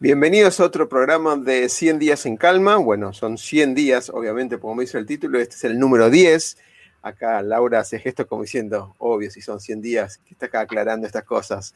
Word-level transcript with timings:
Bienvenidos 0.00 0.60
a 0.60 0.64
otro 0.64 0.88
programa 0.88 1.34
de 1.34 1.68
100 1.68 1.98
días 1.98 2.24
en 2.24 2.36
calma. 2.36 2.76
Bueno, 2.76 3.12
son 3.12 3.36
100 3.36 3.74
días, 3.74 4.10
obviamente, 4.10 4.56
como 4.60 4.80
dice 4.80 4.96
el 4.96 5.06
título, 5.06 5.40
este 5.40 5.56
es 5.56 5.64
el 5.64 5.76
número 5.76 6.08
10. 6.08 6.56
Acá 7.02 7.42
Laura 7.42 7.80
hace 7.80 7.98
gesto 7.98 8.24
como 8.28 8.42
diciendo, 8.42 8.94
obvio, 8.98 9.28
si 9.28 9.40
son 9.40 9.58
100 9.58 9.82
días, 9.82 10.18
que 10.18 10.34
está 10.34 10.46
acá 10.46 10.60
aclarando 10.60 11.04
estas 11.04 11.24
cosas. 11.24 11.74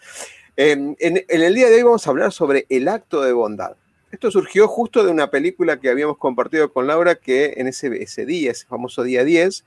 En, 0.54 0.96
en, 1.00 1.24
el 1.28 1.52
día 1.52 1.68
de 1.68 1.74
hoy 1.74 1.82
vamos 1.82 2.06
a 2.06 2.10
hablar 2.10 2.30
sobre 2.30 2.64
el 2.68 2.86
acto 2.86 3.22
de 3.22 3.32
bondad. 3.32 3.74
Esto 4.12 4.30
surgió 4.30 4.68
justo 4.68 5.02
de 5.02 5.10
una 5.10 5.28
película 5.28 5.80
que 5.80 5.90
habíamos 5.90 6.16
compartido 6.16 6.72
con 6.72 6.86
Laura, 6.86 7.16
que 7.16 7.54
en 7.56 7.66
ese, 7.66 7.88
ese 8.04 8.24
día, 8.24 8.52
ese 8.52 8.66
famoso 8.66 9.02
día 9.02 9.24
10, 9.24 9.64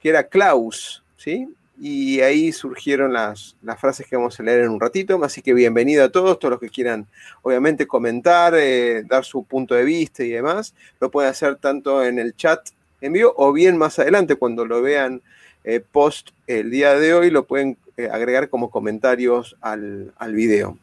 que 0.00 0.08
era 0.08 0.28
Klaus, 0.28 1.02
¿sí? 1.16 1.48
Y 1.80 2.20
ahí 2.20 2.52
surgieron 2.52 3.12
las, 3.12 3.56
las, 3.62 3.80
frases 3.80 4.06
que 4.06 4.16
vamos 4.16 4.38
a 4.38 4.42
leer 4.42 4.60
en 4.60 4.70
un 4.70 4.80
ratito, 4.80 5.22
así 5.22 5.42
que 5.42 5.54
bienvenido 5.54 6.04
a 6.04 6.08
todos, 6.08 6.38
todos 6.38 6.52
los 6.52 6.60
que 6.60 6.70
quieran 6.70 7.06
obviamente 7.42 7.86
comentar, 7.86 8.54
eh, 8.56 9.04
dar 9.04 9.24
su 9.24 9.44
punto 9.44 9.74
de 9.74 9.84
vista 9.84 10.24
y 10.24 10.30
demás, 10.30 10.74
lo 11.00 11.10
pueden 11.10 11.30
hacer 11.30 11.56
tanto 11.56 12.04
en 12.04 12.18
el 12.18 12.34
chat 12.34 12.68
en 13.00 13.12
vivo 13.12 13.32
o 13.36 13.52
bien 13.52 13.76
más 13.76 13.98
adelante 13.98 14.34
cuando 14.34 14.64
lo 14.64 14.82
vean 14.82 15.22
eh, 15.62 15.80
post 15.80 16.30
el 16.46 16.70
día 16.70 16.94
de 16.94 17.14
hoy, 17.14 17.30
lo 17.30 17.46
pueden 17.46 17.76
eh, 17.96 18.08
agregar 18.10 18.48
como 18.48 18.70
comentarios 18.70 19.56
al, 19.60 20.12
al 20.16 20.34
video. 20.34 20.76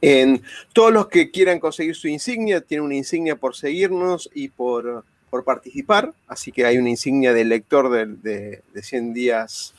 En 0.00 0.42
todos 0.72 0.92
los 0.92 1.08
que 1.08 1.30
quieran 1.30 1.60
conseguir 1.60 1.94
su 1.94 2.08
insignia, 2.08 2.60
tienen 2.60 2.84
una 2.84 2.94
insignia 2.94 3.36
por 3.36 3.56
seguirnos 3.56 4.30
y 4.34 4.48
por, 4.48 5.04
por 5.30 5.44
participar, 5.44 6.12
así 6.26 6.52
que 6.52 6.64
hay 6.64 6.78
una 6.78 6.90
insignia 6.90 7.32
del 7.32 7.48
lector 7.48 7.90
de, 7.90 8.06
de, 8.06 8.62
de 8.72 8.82
100 8.82 9.14
días 9.14 9.74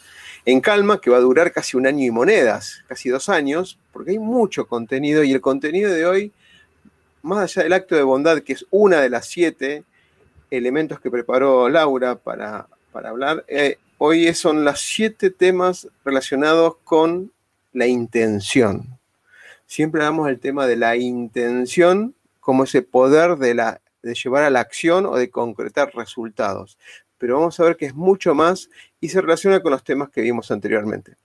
en 0.45 0.61
calma, 0.61 0.99
que 1.01 1.09
va 1.09 1.17
a 1.17 1.21
durar 1.21 1.51
casi 1.51 1.77
un 1.77 1.85
año 1.85 2.05
y 2.05 2.11
monedas, 2.11 2.83
casi 2.87 3.09
dos 3.09 3.29
años, 3.29 3.77
porque 3.91 4.11
hay 4.11 4.19
mucho 4.19 4.67
contenido 4.67 5.23
y 5.23 5.31
el 5.31 5.41
contenido 5.41 5.91
de 5.91 6.05
hoy, 6.05 6.31
más 7.21 7.39
allá 7.39 7.63
del 7.63 7.73
acto 7.73 7.95
de 7.95 8.03
bondad, 8.03 8.39
que 8.41 8.53
es 8.53 8.65
una 8.69 9.01
de 9.01 9.09
las 9.09 9.27
siete 9.27 9.83
elementos 10.49 10.99
que 10.99 11.11
preparó 11.11 11.69
Laura 11.69 12.15
para, 12.15 12.67
para 12.91 13.09
hablar, 13.09 13.45
eh, 13.47 13.77
hoy 13.97 14.33
son 14.33 14.63
los 14.63 14.79
siete 14.79 15.29
temas 15.29 15.87
relacionados 16.03 16.77
con 16.83 17.31
la 17.73 17.87
intención. 17.87 18.97
Siempre 19.67 20.01
damos 20.01 20.29
el 20.29 20.39
tema 20.39 20.65
de 20.65 20.77
la 20.77 20.95
intención 20.95 22.15
como 22.39 22.63
ese 22.63 22.81
poder 22.81 23.37
de, 23.37 23.53
la, 23.53 23.81
de 24.01 24.13
llevar 24.13 24.43
a 24.43 24.49
la 24.49 24.59
acción 24.61 25.05
o 25.05 25.15
de 25.15 25.29
concretar 25.29 25.91
resultados 25.93 26.77
pero 27.19 27.37
vamos 27.37 27.59
a 27.59 27.63
ver 27.63 27.77
que 27.77 27.85
es 27.85 27.93
mucho 27.93 28.33
más 28.33 28.69
y 28.99 29.09
se 29.09 29.21
relaciona 29.21 29.61
con 29.61 29.71
los 29.71 29.83
temas 29.83 30.09
que 30.09 30.21
vimos 30.21 30.49
anteriormente. 30.49 31.17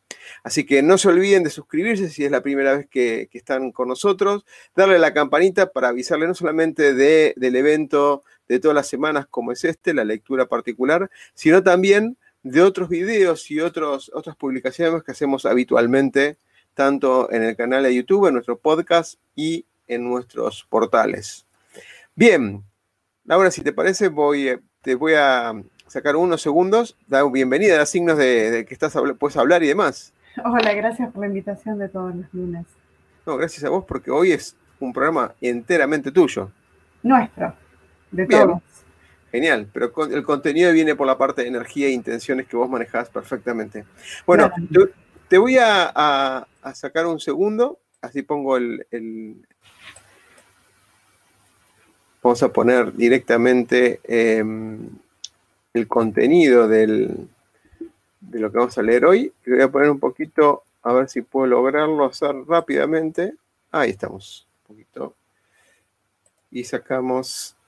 Así 0.42 0.66
que 0.66 0.82
no 0.82 0.98
se 0.98 1.08
olviden 1.08 1.44
de 1.44 1.50
suscribirse 1.50 2.10
si 2.10 2.24
es 2.24 2.30
la 2.30 2.42
primera 2.42 2.76
vez 2.76 2.86
que, 2.88 3.28
están 3.32 3.72
con 3.72 3.88
nosotros, 3.88 4.44
darle 4.74 4.96
a 4.96 4.98
la 4.98 5.14
campanita 5.14 5.70
para 5.70 5.88
avisarle 5.88 6.26
no 6.26 6.34
solamente 6.34 6.94
de, 6.94 7.32
del 7.36 7.56
evento 7.56 8.24
de 8.48 8.58
todas 8.58 8.74
las 8.74 8.88
semanas 8.88 9.26
como 9.30 9.52
es 9.52 9.64
este, 9.64 9.94
la 9.94 10.04
lectura 10.04 10.46
particular, 10.46 11.10
sino 11.34 11.62
también 11.62 12.18
de 12.42 12.60
otros 12.60 12.88
videos 12.88 13.50
y 13.50 13.60
otros, 13.60 14.10
otras 14.14 14.36
publicaciones 14.36 15.02
que 15.02 15.12
hacemos 15.12 15.46
habitualmente, 15.46 16.36
tanto 16.74 17.30
en 17.30 17.42
el 17.42 17.56
canal 17.56 17.84
de 17.84 17.94
YouTube, 17.94 18.26
en 18.26 18.34
nuestro 18.34 18.58
podcast 18.58 19.18
y 19.36 19.64
en 19.86 20.04
nuestros 20.04 20.66
portales. 20.68 21.43
Bien, 22.14 22.62
Laura, 23.24 23.50
si 23.50 23.62
te 23.62 23.72
parece, 23.72 24.08
voy, 24.08 24.60
te 24.82 24.94
voy 24.94 25.14
a 25.16 25.52
sacar 25.86 26.16
unos 26.16 26.40
segundos, 26.42 26.96
da 27.06 27.28
bienvenida, 27.28 27.76
da 27.78 27.86
signos 27.86 28.18
de, 28.18 28.50
de 28.50 28.64
que 28.64 28.74
estás, 28.74 28.94
puedes 29.18 29.36
hablar 29.36 29.62
y 29.62 29.68
demás. 29.68 30.12
Hola, 30.44 30.72
gracias 30.74 31.10
por 31.12 31.22
la 31.22 31.26
invitación 31.28 31.78
de 31.78 31.88
todos 31.88 32.14
los 32.14 32.26
lunes. 32.32 32.66
No, 33.26 33.36
gracias 33.36 33.64
a 33.64 33.68
vos 33.68 33.84
porque 33.86 34.10
hoy 34.10 34.32
es 34.32 34.56
un 34.80 34.92
programa 34.92 35.34
enteramente 35.40 36.10
tuyo. 36.12 36.50
Nuestro, 37.02 37.54
de 38.10 38.26
Bien. 38.26 38.42
todos. 38.42 38.62
Genial, 39.32 39.68
pero 39.72 39.92
con, 39.92 40.12
el 40.12 40.22
contenido 40.22 40.72
viene 40.72 40.94
por 40.94 41.08
la 41.08 41.18
parte 41.18 41.42
de 41.42 41.48
energía 41.48 41.88
e 41.88 41.90
intenciones 41.90 42.46
que 42.46 42.56
vos 42.56 42.70
manejás 42.70 43.08
perfectamente. 43.10 43.84
Bueno, 44.24 44.48
Claro. 44.70 44.86
te, 44.86 44.92
te 45.28 45.38
voy 45.38 45.58
a, 45.58 45.90
a- 45.92 46.46
a 46.62 46.74
sacar 46.74 47.06
un 47.06 47.18
segundo, 47.18 47.80
así 48.00 48.22
pongo 48.22 48.56
el, 48.56 48.86
el- 48.92 49.44
Vamos 52.24 52.42
a 52.42 52.48
poner 52.48 52.94
directamente 52.94 54.00
em, 54.02 54.88
el 55.74 55.86
contenido 55.86 56.66
de 56.66 57.28
lo 58.30 58.50
que 58.50 58.56
vamos 58.56 58.78
a 58.78 58.82
leer 58.82 59.04
hoy. 59.04 59.30
Y 59.44 59.50
voy 59.50 59.60
a 59.60 59.70
poner 59.70 59.90
un 59.90 60.00
poquito, 60.00 60.62
a 60.84 60.94
ver 60.94 61.10
si 61.10 61.20
puedo 61.20 61.46
lograrlo 61.48 62.06
hacer 62.06 62.34
rápidamente. 62.48 63.34
Ahí 63.70 63.90
estamos, 63.90 64.48
un 64.62 64.68
poquito. 64.68 65.14
Y 66.50 66.64
sacamos 66.64 67.58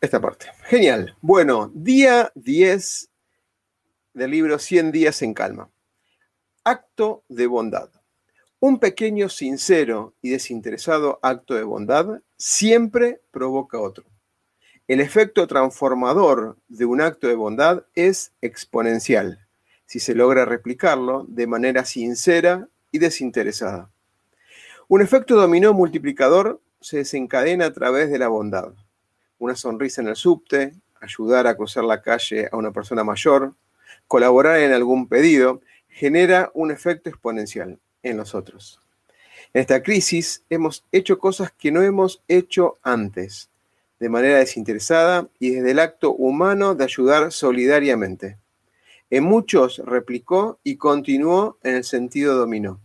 esta 0.00 0.20
parte. 0.20 0.46
Genial. 0.66 1.16
Bueno, 1.20 1.68
día 1.74 2.30
10 2.36 3.08
del 4.12 4.30
libro 4.30 4.60
100 4.60 4.92
días 4.92 5.20
en 5.22 5.34
calma. 5.34 5.68
Acto 6.62 7.24
de 7.28 7.48
bondad. 7.48 7.90
Un 8.66 8.78
pequeño, 8.78 9.28
sincero 9.28 10.14
y 10.22 10.30
desinteresado 10.30 11.18
acto 11.20 11.52
de 11.52 11.64
bondad 11.64 12.22
siempre 12.38 13.20
provoca 13.30 13.78
otro. 13.78 14.06
El 14.88 15.02
efecto 15.02 15.46
transformador 15.46 16.56
de 16.68 16.86
un 16.86 17.02
acto 17.02 17.28
de 17.28 17.34
bondad 17.34 17.84
es 17.94 18.32
exponencial, 18.40 19.46
si 19.84 20.00
se 20.00 20.14
logra 20.14 20.46
replicarlo 20.46 21.26
de 21.28 21.46
manera 21.46 21.84
sincera 21.84 22.66
y 22.90 23.00
desinteresada. 23.00 23.90
Un 24.88 25.02
efecto 25.02 25.36
dominó 25.36 25.74
multiplicador 25.74 26.62
se 26.80 26.96
desencadena 26.96 27.66
a 27.66 27.72
través 27.74 28.10
de 28.10 28.18
la 28.18 28.28
bondad. 28.28 28.72
Una 29.36 29.56
sonrisa 29.56 30.00
en 30.00 30.08
el 30.08 30.16
subte, 30.16 30.72
ayudar 31.02 31.46
a 31.46 31.54
cruzar 31.54 31.84
la 31.84 32.00
calle 32.00 32.48
a 32.50 32.56
una 32.56 32.72
persona 32.72 33.04
mayor, 33.04 33.52
colaborar 34.06 34.60
en 34.60 34.72
algún 34.72 35.06
pedido, 35.06 35.60
genera 35.86 36.50
un 36.54 36.70
efecto 36.70 37.10
exponencial 37.10 37.78
en 38.04 38.16
los 38.16 38.34
otros. 38.34 38.80
En 39.52 39.60
esta 39.60 39.82
crisis 39.82 40.44
hemos 40.48 40.84
hecho 40.92 41.18
cosas 41.18 41.52
que 41.52 41.72
no 41.72 41.82
hemos 41.82 42.22
hecho 42.28 42.78
antes, 42.82 43.50
de 43.98 44.08
manera 44.08 44.38
desinteresada 44.38 45.28
y 45.38 45.50
desde 45.50 45.72
el 45.72 45.78
acto 45.78 46.14
humano 46.14 46.74
de 46.74 46.84
ayudar 46.84 47.32
solidariamente. 47.32 48.38
En 49.10 49.24
muchos 49.24 49.78
replicó 49.78 50.58
y 50.64 50.76
continuó 50.76 51.58
en 51.62 51.76
el 51.76 51.84
sentido 51.84 52.36
dominó. 52.36 52.80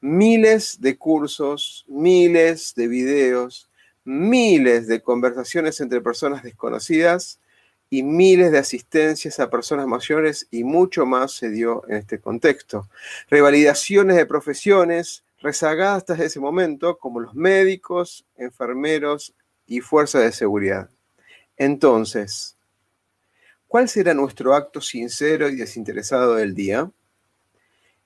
Miles 0.00 0.80
de 0.80 0.96
cursos, 0.96 1.84
miles 1.88 2.74
de 2.74 2.88
videos, 2.88 3.68
miles 4.04 4.86
de 4.88 5.02
conversaciones 5.02 5.80
entre 5.80 6.00
personas 6.00 6.42
desconocidas 6.42 7.38
y 7.90 8.04
miles 8.04 8.52
de 8.52 8.58
asistencias 8.58 9.40
a 9.40 9.50
personas 9.50 9.88
mayores 9.88 10.46
y 10.52 10.62
mucho 10.62 11.04
más 11.04 11.32
se 11.32 11.50
dio 11.50 11.82
en 11.88 11.96
este 11.96 12.20
contexto. 12.20 12.88
Revalidaciones 13.28 14.16
de 14.16 14.26
profesiones 14.26 15.24
rezagadas 15.40 15.98
hasta 16.08 16.24
ese 16.24 16.38
momento, 16.38 16.98
como 16.98 17.18
los 17.18 17.34
médicos, 17.34 18.24
enfermeros 18.36 19.34
y 19.66 19.80
fuerzas 19.80 20.22
de 20.22 20.32
seguridad. 20.32 20.88
Entonces, 21.56 22.56
¿cuál 23.66 23.88
será 23.88 24.14
nuestro 24.14 24.54
acto 24.54 24.80
sincero 24.80 25.48
y 25.48 25.56
desinteresado 25.56 26.36
del 26.36 26.54
día? 26.54 26.90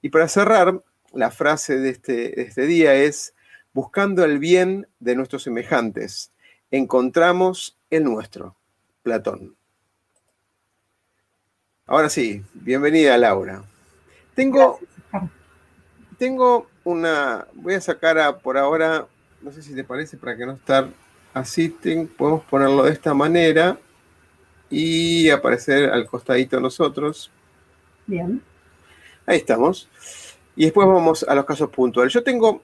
Y 0.01 0.09
para 0.09 0.29
cerrar, 0.29 0.83
la 1.13 1.31
frase 1.31 1.79
de 1.79 1.91
este, 1.91 2.13
de 2.31 2.43
este 2.43 2.67
día 2.67 2.95
es, 2.95 3.35
buscando 3.73 4.25
el 4.25 4.39
bien 4.39 4.89
de 4.99 5.15
nuestros 5.15 5.43
semejantes, 5.43 6.33
encontramos 6.71 7.79
el 7.91 8.05
nuestro. 8.05 8.57
Platón. 9.03 9.55
Ahora 11.87 12.09
sí, 12.09 12.43
bienvenida 12.55 13.19
Laura. 13.19 13.63
Tengo, 14.35 14.81
tengo 16.17 16.67
una, 16.83 17.47
voy 17.53 17.75
a 17.75 17.81
sacar 17.83 18.19
a, 18.19 18.39
por 18.39 18.57
ahora, 18.57 19.07
no 19.43 19.53
sé 19.53 19.63
si 19.63 19.75
te 19.75 19.85
parece, 19.85 20.17
para 20.17 20.35
que 20.35 20.47
no 20.47 20.53
estar 20.53 20.89
así, 21.35 21.69
podemos 22.17 22.43
ponerlo 22.45 22.85
de 22.85 22.93
esta 22.93 23.13
manera 23.13 23.79
y 24.71 25.29
aparecer 25.29 25.91
al 25.91 26.07
costadito 26.07 26.59
nosotros. 26.59 27.31
Bien. 28.07 28.41
Ahí 29.27 29.37
estamos. 29.37 29.87
Y 30.57 30.65
después 30.65 30.89
vamos 30.89 31.23
a 31.23 31.35
los 31.35 31.45
casos 31.45 31.69
puntuales. 31.69 32.15
Yo 32.15 32.25
tengo 32.25 32.63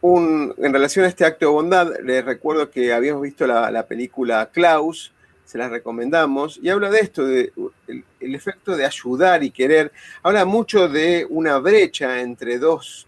un, 0.00 0.54
en 0.56 0.72
relación 0.72 1.04
a 1.04 1.08
este 1.08 1.26
acto 1.26 1.44
de 1.44 1.52
bondad, 1.52 1.92
les 2.02 2.24
recuerdo 2.24 2.70
que 2.70 2.94
habíamos 2.94 3.20
visto 3.20 3.46
la, 3.46 3.70
la 3.70 3.86
película 3.86 4.48
Klaus, 4.50 5.12
se 5.46 5.58
las 5.58 5.70
recomendamos, 5.70 6.58
y 6.60 6.68
habla 6.68 6.90
de 6.90 6.98
esto, 6.98 7.24
de 7.24 7.52
el, 7.86 8.34
efecto 8.34 8.76
de 8.76 8.84
ayudar 8.84 9.44
y 9.44 9.50
querer. 9.50 9.92
Habla 10.22 10.44
mucho 10.44 10.88
de 10.88 11.24
una 11.30 11.58
brecha 11.58 12.20
entre 12.20 12.58
dos, 12.58 13.06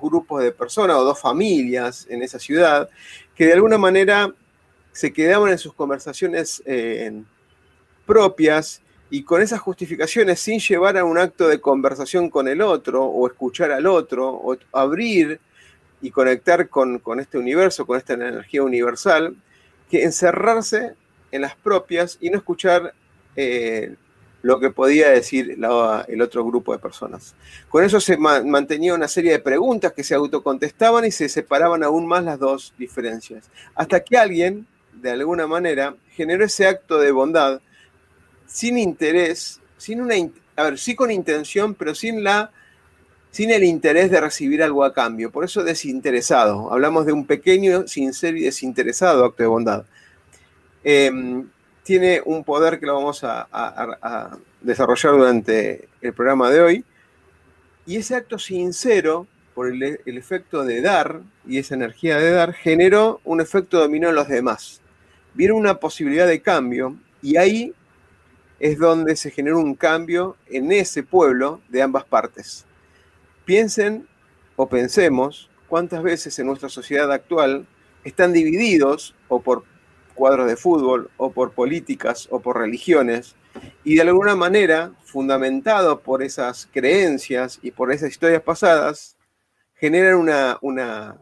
grupos 0.00 0.44
de 0.44 0.52
personas 0.52 0.96
o 0.96 1.04
dos 1.04 1.20
familias 1.20 2.06
en 2.08 2.22
esa 2.22 2.38
ciudad, 2.38 2.88
que 3.34 3.46
de 3.46 3.54
alguna 3.54 3.78
manera 3.78 4.32
se 4.92 5.12
quedaban 5.12 5.50
en 5.50 5.58
sus 5.58 5.74
conversaciones 5.74 6.62
eh, 6.66 7.20
propias 8.06 8.80
y 9.10 9.24
con 9.24 9.42
esas 9.42 9.58
justificaciones 9.58 10.38
sin 10.38 10.60
llevar 10.60 10.96
a 10.96 11.04
un 11.04 11.18
acto 11.18 11.48
de 11.48 11.60
conversación 11.60 12.30
con 12.30 12.46
el 12.46 12.62
otro 12.62 13.04
o 13.04 13.26
escuchar 13.26 13.72
al 13.72 13.86
otro 13.86 14.28
o 14.28 14.56
abrir 14.72 15.40
y 16.00 16.10
conectar 16.10 16.68
con, 16.68 17.00
con 17.00 17.18
este 17.18 17.38
universo, 17.38 17.84
con 17.86 17.98
esta 17.98 18.12
energía 18.12 18.62
universal, 18.62 19.34
que 19.90 20.04
encerrarse 20.04 20.94
en 21.32 21.42
las 21.42 21.56
propias 21.56 22.18
y 22.20 22.30
no 22.30 22.38
escuchar 22.38 22.94
eh, 23.34 23.96
lo 24.42 24.60
que 24.60 24.70
podía 24.70 25.10
decir 25.10 25.56
el 26.08 26.22
otro 26.22 26.44
grupo 26.44 26.72
de 26.72 26.78
personas. 26.78 27.34
Con 27.68 27.84
eso 27.84 28.00
se 28.00 28.16
mantenía 28.16 28.94
una 28.94 29.08
serie 29.08 29.32
de 29.32 29.38
preguntas 29.38 29.92
que 29.92 30.04
se 30.04 30.14
autocontestaban 30.14 31.04
y 31.04 31.10
se 31.10 31.28
separaban 31.28 31.82
aún 31.82 32.06
más 32.06 32.24
las 32.24 32.38
dos 32.38 32.74
diferencias. 32.76 33.50
Hasta 33.74 34.00
que 34.00 34.18
alguien, 34.18 34.66
de 34.92 35.10
alguna 35.10 35.46
manera, 35.46 35.96
generó 36.10 36.44
ese 36.44 36.66
acto 36.66 36.98
de 36.98 37.12
bondad 37.12 37.60
sin 38.46 38.76
interés, 38.78 39.60
sin 39.78 40.00
una, 40.00 40.14
a 40.56 40.64
ver, 40.64 40.78
sí 40.78 40.94
con 40.94 41.10
intención, 41.10 41.74
pero 41.74 41.94
sin 41.94 42.22
la 42.22 42.50
sin 43.30 43.50
el 43.50 43.64
interés 43.64 44.10
de 44.10 44.20
recibir 44.20 44.62
algo 44.62 44.84
a 44.84 44.92
cambio. 44.92 45.30
Por 45.30 45.44
eso 45.44 45.64
desinteresado. 45.64 46.70
Hablamos 46.70 47.06
de 47.06 47.12
un 47.12 47.26
pequeño, 47.26 47.88
sincero 47.88 48.36
y 48.36 48.42
desinteresado 48.42 49.24
acto 49.24 49.42
de 49.42 49.46
bondad. 49.48 49.86
Em, 50.84 51.48
tiene 51.82 52.20
un 52.24 52.44
poder 52.44 52.78
que 52.78 52.86
lo 52.86 52.94
vamos 52.94 53.24
a, 53.24 54.38
desarrollar 54.60 55.12
durante 55.12 55.88
el 56.00 56.12
programa 56.12 56.50
de 56.50 56.60
hoy. 56.60 56.84
Y 57.84 57.96
ese 57.96 58.14
acto 58.14 58.38
sincero, 58.38 59.26
por 59.54 59.68
el, 59.68 59.82
efecto 60.06 60.64
de 60.64 60.80
dar 60.80 61.20
y 61.46 61.58
esa 61.58 61.74
energía 61.74 62.18
de 62.18 62.30
dar, 62.30 62.52
generó 62.52 63.20
un 63.24 63.40
efecto 63.40 63.80
dominó 63.80 64.10
en 64.10 64.14
los 64.14 64.28
demás. 64.28 64.80
Vieron 65.34 65.58
una 65.58 65.74
posibilidad 65.74 66.26
de 66.26 66.40
cambio 66.40 66.96
y 67.20 67.36
ahí 67.36 67.74
es 68.60 68.78
donde 68.78 69.16
se 69.16 69.32
generó 69.32 69.58
un 69.58 69.74
cambio 69.74 70.36
en 70.48 70.70
ese 70.70 71.02
pueblo 71.02 71.60
de 71.68 71.82
ambas 71.82 72.04
partes. 72.04 72.64
Piensen 73.44 74.06
o 74.54 74.68
pensemos 74.68 75.50
cuántas 75.66 76.02
veces 76.04 76.38
en 76.38 76.46
nuestra 76.46 76.68
sociedad 76.68 77.10
actual 77.10 77.66
están 78.04 78.32
divididos 78.32 79.16
o 79.26 79.40
por 79.40 79.64
cuadros 80.12 80.46
de 80.46 80.56
fútbol 80.56 81.10
o 81.16 81.32
por 81.32 81.52
políticas 81.52 82.28
o 82.30 82.40
por 82.40 82.58
religiones, 82.58 83.34
y 83.84 83.96
de 83.96 84.02
alguna 84.02 84.34
manera, 84.36 84.92
fundamentado 85.04 86.00
por 86.00 86.22
esas 86.22 86.68
creencias 86.72 87.58
y 87.62 87.70
por 87.70 87.92
esas 87.92 88.10
historias 88.10 88.42
pasadas, 88.42 89.16
generan 89.74 90.16
una, 90.16 90.58
una, 90.62 91.18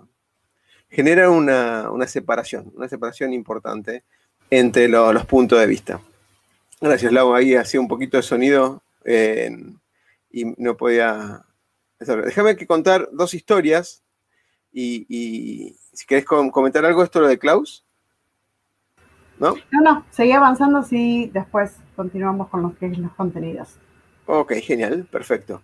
generan 0.91 1.31
una, 1.31 2.07
separación, 2.07 2.73
una 2.75 2.89
separación 2.89 3.33
importante 3.33 4.05
entre 4.51 4.89
los 4.89 5.25
puntos 5.27 5.59
de 5.59 5.67
vista. 5.67 6.01
Gracias, 6.81 7.13
Lau. 7.13 7.35
Ahí 7.35 7.55
hacía 7.55 7.81
un 7.81 7.89
poquito 7.89 8.17
de 8.17 8.23
sonido 8.23 8.83
y 9.05 10.45
no 10.57 10.77
podía... 10.77 11.45
Déjame 11.99 12.57
que 12.57 12.67
contar 12.67 13.09
dos 13.13 13.35
historias 13.35 14.03
y, 14.73 15.77
si 15.93 16.07
querés 16.07 16.25
comentar 16.25 16.85
algo, 16.85 17.03
esto 17.03 17.21
lo 17.21 17.29
de 17.29 17.39
Klaus. 17.39 17.85
¿No? 19.41 19.55
No, 19.73 19.81
no, 19.83 20.07
seguí 20.11 20.33
avanzando 20.33 20.83
si 20.83 21.31
después 21.33 21.73
continuamos 21.97 22.49
con 22.49 22.63
los, 22.63 22.75
contenidos. 23.17 23.71
Ok, 24.27 24.53
genial, 24.63 25.09
perfecto. 25.11 25.63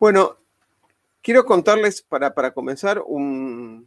Bueno, 0.00 0.38
quiero 1.20 1.44
contarles 1.44 2.00
para, 2.00 2.32
para 2.32 2.52
comenzar 2.52 3.02
un, 3.06 3.86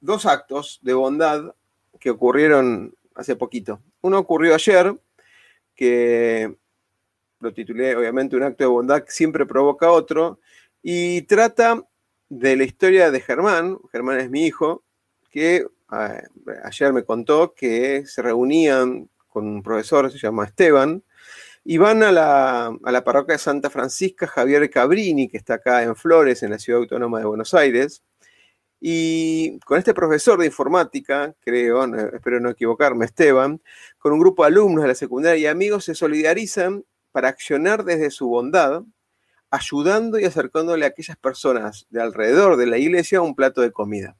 dos 0.00 0.26
actos 0.26 0.80
de 0.82 0.92
bondad 0.92 1.54
que 2.00 2.10
ocurrieron 2.10 2.92
hace 3.14 3.36
poquito. 3.36 3.80
Uno 4.00 4.18
ocurrió 4.18 4.56
ayer, 4.56 4.98
que 5.76 6.56
lo 7.38 7.54
titulé 7.54 7.94
obviamente 7.94 8.36
un 8.36 8.42
acto 8.42 8.64
de 8.64 8.68
bondad 8.68 9.04
que 9.04 9.12
siempre 9.12 9.46
provoca 9.46 9.92
otro, 9.92 10.40
y 10.82 11.22
trata 11.22 11.84
de 12.28 12.56
la 12.56 12.64
historia 12.64 13.12
de 13.12 13.20
Germán, 13.20 13.78
Germán 13.92 14.18
es 14.18 14.30
mi 14.30 14.46
hijo, 14.46 14.82
que 15.30 15.64
ayer 15.90 16.92
me 16.92 17.04
contó 17.04 17.54
que 17.54 18.06
se 18.06 18.22
reunían 18.22 19.08
con 19.28 19.46
un 19.46 19.62
profesor, 19.62 20.10
se 20.10 20.18
llama 20.18 20.44
Esteban, 20.44 21.02
y 21.64 21.78
van 21.78 22.02
a 22.02 22.12
la, 22.12 23.04
parroquia 23.04 23.34
de 23.34 23.38
Santa 23.38 23.70
Francisca 23.70 24.26
Javier 24.26 24.68
Cabrini, 24.70 25.28
que 25.28 25.36
está 25.36 25.54
acá 25.54 25.82
en 25.82 25.94
Flores, 25.96 26.42
en 26.42 26.50
la 26.50 26.58
ciudad 26.58 26.80
autónoma 26.80 27.18
de 27.18 27.26
Buenos 27.26 27.54
Aires. 27.54 28.02
Y 28.80 29.58
con 29.60 29.78
este 29.78 29.92
profesor 29.92 30.38
de 30.38 30.46
informática, 30.46 31.34
creo, 31.40 31.84
espero 32.14 32.40
no 32.40 32.50
equivocarme, 32.50 33.04
Esteban, 33.04 33.60
con 33.98 34.12
un 34.12 34.20
grupo 34.20 34.42
de 34.42 34.48
alumnos 34.48 34.82
de 34.82 34.88
la 34.88 34.94
secundaria 34.94 35.38
y 35.38 35.46
amigos 35.46 35.84
se 35.84 35.94
solidarizan 35.94 36.84
para 37.12 37.28
accionar 37.28 37.84
desde 37.84 38.10
su 38.10 38.28
bondad, 38.28 38.82
ayudando 39.50 40.18
y 40.18 40.24
acercándole 40.24 40.86
a 40.86 40.88
aquellas 40.88 41.18
personas 41.18 41.86
de 41.90 42.00
alrededor 42.00 42.56
de 42.56 42.66
la 42.66 42.78
iglesia 42.78 43.20
un 43.20 43.34
plato 43.34 43.60
de 43.60 43.72
comida 43.72 44.16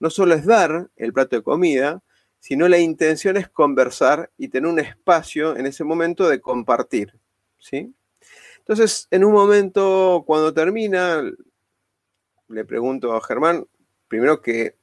no 0.00 0.10
solo 0.10 0.34
es 0.34 0.44
dar 0.44 0.90
el 0.96 1.12
plato 1.12 1.36
de 1.36 1.42
comida, 1.42 2.02
sino 2.40 2.68
la 2.68 2.78
intención 2.78 3.36
es 3.38 3.48
conversar 3.48 4.30
y 4.36 4.48
tener 4.48 4.70
un 4.70 4.78
espacio 4.78 5.56
en 5.56 5.64
ese 5.64 5.82
momento 5.82 6.28
de 6.28 6.40
compartir. 6.40 7.18
¿sí? 7.58 7.94
Entonces, 8.58 9.08
en 9.10 9.24
un 9.24 9.32
momento, 9.32 10.24
cuando 10.26 10.52
termina, 10.52 11.22
le 12.48 12.64
pregunto 12.64 13.14
a 13.14 13.22
Germán, 13.22 13.66
primero 14.08 14.42
que 14.42 14.76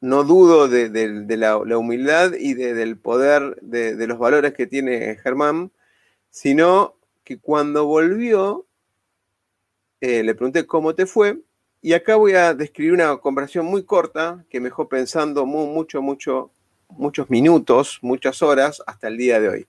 no 0.00 0.24
dudo 0.24 0.68
de, 0.68 0.88
la, 1.36 1.56
humildad 1.78 2.32
y 2.38 2.54
del 2.54 2.98
poder 2.98 3.56
de, 3.60 4.06
los 4.06 4.18
valores 4.18 4.52
que 4.52 4.66
tiene 4.66 5.16
Germán, 5.16 5.72
sino 6.30 6.96
que 7.24 7.38
cuando 7.38 7.86
volvió, 7.86 8.66
eh, 10.00 10.24
le 10.24 10.34
pregunté 10.34 10.66
cómo 10.66 10.94
te 10.94 11.06
fue 11.06 11.40
y 11.82 11.94
acá 11.94 12.14
voy 12.14 12.34
a 12.34 12.54
describir 12.54 12.92
una 12.92 13.16
conversación 13.16 13.66
muy 13.66 13.84
corta 13.84 14.44
que 14.48 14.60
me 14.60 14.68
dejó 14.68 14.88
pensando 14.88 15.44
mucho, 15.44 16.00
mucho, 16.00 16.52
muchos 16.88 17.28
minutos, 17.28 17.98
muchas 18.02 18.40
horas 18.40 18.80
hasta 18.86 19.08
el 19.08 19.16
día 19.16 19.40
de 19.40 19.48
hoy. 19.48 19.66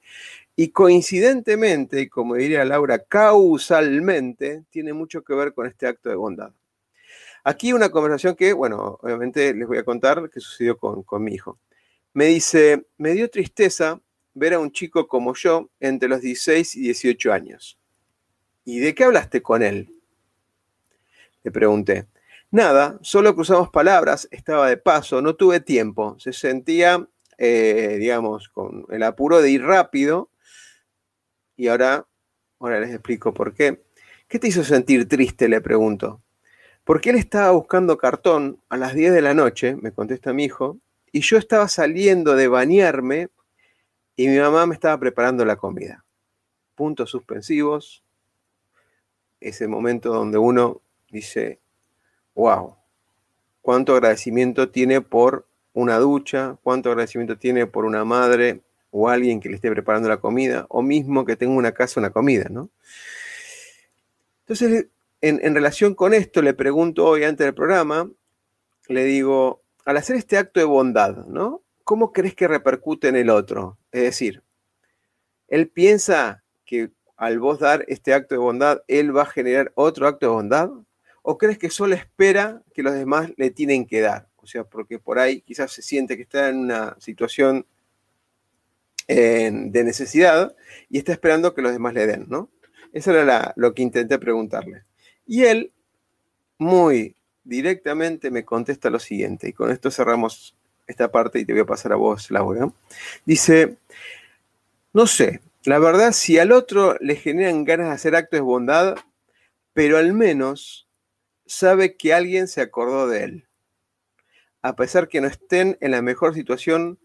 Y 0.55 0.70
coincidentemente, 0.70 2.08
como 2.10 2.36
diría 2.36 2.63
Laura, 2.65 3.00
causalmente, 3.00 4.63
tiene 4.70 4.93
mucho 4.93 5.24
que 5.24 5.34
ver 5.34 5.55
con 5.55 5.65
este 5.65 5.88
acto 5.88 6.10
de 6.10 6.15
bondad. 6.15 6.51
Aquí 7.43 7.74
una 7.74 7.89
conversación 7.89 8.36
que, 8.36 8.53
bueno, 8.53 9.00
obviamente 9.01 9.51
les 9.55 9.67
voy 9.67 9.79
a 9.79 9.84
contar 9.84 10.29
que 10.29 10.39
sucedió 10.39 10.77
con, 10.77 11.01
con 11.01 11.24
mi 11.24 11.34
hijo. 11.34 11.58
Me 12.13 12.25
dice, 12.25 12.86
me 12.98 13.13
dio 13.13 13.27
tristeza 13.27 14.00
ver 14.36 14.53
a 14.53 14.60
un 14.60 14.72
chico 14.72 15.08
como 15.08 15.34
yo 15.34 15.72
entre 15.79 16.08
los 16.08 16.22
16 16.22 16.75
y 16.75 16.82
18 16.82 17.34
años. 17.34 17.79
¿Y 18.65 18.79
de 18.79 18.93
qué 18.93 19.03
hablaste 19.03 19.41
con 19.41 19.63
él? 19.63 19.92
Le 21.43 21.51
pregunté. 21.51 22.07
Nada, 22.51 23.00
solo 23.01 23.33
cruzamos 23.33 23.69
palabras, 23.69 24.27
estaba 24.31 24.69
de 24.69 24.77
paso, 24.77 25.21
no 25.21 25.35
tuve 25.35 25.59
tiempo. 25.59 26.15
Se 26.19 26.33
sentía, 26.33 27.07
eh, 27.38 27.97
digamos, 28.00 28.50
con 28.50 28.85
el 28.89 29.03
apuro 29.03 29.41
de 29.41 29.50
ir 29.50 29.63
rápido. 29.63 30.29
Y 31.57 31.67
ahora, 31.67 32.05
ahora 32.59 32.79
les 32.79 32.91
explico 32.91 33.33
por 33.33 33.53
qué. 33.53 33.83
¿Qué 34.27 34.39
te 34.39 34.47
hizo 34.47 34.63
sentir 34.63 35.07
triste? 35.07 35.50
Le 35.50 35.62
pregunto. 35.62 36.21
Porque 36.83 37.09
él 37.09 37.15
estaba 37.15 37.51
buscando 37.51 37.97
cartón 37.97 38.62
a 38.69 38.77
las 38.77 38.93
10 38.93 39.13
de 39.13 39.21
la 39.21 39.33
noche, 39.33 39.75
me 39.75 39.91
contesta 39.91 40.31
mi 40.33 40.45
hijo, 40.45 40.77
y 41.12 41.21
yo 41.21 41.38
estaba 41.38 41.67
saliendo 41.67 42.35
de 42.35 42.47
bañarme 42.47 43.29
y 44.15 44.27
mi 44.27 44.38
mamá 44.38 44.67
me 44.67 44.75
estaba 44.75 45.00
preparando 45.00 45.43
la 45.43 45.55
comida. 45.55 46.05
Puntos 46.75 47.09
suspensivos. 47.09 48.03
Ese 49.39 49.67
momento 49.67 50.13
donde 50.13 50.38
uno 50.38 50.82
dice, 51.13 51.60
wow, 52.36 52.75
cuánto 53.62 53.93
agradecimiento 53.93 54.70
tiene 54.70 55.00
por 55.00 55.48
una 55.74 55.98
ducha, 56.00 56.58
cuánto 56.63 56.89
agradecimiento 56.89 57.38
tiene 57.38 57.67
por 57.67 57.86
una 57.86 58.03
madre 58.03 58.62
o 58.91 59.10
alguien 59.10 59.39
que 59.39 59.50
le 59.50 59.55
esté 59.55 59.72
preparando 59.72 60.10
la 60.10 60.17
comida, 60.17 60.65
o 60.70 60.82
mismo 60.82 61.25
que 61.25 61.36
tenga 61.36 61.53
una 61.53 61.72
casa, 61.72 62.00
una 62.00 62.12
comida, 62.12 62.48
¿no? 62.50 62.70
Entonces, 64.41 64.88
en, 65.22 65.39
en 65.43 65.55
relación 65.55 65.96
con 65.96 66.13
esto, 66.13 66.41
le 66.41 66.53
pregunto 66.53 67.05
hoy 67.05 67.24
antes 67.24 67.46
del 67.46 67.55
programa, 67.55 68.10
le 68.88 69.03
digo, 69.05 69.63
al 69.86 69.98
hacer 69.98 70.15
este 70.15 70.38
acto 70.38 70.60
de 70.60 70.65
bondad, 70.65 71.25
¿no? 71.27 71.63
¿Cómo 71.84 72.12
crees 72.12 72.36
que 72.36 72.48
repercute 72.48 73.08
en 73.08 73.15
el 73.15 73.29
otro? 73.29 73.77
Es 73.91 74.03
decir, 74.03 74.43
él 75.48 75.70
piensa 75.70 76.43
que 76.65 76.91
al 77.17 77.39
vos 77.39 77.60
dar 77.60 77.86
este 77.88 78.13
acto 78.13 78.36
de 78.36 78.39
bondad, 78.39 78.82
él 78.88 79.15
va 79.15 79.24
a 79.24 79.27
generar 79.27 79.72
otro 79.75 80.08
acto 80.08 80.27
de 80.27 80.34
bondad? 80.34 80.70
¿O 81.24 81.38
crees 81.38 81.58
que 81.58 81.72
solo 81.72 81.96
espera 81.96 82.62
que 82.74 82.84
los 82.84 82.94
demás 82.94 83.32
le 83.38 83.50
tienen 83.50 83.88
que 83.88 84.01
dar? 84.01 84.27
O 84.36 84.46
sea, 84.46 84.65
porque 84.65 85.00
por 85.00 85.18
ahí 85.18 85.42
quizás 85.42 85.72
se 85.72 85.82
siente 85.82 86.18
que 86.18 86.24
está 86.24 86.50
en 86.50 86.60
una 86.60 86.96
situación 87.00 87.65
de 89.08 89.84
necesidad 89.84 90.56
y 90.89 90.98
está 90.98 91.13
esperando 91.13 91.53
que 91.53 91.62
los 91.62 91.72
demás 91.72 91.94
le 91.94 92.08
den, 92.08 92.25
¿no? 92.30 92.50
Eso 92.92 93.12
era 93.12 93.53
lo 93.56 93.74
que 93.74 93.82
intenté 93.82 94.20
preguntarle. 94.20 94.84
Y 95.25 95.44
él, 95.44 95.72
muy 96.58 97.15
directamente, 97.44 98.30
me 98.32 98.46
contesta 98.46 98.89
lo 98.89 99.00
siguiente, 99.00 99.50
y 99.50 99.53
con 99.53 99.72
esto 99.72 99.92
cerramos 99.92 100.56
esta 100.88 101.12
parte 101.12 101.39
y 101.39 101.46
te 101.46 101.53
voy 101.53 101.62
a 101.62 101.65
pasar 101.65 101.94
a 101.94 101.96
vos, 101.96 102.30
Laura. 102.32 102.72
Dice, 103.25 103.77
no 104.94 105.08
sé, 105.08 105.42
la 105.63 105.80
verdad, 105.80 106.12
si 106.12 106.38
al 106.38 106.51
otro 106.51 106.98
le 107.00 107.15
generan 107.15 107.63
ganas 107.63 107.88
de 107.88 107.94
hacer 107.94 108.15
actos 108.15 108.38
de 108.38 108.42
bondad, 108.42 108.96
pero 109.74 109.98
al 109.98 110.13
menos 110.13 110.82
sabe 111.53 111.95
que 111.95 112.13
alguien 112.13 112.48
se 112.48 112.62
acordó 112.62 113.07
de 113.07 113.24
él. 113.24 113.48
A 114.62 114.75
pesar 114.75 115.07
que 115.07 115.22
no 115.22 115.27
estén 115.27 115.77
en 115.81 115.91
la 115.91 116.01
mejor 116.01 116.33
situación, 116.33 117.00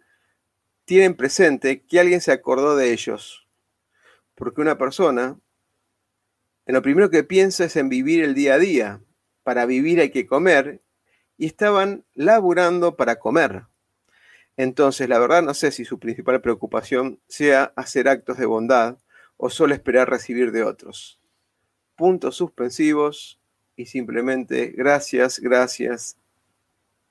tienen 0.85 1.15
presente 1.15 1.83
que 1.83 2.01
alguien 2.01 2.21
se 2.21 2.33
acordó 2.33 2.77
de 2.77 2.93
ellos. 2.93 3.47
Porque 4.35 4.61
una 4.61 4.79
persona, 4.79 5.39
en 6.67 6.75
lo 6.75 6.83
primero 6.83 7.11
que 7.11 7.25
piensa 7.25 7.65
es 7.65 7.77
en 7.77 7.89
vivir 7.89 8.25
el 8.25 8.35
día 8.35 8.55
a 8.55 8.59
día. 8.59 9.01
Para 9.43 9.67
vivir 9.67 10.01
hay 10.01 10.11
que 10.11 10.27
comer. 10.27 10.81
Y 11.37 11.47
estaban 11.47 12.05
laburando 12.15 12.97
para 12.97 13.19
comer. 13.19 13.65
Entonces, 14.57 15.09
la 15.09 15.19
verdad 15.19 15.43
no 15.43 15.55
sé 15.55 15.71
si 15.71 15.85
su 15.85 15.99
principal 15.99 16.41
preocupación 16.41 17.21
sea 17.29 17.73
hacer 17.77 18.09
actos 18.09 18.39
de 18.39 18.47
bondad 18.47 18.99
o 19.37 19.51
solo 19.51 19.75
esperar 19.75 20.11
recibir 20.11 20.53
de 20.53 20.65
otros. 20.65 21.21
Puntos 21.97 22.37
suspensivos 22.37 23.38
y 23.79 23.87
simplemente 23.87 24.75
gracias, 24.77 25.39
gracias 25.39 26.19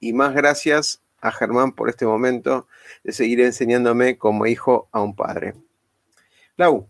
y 0.02 0.12
más 0.12 0.36
gracias 0.36 1.02
a 1.22 1.32
Germán 1.32 1.72
por 1.72 1.90
este 1.90 2.06
momento 2.06 2.68
de 3.06 3.14
seguir 3.14 3.40
enseñándome 3.40 4.18
como 4.18 4.46
hijo 4.46 4.90
a 4.92 5.02
un 5.02 5.16
padre. 5.16 5.56
Lau. 6.58 6.88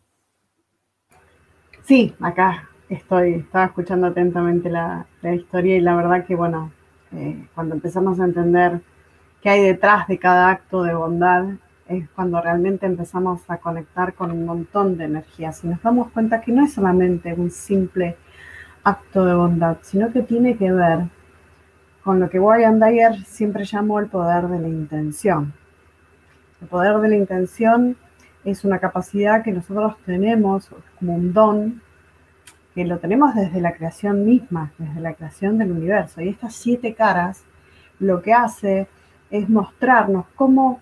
Sí, 1.84 2.16
acá 2.20 2.70
estoy, 2.90 3.36
estaba 3.36 3.66
escuchando 3.66 4.08
atentamente 4.08 4.70
la, 4.70 5.06
historia 5.24 5.78
y 5.78 5.82
la 5.82 5.96
verdad 5.96 6.26
que, 6.26 6.36
bueno, 6.36 6.72
eh, 7.14 7.48
cuando 7.54 7.76
empezamos 7.76 8.20
a 8.20 8.26
entender 8.26 8.82
qué 9.42 9.52
hay 9.52 9.62
detrás 9.62 10.08
de 10.08 10.18
cada 10.18 10.50
acto 10.50 10.84
de 10.84 10.96
bondad, 10.96 11.46
es 11.88 12.10
cuando 12.10 12.42
realmente 12.42 12.88
empezamos 12.88 13.42
a 13.48 13.58
conectar 13.58 14.16
con 14.16 14.32
un 14.32 14.44
montón 14.44 14.98
de 14.98 15.06
energías 15.06 15.64
y 15.64 15.68
nos 15.68 15.82
damos 15.84 16.12
cuenta 16.12 16.42
que 16.42 16.52
no 16.52 16.66
es 16.66 16.74
solamente 16.74 17.34
un 17.34 17.52
simple 17.52 18.18
acto 18.88 19.26
de 19.26 19.34
bondad, 19.34 19.78
sino 19.82 20.14
que 20.14 20.22
tiene 20.22 20.56
que 20.58 20.72
ver 20.72 21.00
con 22.04 22.22
lo 22.22 22.30
que 22.30 22.40
Wayne 22.40 22.80
Dyer 22.80 23.26
siempre 23.26 23.66
llamó 23.66 24.00
el 24.00 24.08
poder 24.08 24.48
de 24.48 24.60
la 24.60 24.70
intención. 24.70 25.54
El 26.62 26.68
poder 26.70 26.98
de 27.00 27.10
la 27.10 27.18
intención 27.18 27.98
es 28.46 28.64
una 28.64 28.80
capacidad 28.80 29.44
que 29.44 29.52
nosotros 29.52 29.98
tenemos 30.06 30.70
como 30.98 31.16
un 31.16 31.34
don, 31.34 31.82
que 32.74 32.86
lo 32.86 33.00
tenemos 33.00 33.36
desde 33.36 33.60
la 33.60 33.74
creación 33.74 34.24
misma, 34.24 34.72
desde 34.78 35.02
la 35.02 35.16
creación 35.16 35.58
del 35.58 35.72
universo. 35.72 36.22
Y 36.22 36.30
estas 36.30 36.56
siete 36.56 36.94
caras 36.94 37.44
lo 38.00 38.22
que 38.22 38.34
hace 38.34 38.88
es 39.30 39.50
mostrarnos 39.50 40.28
cómo 40.36 40.80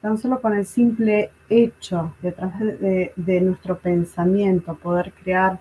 tan 0.00 0.16
solo 0.16 0.40
con 0.40 0.54
el 0.54 0.64
simple 0.64 1.32
hecho 1.48 2.14
detrás 2.22 2.60
de, 2.60 3.12
de, 3.16 3.40
nuestro 3.40 3.78
pensamiento, 3.78 4.76
poder 4.76 5.12
crear 5.12 5.58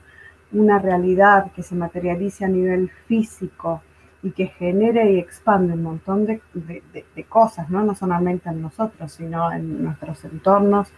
una 0.56 0.80
realidad 0.80 1.52
que 1.52 1.64
se 1.64 1.76
materialice 1.76 2.46
a 2.46 2.48
nivel 2.50 2.90
físico, 3.08 3.82
y 4.26 4.32
que 4.32 4.48
genere 4.48 5.12
y 5.12 5.20
expande 5.20 5.74
un 5.74 5.84
montón 5.84 6.26
de, 6.26 6.42
cosas, 7.30 7.70
¿no? 7.70 7.84
no 7.84 7.94
solamente 7.94 8.50
en 8.50 8.60
nosotros, 8.60 9.12
sino 9.12 9.52
en 9.52 9.84
nuestros 9.84 10.26
entornos, 10.26 10.92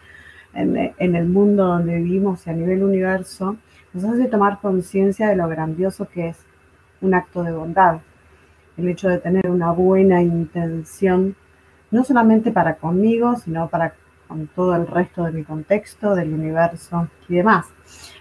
en, 0.54 0.96
el 0.98 1.28
mundo 1.28 1.66
donde 1.66 1.98
vivimos 1.98 2.48
y 2.48 2.52
a 2.52 2.54
nivel 2.54 2.82
universo, 2.84 3.58
nos 3.92 4.06
hace 4.06 4.30
tomar 4.30 4.62
conciencia 4.62 5.28
de 5.28 5.36
lo 5.36 5.46
grandioso 5.50 6.08
que 6.08 6.30
es 6.30 6.38
un 7.02 7.14
acto 7.14 7.44
de 7.44 7.52
bondad. 7.52 8.00
El 8.78 8.88
hecho 8.88 9.10
de 9.10 9.18
tener 9.18 9.50
una 9.50 9.72
buena 9.72 10.22
intención, 10.22 11.36
no 11.92 12.06
solamente 12.06 12.52
para 12.54 12.78
conmigo, 12.78 13.36
sino 13.36 13.68
para 13.68 13.94
con 14.30 14.48
todo 14.48 14.74
el 14.74 14.88
resto 14.88 15.26
de 15.26 15.34
mi 15.34 15.44
contexto, 15.44 16.16
del 16.16 16.34
universo 16.34 17.10
y 17.28 17.36
demás. 17.36 17.66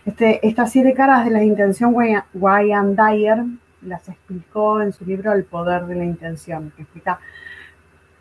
Este, 0.05 0.47
estas 0.47 0.71
siete 0.71 0.95
caras 0.95 1.25
de 1.25 1.31
la 1.33 1.43
intención 1.43 1.95
Wayne 1.95 2.95
Dyer 2.95 3.45
las 3.83 4.09
explicó 4.09 4.81
en 4.81 4.93
su 4.93 5.05
libro 5.05 5.33
El 5.33 5.45
poder 5.45 5.87
de 5.87 5.97
la 5.97 6.05
intención, 6.05 6.73
que 6.77 6.83
explica 6.83 7.19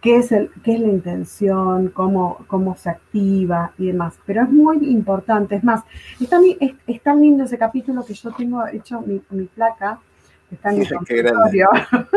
qué 0.01 0.17
es, 0.17 0.31
el, 0.31 0.51
qué 0.63 0.73
es 0.73 0.79
la 0.79 0.87
intención, 0.87 1.89
cómo, 1.89 2.45
cómo 2.47 2.75
se 2.75 2.89
activa 2.89 3.71
y 3.77 3.87
demás. 3.87 4.15
Pero 4.25 4.43
es 4.43 4.49
muy 4.49 4.77
importante, 4.89 5.55
es 5.55 5.63
más, 5.63 5.83
es 6.19 6.29
tan, 6.29 6.43
es, 6.59 7.01
tan 7.01 7.21
lindo 7.21 7.43
ese 7.43 7.57
capítulo 7.57 8.05
que 8.05 8.13
yo 8.13 8.31
tengo 8.31 8.65
hecho 8.67 9.01
mi, 9.01 9.21
mi 9.31 9.45
placa, 9.45 9.99
que 10.49 10.55
está 10.55 10.69
en 10.71 10.79
mi 10.79 10.85
Qué 11.05 11.27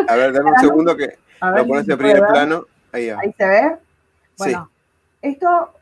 A 0.09 0.17
ver, 0.17 0.33
dame 0.33 0.51
un 0.51 0.59
segundo 0.61 0.97
que 0.97 1.19
lo 1.41 1.67
pones 1.67 1.89
en 1.89 1.99
primer 1.99 2.27
plano. 2.27 2.65
Ahí, 2.93 3.11
Ahí, 3.11 3.35
se 3.37 3.47
ve. 3.47 3.77
Bueno, 4.39 4.71
esto 5.23 5.73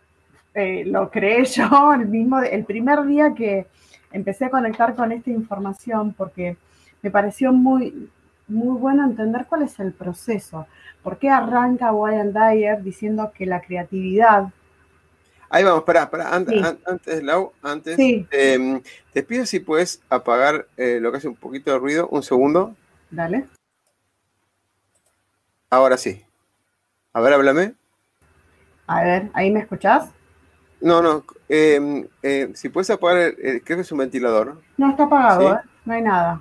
eh, 0.57 0.85
lo 0.87 1.11
creé 1.11 1.45
yo 1.45 1.93
el 1.93 2.07
mismo, 2.09 2.41
el 2.41 2.65
primer 2.65 3.05
día 3.05 3.35
que 3.35 3.67
empecé 4.11 4.47
a 4.47 4.51
conectar 4.51 4.95
con 4.95 5.13
esta 5.13 5.31
información, 5.31 6.15
porque 6.15 6.57
me 7.03 7.11
pareció 7.11 7.53
muy, 7.53 8.11
muy 8.49 8.79
bueno 8.79 9.05
entender 9.05 9.47
cuál 9.47 9.63
es 9.63 9.79
el 9.79 9.93
proceso. 9.93 10.67
¿Por 11.03 11.19
qué 11.19 11.29
arranca 11.29 11.93
Wayne 11.93 12.33
Dyer 12.33 12.83
diciendo 12.83 13.31
que 13.37 13.45
la 13.45 13.61
creatividad... 13.61 14.49
Ahí 15.51 15.63
vamos, 15.63 15.81
espera, 15.81 16.05
espera, 16.05 16.35
antes, 16.35 17.23
Lau, 17.23 17.53
antes, 17.63 17.97
em, 17.99 18.83
te 19.13 19.23
pido 19.23 19.47
si 19.47 19.61
puedes 19.61 20.03
apagar 20.09 20.67
eh, 20.77 20.99
lo 21.01 21.13
que 21.13 21.19
hace 21.19 21.29
un 21.29 21.37
poquito 21.37 21.71
de 21.71 21.79
ruido, 21.79 22.09
un 22.09 22.25
segundo. 22.25 22.75
Dale. 23.11 23.45
Ahora 25.71 25.97
sí. 25.97 26.25
A 27.13 27.21
ver, 27.21 27.35
háblame. 27.35 27.75
A 28.89 29.05
ver, 29.05 29.31
¿ahí 29.35 29.53
me 29.53 29.61
escuchás? 29.61 30.15
No, 30.87 31.02
no. 31.02 31.25
Em, 31.49 32.07
eh, 32.23 32.50
si 32.55 32.69
puedes 32.69 32.88
apagar, 32.90 33.35
creo 33.35 33.61
que 33.64 33.81
es 33.81 33.90
un 33.90 33.99
ventilador. 33.99 34.62
No, 34.76 34.90
está 34.90 35.02
apagado, 35.02 35.55
¿eh? 35.55 35.59
no 35.85 35.95
hay 35.95 36.02
nada. 36.02 36.40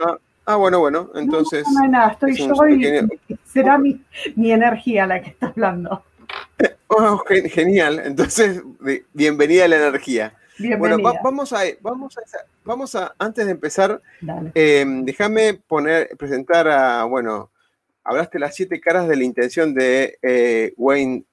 Ah, 0.00 0.16
ah, 0.46 0.56
bueno, 0.56 0.80
bueno, 0.80 1.10
entonces. 1.14 1.66
No, 1.74 1.82
no, 1.82 1.88
nada, 1.90 2.12
estoy 2.12 2.34
yo 2.34 2.66
y 2.66 3.06
será 3.44 3.76
mi, 3.76 4.00
energía 4.38 5.06
la 5.06 5.20
que 5.20 5.30
está 5.30 5.48
hablando. 5.48 6.02
Oh, 6.90 7.22
genial, 7.28 8.00
entonces, 8.02 8.62
bienvenida 9.12 9.66
a 9.66 9.68
la 9.68 9.76
energía. 9.76 10.32
Bienvenida. 10.58 10.96
Bueno, 10.96 11.20
vamos 11.22 11.52
a, 11.52 11.58
vamos 11.82 12.16
a, 12.16 12.22
vamos 12.64 12.94
a, 12.94 13.14
antes 13.18 13.44
de 13.44 13.52
empezar, 13.52 14.00
eh, 14.54 14.84
déjame 15.02 15.54
poner, 15.54 16.16
presentar 16.16 16.66
a, 16.66 17.04
bueno, 17.04 17.50
hablaste 18.02 18.38
las 18.38 18.54
siete 18.54 18.80
caras 18.80 19.06
de 19.06 19.16
la 19.16 19.24
intención 19.24 19.74
de 19.74 20.18
eh, 20.22 20.72
Wayne 20.78 21.24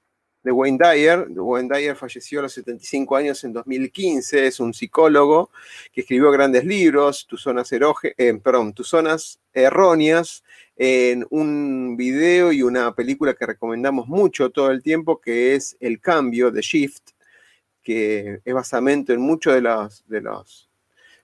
de 0.45 0.51
Wayne 0.51 0.77
Dyer. 0.77 1.27
Wayne 1.31 1.67
Dyer 1.73 1.95
falleció 1.95 2.39
a 2.39 2.43
los 2.43 2.53
75 2.53 3.15
años 3.15 3.43
en 3.43 3.51
2015, 3.51 4.45
es 4.45 4.59
un 4.59 4.75
psicólogo 4.75 5.49
que 5.91 6.01
escribió 6.01 6.29
grandes 6.29 6.63
libros, 6.63 7.25
Tus 7.27 7.41
zonas, 7.41 7.69
eh, 7.73 8.39
perdón, 8.41 8.73
Tus 8.73 8.87
zonas 8.87 9.39
erróneas, 9.51 10.43
en 10.77 11.25
un 11.31 11.97
video 11.97 12.51
y 12.51 12.61
una 12.61 12.93
película 12.93 13.33
que 13.33 13.47
recomendamos 13.47 14.07
mucho 14.07 14.51
todo 14.51 14.69
el 14.69 14.83
tiempo, 14.83 15.19
que 15.19 15.55
es 15.55 15.75
El 15.79 15.99
Cambio 15.99 16.51
de 16.51 16.61
Shift, 16.61 17.09
que 17.81 18.39
es 18.45 18.53
basamento 18.53 19.13
en 19.13 19.21
muchos 19.21 19.55
de 19.55 19.61
los, 19.61 20.07
de 20.07 20.21
los, 20.21 20.69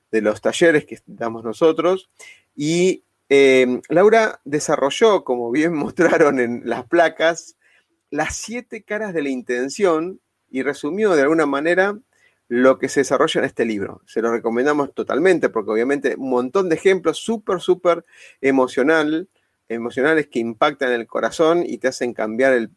de 0.10 0.22
los 0.22 0.42
talleres 0.42 0.86
que 0.86 0.98
damos 1.06 1.44
nosotros. 1.44 2.10
Y 2.56 3.04
eh, 3.30 3.82
Laura 3.90 4.42
desarrolló, 4.46 5.24
como 5.24 5.52
bien 5.52 5.74
mostraron 5.76 6.40
en 6.40 6.64
las 6.66 6.88
placas, 6.88 7.56
las 8.12 8.36
siete 8.36 8.84
caras 8.84 9.14
de 9.14 9.24
la 9.24 9.30
intención 9.30 10.20
y 10.52 10.62
resumió 10.62 11.16
de 11.16 11.24
alguna 11.24 11.46
manera 11.46 11.98
lo 12.50 12.78
que 12.78 12.90
se 12.90 13.00
desarrolla 13.00 13.40
en 13.40 13.46
este 13.46 13.64
libro. 13.64 14.02
Se 14.06 14.22
lo 14.22 14.32
recomendamos 14.32 14.94
totalmente 14.94 15.50
porque 15.50 15.72
obviamente 15.72 16.16
un 16.18 16.30
montón 16.30 16.68
de 16.68 16.76
ejemplos 16.76 17.18
súper, 17.18 17.62
súper 17.62 18.04
emocional, 18.42 19.30
emocionales 19.70 20.28
que 20.28 20.40
impactan 20.40 20.92
el 20.92 21.08
corazón 21.08 21.64
y 21.66 21.78
te 21.78 21.88
hacen 21.88 22.14
cambiar 22.14 22.70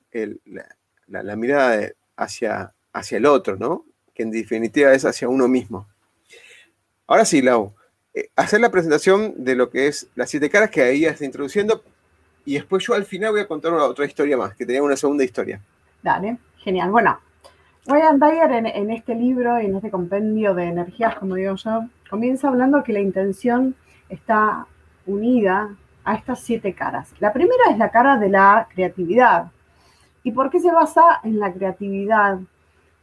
la, 1.06 1.36
mirada 1.36 1.90
hacia, 2.16 2.72
hacia 2.92 3.18
el 3.18 3.26
otro, 3.26 3.56
¿no? 3.56 3.84
Que 4.14 4.22
en 4.22 4.30
definitiva 4.30 4.94
es 4.94 5.04
hacia 5.04 5.28
uno 5.28 5.48
mismo. 5.48 5.88
Ahora 7.08 7.24
sí, 7.24 7.42
Lau, 7.42 7.74
eh, 8.14 8.30
hacer 8.36 8.60
la 8.60 8.70
presentación 8.70 9.44
de 9.44 9.56
lo 9.56 9.70
que 9.70 9.88
es 9.88 10.06
las 10.14 10.30
siete 10.30 10.48
caras 10.48 10.70
que 10.70 10.82
ahí 10.82 11.04
está 11.04 11.24
introduciendo 11.24 11.82
y 12.44 12.54
después 12.54 12.84
yo 12.84 12.94
al 12.94 13.04
final 13.04 13.32
voy 13.32 13.40
a 13.40 13.48
contar 13.48 13.72
otra 13.72 14.04
historia 14.04 14.36
más, 14.36 14.54
que 14.54 14.66
tenía 14.66 14.82
una 14.82 14.96
segunda 14.96 15.24
historia. 15.24 15.60
Dale, 16.02 16.38
genial. 16.58 16.90
Bueno, 16.90 17.18
Ryan 17.86 18.18
Dyer 18.18 18.52
en, 18.52 18.66
en 18.66 18.90
este 18.90 19.14
libro, 19.14 19.58
en 19.58 19.76
este 19.76 19.90
compendio 19.90 20.54
de 20.54 20.64
energías, 20.64 21.14
como 21.16 21.34
digo 21.34 21.54
yo, 21.56 21.84
comienza 22.08 22.48
hablando 22.48 22.82
que 22.82 22.92
la 22.92 23.00
intención 23.00 23.74
está 24.08 24.66
unida 25.06 25.74
a 26.04 26.14
estas 26.14 26.40
siete 26.40 26.74
caras. 26.74 27.12
La 27.18 27.32
primera 27.32 27.64
es 27.70 27.78
la 27.78 27.90
cara 27.90 28.18
de 28.18 28.28
la 28.28 28.68
creatividad. 28.72 29.50
¿Y 30.22 30.32
por 30.32 30.50
qué 30.50 30.60
se 30.60 30.72
basa 30.72 31.20
en 31.24 31.38
la 31.38 31.52
creatividad 31.52 32.38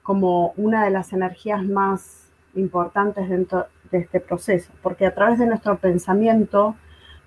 como 0.03 0.53
una 0.57 0.85
de 0.85 0.91
las 0.91 1.13
energías 1.13 1.63
más 1.63 2.29
importantes 2.55 3.29
dentro 3.29 3.67
de 3.91 3.99
este 3.99 4.19
proceso? 4.19 4.71
Porque 4.81 5.05
a 5.05 5.13
través 5.13 5.39
de 5.39 5.47
nuestro 5.47 5.77
pensamiento, 5.77 6.75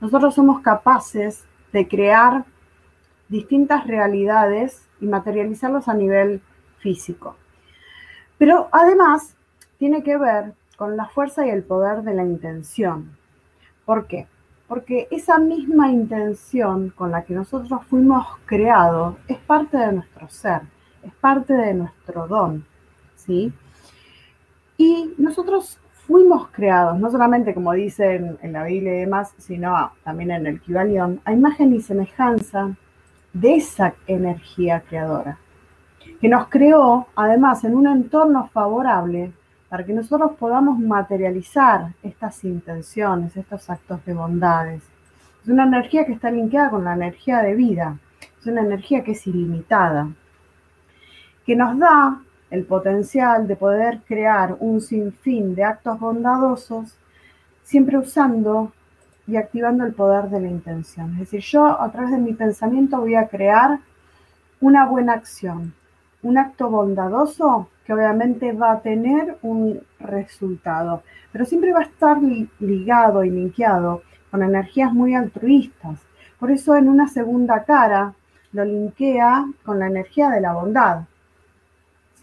nosotros 0.01 0.35
somos 0.35 0.61
capaces 0.61 1.45
de 1.75 1.89
crear 1.89 2.45
distintas 3.29 3.85
realidades 3.89 4.89
y 5.01 5.07
materializarlos 5.07 5.89
a 5.89 5.95
nivel 5.95 6.41
físico. 6.79 7.37
Pero 8.39 8.69
además 8.71 9.37
tiene 9.77 10.05
que 10.05 10.17
ver 10.17 10.55
con 10.77 10.97
la 10.97 11.07
fuerza 11.07 11.45
y 11.45 11.51
el 11.51 11.65
poder 11.65 12.03
de 12.03 12.15
la 12.15 12.23
intención. 12.23 13.17
¿Por 13.85 14.07
qué? 14.07 14.29
Porque 14.69 15.09
esa 15.11 15.39
misma 15.39 15.91
intención 15.91 16.91
con 16.91 17.11
la 17.11 17.25
que 17.25 17.35
nosotros 17.35 17.85
fuimos 17.87 18.25
creados 18.47 19.17
es 19.27 19.39
parte 19.39 19.77
de 19.77 19.95
nuestro 19.95 20.29
ser, 20.29 20.63
es 21.03 21.13
parte 21.15 21.55
de 21.55 21.75
nuestro 21.75 22.29
don, 22.29 22.65
¿sí? 23.17 23.53
Y 24.79 25.13
nosotros 25.19 25.81
fuimos 26.07 26.49
creados, 26.49 26.99
no 26.99 27.11
solamente 27.11 27.55
como 27.55 27.73
dicen 27.73 28.39
en 28.43 28.53
la 28.53 28.65
Biblia 28.65 28.95
y 28.95 29.01
demás, 29.01 29.35
sino 29.39 29.93
también 30.03 30.31
en 30.31 30.47
el 30.47 30.61
Kibalión, 30.61 31.21
a 31.25 31.33
imagen 31.33 31.73
y 31.73 31.81
semejanza 31.81 32.75
de 33.33 33.57
esa 33.57 33.95
energía 34.07 34.81
creadora, 34.81 35.39
que 36.21 36.29
nos 36.29 36.49
creó 36.49 37.07
además 37.17 37.65
en 37.65 37.75
un 37.75 37.87
entorno 37.87 38.49
favorable 38.53 39.33
para 39.69 39.85
que 39.85 39.93
nosotros 39.93 40.33
podamos 40.39 40.79
materializar 40.79 41.95
estas 42.03 42.45
intenciones, 42.45 43.37
estos 43.37 43.69
actos 43.71 44.05
de 44.05 44.15
bondades. 44.15 44.85
Es 45.43 45.49
una 45.49 45.65
energía 45.65 46.07
que 46.07 46.13
está 46.13 46.31
linkeada 46.31 46.71
con 46.71 46.85
la 46.85 46.95
energía 46.95 47.39
de 47.39 47.55
vida, 47.55 47.99
es 48.39 48.47
una 48.47 48.61
energía 48.61 49.03
que 49.03 49.13
es 49.13 49.27
ilimitada, 49.27 50.09
que 51.45 51.57
nos 51.57 51.79
da 51.79 52.21
el 52.55 52.65
potencial 52.65 53.49
de 53.49 53.57
poder 53.57 54.01
crear 54.07 54.57
un 54.61 54.81
sinfín 54.81 55.57
de 55.57 55.65
actos 55.65 55.99
bondadosos, 55.99 56.97
siempre 57.65 57.99
usando 57.99 58.73
y 59.27 59.37
activando 59.37 59.85
el 59.85 59.93
poder 59.93 60.31
de 60.31 60.41
la 60.41 60.49
intención. 60.49 61.15
Es 61.15 61.19
decir, 61.19 61.41
yo 61.41 61.67
a 61.67 61.91
través 61.91 62.13
de 62.13 62.19
mi 62.19 62.33
pensamiento 62.33 63.01
voy 63.01 63.17
a 63.17 63.27
crear 63.27 63.81
una 64.61 64.87
buena 64.87 65.15
acción, 65.15 65.75
un 66.23 66.39
acto 66.39 66.71
bondadoso 66.71 67.69
que 67.85 67.93
obviamente 67.93 68.53
va 68.53 68.73
a 68.73 68.81
tener 68.81 69.37
un 69.43 69.81
resultado, 69.99 71.03
pero 71.33 71.45
siempre 71.45 71.73
va 71.73 71.81
a 71.81 71.91
estar 71.91 72.19
ligado 72.61 73.25
y 73.25 73.31
linkeado 73.31 74.03
con 74.31 74.45
energías 74.45 74.93
muy 74.93 75.17
altruistas. 75.17 75.99
Por 76.39 76.53
eso 76.53 76.77
en 76.77 76.89
una 76.89 77.09
segunda 77.09 77.65
cara 77.65 78.15
lo 78.53 78.65
linkea 78.65 79.45
con 79.65 79.81
la 79.81 79.89
energía 79.89 80.31
de 80.31 80.41
la 80.41 80.53
bondad. 80.53 81.01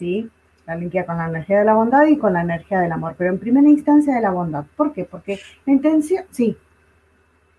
¿Sí? 0.01 0.27
La 0.65 0.75
linkea 0.75 1.05
con 1.05 1.17
la 1.17 1.27
energía 1.27 1.59
de 1.59 1.66
la 1.66 1.75
bondad 1.75 2.07
y 2.07 2.18
con 2.18 2.33
la 2.33 2.42
energía 2.42 2.79
del 2.79 2.92
amor, 2.92 3.14
pero 3.16 3.29
en 3.29 3.37
primera 3.37 3.70
instancia 3.70 4.16
de 4.16 4.22
la 4.22 4.31
bondad. 4.31 4.66
¿Por 4.75 4.94
qué? 4.94 5.05
Porque 5.05 5.40
la 5.68 5.74
intención, 5.74 6.25
sí. 6.31 6.57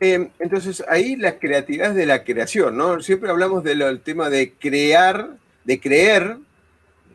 Eh, 0.00 0.28
entonces 0.40 0.82
ahí 0.88 1.14
la 1.14 1.38
creatividad 1.38 1.94
de 1.94 2.04
la 2.04 2.24
creación, 2.24 2.76
¿no? 2.76 3.00
Siempre 3.00 3.30
hablamos 3.30 3.62
del 3.62 4.00
tema 4.00 4.28
de 4.28 4.54
crear, 4.54 5.36
de 5.62 5.80
creer, 5.80 6.38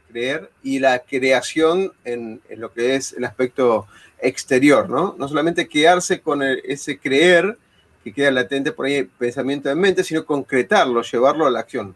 creer 0.08 0.50
y 0.64 0.80
la 0.80 1.00
creación 1.00 1.92
en, 2.06 2.40
lo 2.56 2.72
que 2.72 2.96
es 2.96 3.12
el 3.12 3.26
aspecto 3.26 3.86
exterior, 4.22 4.90
¿no? 4.90 5.14
No 5.18 5.28
solamente 5.28 5.68
quedarse 5.68 6.22
con 6.22 6.42
ese 6.42 6.98
creer 6.98 7.58
que 8.02 8.14
queda 8.14 8.32
latente 8.32 8.72
por 8.72 8.86
ahí 8.86 9.04
pensamiento 9.04 9.70
en 9.70 9.78
mente, 9.78 10.06
sino 10.06 10.24
concretarlo, 10.24 11.02
llevarlo 11.02 11.46
a 11.46 11.52
la 11.52 11.60
acción. 11.60 11.94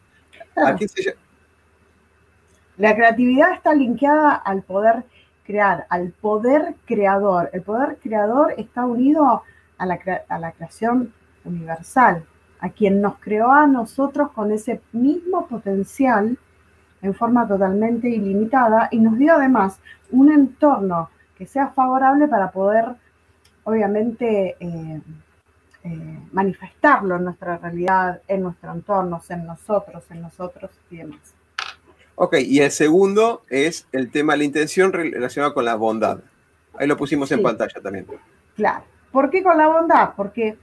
La 2.81 2.95
creatividad 2.95 3.53
está 3.53 3.75
linkeada 3.75 4.33
al 4.33 4.63
poder 4.63 5.03
crear, 5.45 5.85
al 5.87 6.13
poder 6.13 6.73
creador. 6.87 7.51
El 7.53 7.61
poder 7.61 7.99
creador 8.01 8.55
está 8.57 8.87
unido 8.87 9.43
a 9.77 9.85
la, 9.85 9.99
creación 9.99 11.13
universal, 11.45 12.25
a 12.59 12.69
quien 12.69 12.99
nos 12.99 13.19
creó 13.19 13.51
a 13.51 13.67
nosotros 13.67 14.31
con 14.31 14.51
ese 14.51 14.81
mismo 14.93 15.45
potencial 15.45 16.39
en 17.03 17.13
forma 17.13 17.47
totalmente 17.47 18.09
ilimitada 18.09 18.87
y 18.89 18.97
nos 18.97 19.15
dio 19.15 19.35
además 19.35 19.79
un 20.09 20.31
entorno 20.31 21.11
que 21.37 21.45
sea 21.45 21.67
favorable 21.67 22.27
para 22.27 22.49
poder, 22.49 22.85
obviamente, 23.63 24.55
eh, 24.59 25.01
eh, 25.83 26.19
manifestarlo 26.31 27.17
en 27.17 27.25
nuestra 27.25 27.59
realidad, 27.59 28.23
en 28.27 28.41
nuestro 28.41 28.71
entorno, 28.73 29.21
en 29.29 29.45
nosotros, 29.45 30.03
en 30.09 30.21
nosotros 30.23 30.71
y 30.89 30.97
demás. 30.97 31.35
Ok, 32.15 32.35
y 32.39 32.59
el 32.59 32.71
segundo 32.71 33.43
es 33.49 33.87
el 33.91 34.11
tema 34.11 34.33
de 34.33 34.39
la 34.39 34.43
intención 34.43 34.93
relacionada 34.93 35.53
con 35.53 35.65
la 35.65 35.75
bondad. 35.75 36.19
Ahí 36.77 36.87
lo 36.87 36.97
pusimos 36.97 37.31
en 37.31 37.41
pantalla 37.41 37.81
también. 37.81 38.05
Claro. 38.55 38.83
¿Por 39.11 39.29
qué 39.29 39.43
con 39.43 39.57
la 39.57 39.67
bondad? 39.67 40.11
Porque 40.15 40.57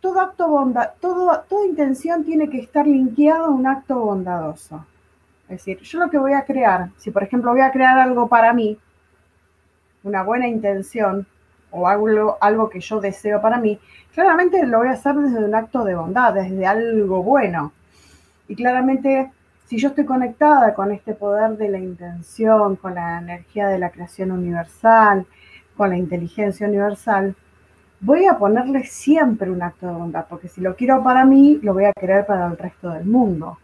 todo 0.00 0.20
acto 0.20 0.48
bondad, 0.48 0.90
todo, 1.00 1.44
toda 1.48 1.64
intención 1.64 2.24
tiene 2.24 2.50
que 2.50 2.58
estar 2.58 2.86
linkeado 2.86 3.46
a 3.46 3.50
un 3.50 3.66
acto 3.66 3.96
bondadoso. 4.00 4.84
Es 5.44 5.58
decir, 5.58 5.78
yo 5.80 5.98
lo 6.00 6.10
que 6.10 6.18
voy 6.18 6.32
a 6.32 6.44
crear, 6.44 6.90
si 6.96 7.10
por 7.10 7.22
ejemplo 7.22 7.52
voy 7.52 7.60
a 7.60 7.70
crear 7.70 7.98
algo 7.98 8.26
para 8.28 8.52
mí, 8.52 8.78
una 10.02 10.22
buena 10.24 10.48
intención 10.48 11.26
o 11.70 11.86
algo, 11.86 12.36
algo 12.40 12.68
que 12.68 12.80
yo 12.80 13.00
deseo 13.00 13.40
para 13.40 13.58
mí, 13.58 13.78
claramente 14.12 14.66
lo 14.66 14.78
voy 14.78 14.88
a 14.88 14.92
hacer 14.92 15.14
desde 15.14 15.44
un 15.44 15.54
acto 15.54 15.84
de 15.84 15.94
bondad, 15.94 16.34
desde 16.34 16.66
algo 16.66 17.22
bueno. 17.22 17.72
Y 18.48 18.56
claramente, 18.56 19.30
si 19.72 19.78
yo 19.78 19.88
estoy 19.88 20.04
conectada 20.04 20.74
con 20.74 20.92
este 20.92 21.14
poder 21.14 21.56
de 21.56 21.70
la 21.70 21.78
intención, 21.78 22.76
con 22.76 22.94
la 22.94 23.20
energía 23.20 23.68
de 23.68 23.78
la 23.78 23.88
creación 23.88 24.30
universal, 24.30 25.24
con 25.78 25.88
la 25.88 25.96
inteligencia 25.96 26.68
universal, 26.68 27.34
voy 27.98 28.26
a 28.26 28.36
ponerle 28.36 28.84
siempre 28.84 29.50
un 29.50 29.62
acto 29.62 29.86
de 29.86 29.94
bondad, 29.94 30.26
porque 30.28 30.48
si 30.48 30.60
lo 30.60 30.76
quiero 30.76 31.02
para 31.02 31.24
mí, 31.24 31.58
lo 31.62 31.72
voy 31.72 31.86
a 31.86 31.94
querer 31.94 32.26
para 32.26 32.48
el 32.48 32.58
resto 32.58 32.90
del 32.90 33.06
mundo. 33.06 33.56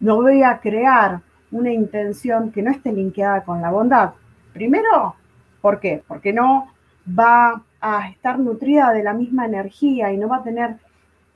No 0.00 0.16
voy 0.16 0.42
a 0.42 0.58
crear 0.58 1.22
una 1.50 1.72
intención 1.72 2.52
que 2.52 2.60
no 2.60 2.70
esté 2.70 2.92
linkeada 2.92 3.42
con 3.42 3.62
la 3.62 3.70
bondad. 3.70 4.10
Primero, 4.52 5.14
¿por 5.62 5.80
qué? 5.80 6.02
Porque 6.06 6.34
no 6.34 6.68
va 7.08 7.62
a 7.80 8.10
estar 8.10 8.38
nutrida 8.38 8.92
de 8.92 9.02
la 9.02 9.14
misma 9.14 9.46
energía 9.46 10.12
y 10.12 10.18
no 10.18 10.28
va 10.28 10.36
a 10.36 10.42
tener 10.42 10.76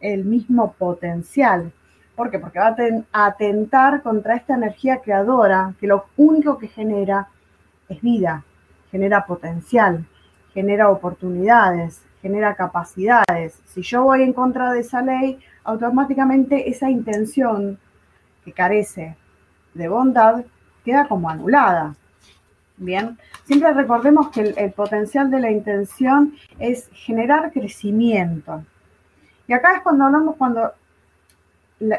el 0.01 0.27
mismo 0.27 0.73
potencial. 0.73 1.73
¿Por 2.15 2.31
qué? 2.31 2.39
Porque 2.39 2.59
va 2.59 2.77
a 3.13 3.27
atentar 3.27 4.03
contra 4.03 4.37
esta 4.37 4.55
energía 4.55 5.01
creadora 5.01 5.75
que 5.81 5.87
lo 5.87 6.07
único 6.17 6.59
que 6.59 6.69
genera 6.69 7.29
es 7.89 8.01
vida, 8.03 8.45
genera 8.91 9.25
potencial, 9.27 10.07
genera 10.53 10.91
oportunidades, 10.91 12.03
genera 12.21 12.55
capacidades. 12.55 13.61
Si 13.67 13.83
yo 13.83 14.05
voy 14.05 14.23
en 14.23 14.33
contra 14.33 14.73
de 14.73 14.81
esa 14.81 15.03
ley, 15.03 15.39
automáticamente 15.65 16.69
esa 16.69 16.91
intención 16.91 17.79
que 18.45 18.53
carece 18.53 19.17
de 19.75 19.89
bondad 19.89 20.45
queda 20.85 21.07
como 21.09 21.31
anulada. 21.31 21.95
Bien, 22.77 23.19
siempre 23.45 23.73
recordemos 23.75 24.31
que 24.31 24.55
el, 24.57 24.73
potencial 24.73 25.31
de 25.31 25.41
la 25.41 25.51
intención 25.51 26.35
es 26.59 26.89
generar 26.93 27.53
crecimiento. 27.53 28.65
Y 29.47 29.53
acá 29.53 29.77
es 29.77 29.83
cuando 29.83 30.05
hablamos, 30.05 30.37
cuando 30.37 30.73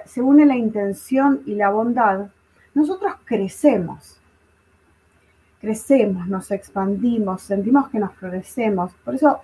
se 0.06 0.22
une 0.22 0.46
la 0.46 0.56
intención 0.56 1.42
y 1.46 1.56
la 1.56 1.70
bondad, 1.70 2.28
nosotros 2.74 3.14
crecemos 3.26 4.22
crecemos, 5.62 6.28
nos 6.28 6.50
expandimos, 6.50 7.44
sentimos 7.44 7.88
que 7.90 8.00
nos 8.00 8.14
florecemos. 8.16 8.92
Por 9.06 9.16
eso 9.16 9.42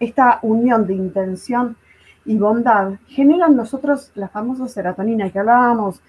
esta 0.00 0.40
unión 0.42 0.86
de 0.86 0.94
intención 0.94 1.76
y 2.24 2.36
bondad 2.36 2.94
genera 3.06 3.46
en 3.46 3.56
nosotros 3.56 4.10
la 4.16 4.28
famosa 4.28 4.68
serotonina 4.68 5.30
que 5.30 5.38
hablábamos 5.38 6.02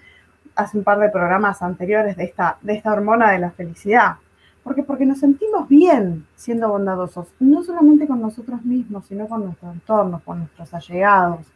hace 0.56 0.76
un 0.76 0.84
par 0.84 0.98
de 0.98 1.08
programas 1.08 1.62
anteriores 1.62 2.16
de 2.16 2.24
esta, 2.24 2.58
de 2.60 2.74
esta 2.74 2.92
hormona 2.92 3.30
de 3.30 3.38
la 3.38 3.52
felicidad. 3.52 4.16
¿Por 4.64 4.74
qué? 4.74 4.82
Porque 4.82 5.06
nos 5.06 5.20
sentimos 5.20 5.68
bien 5.68 6.26
siendo 6.34 6.68
bondadosos, 6.68 7.28
no 7.38 7.62
solamente 7.62 8.06
con 8.06 8.20
nosotros 8.20 8.62
mismos, 8.62 9.06
sino 9.06 9.26
con 9.26 9.44
nuestro 9.44 9.70
entorno, 9.72 10.20
con 10.24 10.40
nuestros 10.40 10.74
allegados. 10.74 11.46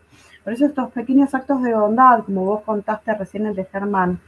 Por 0.45 0.53
eso 0.53 0.67
estos 0.67 0.93
pequeños 0.93 1.35
actos 1.35 1.63
de 1.63 1.75
bondad, 1.75 2.23
como 2.25 2.45
vos 2.45 2.63
contaste 2.63 3.15
recién 3.15 3.47
el 3.47 3.55
de 3.55 3.65
Germán, 3.65 4.21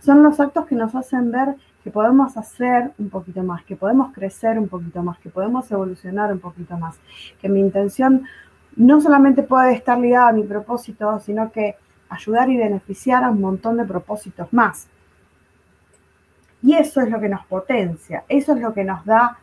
son 0.00 0.22
los 0.22 0.40
actos 0.40 0.66
que 0.66 0.74
nos 0.74 0.94
hacen 0.94 1.30
ver 1.30 1.54
que 1.84 1.90
podemos 1.90 2.36
hacer 2.36 2.90
un 2.98 3.08
poquito 3.08 3.42
más, 3.42 3.64
que 3.64 3.76
podemos 3.76 4.12
crecer 4.12 4.58
un 4.58 4.68
poquito 4.68 5.02
más, 5.02 5.18
que 5.18 5.30
podemos 5.30 5.70
evolucionar 5.70 6.32
un 6.32 6.40
poquito 6.40 6.76
más, 6.76 6.98
que 7.40 7.48
mi 7.48 7.60
intención 7.60 8.24
no 8.76 9.00
solamente 9.00 9.42
puede 9.42 9.74
estar 9.74 9.98
ligada 9.98 10.28
a 10.28 10.32
mi 10.32 10.44
propósito, 10.44 11.20
sino 11.20 11.50
que 11.50 11.76
ayudar 12.08 12.50
y 12.50 12.56
beneficiar 12.56 13.24
a 13.24 13.30
un 13.30 13.40
montón 13.40 13.76
de 13.76 13.84
propósitos 13.84 14.52
más. 14.52 14.88
Y 16.62 16.74
eso 16.74 17.00
es 17.00 17.10
lo 17.10 17.20
que 17.20 17.28
nos 17.28 17.44
potencia, 17.46 18.24
eso 18.28 18.54
es 18.54 18.60
lo 18.60 18.72
que 18.72 18.84
nos 18.84 19.04
da 19.04 19.38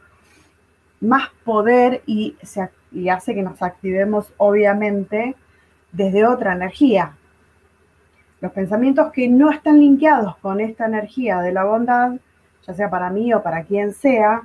más 1.01 1.29
poder 1.43 2.01
y, 2.05 2.37
y 2.91 3.09
hace 3.09 3.35
que 3.35 3.43
nos 3.43 3.61
activemos, 3.61 4.33
obviamente, 4.37 5.35
desde 5.91 6.25
otra 6.25 6.53
energía. 6.53 7.13
Los 8.41 8.51
pensamientos 8.51 9.11
que 9.11 9.27
no 9.27 9.51
están 9.51 9.79
linkeados 9.79 10.37
con 10.37 10.59
esta 10.59 10.85
energía 10.85 11.41
de 11.41 11.51
la 11.51 11.65
bondad, 11.65 12.13
ya 12.65 12.73
sea 12.73 12.89
para 12.89 13.09
mí 13.09 13.33
o 13.33 13.43
para 13.43 13.63
quien 13.63 13.93
sea, 13.93 14.43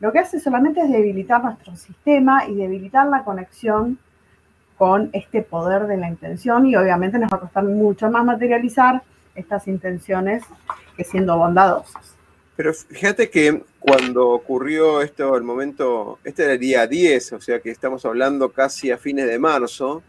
lo 0.00 0.12
que 0.12 0.18
hace 0.18 0.40
solamente 0.40 0.80
es 0.80 0.90
debilitar 0.90 1.42
nuestro 1.42 1.76
sistema 1.76 2.46
y 2.46 2.54
debilitar 2.54 3.06
la 3.06 3.24
conexión 3.24 3.98
con 4.76 5.08
este 5.12 5.42
poder 5.42 5.86
de 5.86 5.96
la 5.96 6.08
intención 6.08 6.66
y 6.66 6.76
obviamente 6.76 7.18
nos 7.18 7.32
va 7.32 7.38
a 7.38 7.40
costar 7.40 7.64
mucho 7.64 8.10
más 8.10 8.24
materializar 8.24 9.02
estas 9.34 9.66
intenciones 9.68 10.44
que 10.96 11.04
siendo 11.04 11.38
bondadosas. 11.38 12.16
Pero 12.56 12.72
fíjate 12.72 13.30
que 13.30 13.62
cuando 13.78 14.30
ocurrió 14.30 15.02
esto, 15.02 15.36
el 15.36 15.42
momento, 15.42 16.18
este 16.24 16.44
era 16.44 16.54
el 16.54 16.58
día 16.58 16.86
10, 16.86 17.34
o 17.34 17.40
sea 17.40 17.60
que 17.60 17.70
estamos 17.70 18.04
hablando 18.06 18.50
casi 18.50 18.90
a 18.90 18.98
fines 18.98 19.26
de 19.26 19.38
marzo, 19.38 20.02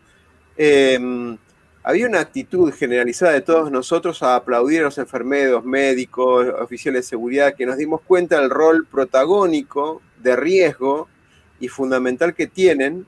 em, 0.57 1.37
había 1.83 2.07
una 2.07 2.19
actitud 2.19 2.73
generalizada 2.73 3.33
de 3.33 3.41
todos 3.41 3.71
nosotros 3.71 4.21
a 4.21 4.35
aplaudir 4.35 4.81
a 4.81 4.83
los 4.83 4.97
enfermeros, 4.97 5.63
médicos, 5.63 6.47
oficiales 6.59 7.03
de 7.03 7.09
seguridad, 7.09 7.55
que 7.55 7.65
nos 7.65 7.77
dimos 7.77 8.01
cuenta 8.01 8.39
del 8.41 8.49
rol 8.49 8.85
protagónico, 8.85 10.01
de 10.21 10.35
riesgo 10.35 11.07
y 11.59 11.69
fundamental 11.69 12.35
que 12.35 12.47
tienen 12.47 13.05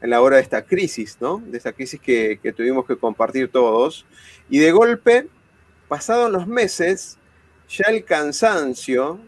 en 0.00 0.10
la 0.10 0.20
hora 0.20 0.36
de 0.36 0.42
esta 0.42 0.62
crisis, 0.62 1.18
¿no? 1.20 1.42
De 1.46 1.56
esta 1.56 1.72
crisis 1.72 2.00
que, 2.00 2.40
que 2.42 2.52
tuvimos 2.52 2.84
que 2.86 2.96
compartir 2.96 3.48
todos. 3.48 4.06
Y 4.50 4.58
de 4.58 4.72
golpe, 4.72 5.28
pasados 5.88 6.30
los 6.30 6.46
meses, 6.46 7.18
ya 7.68 7.84
el 7.88 8.04
cansancio 8.04 9.20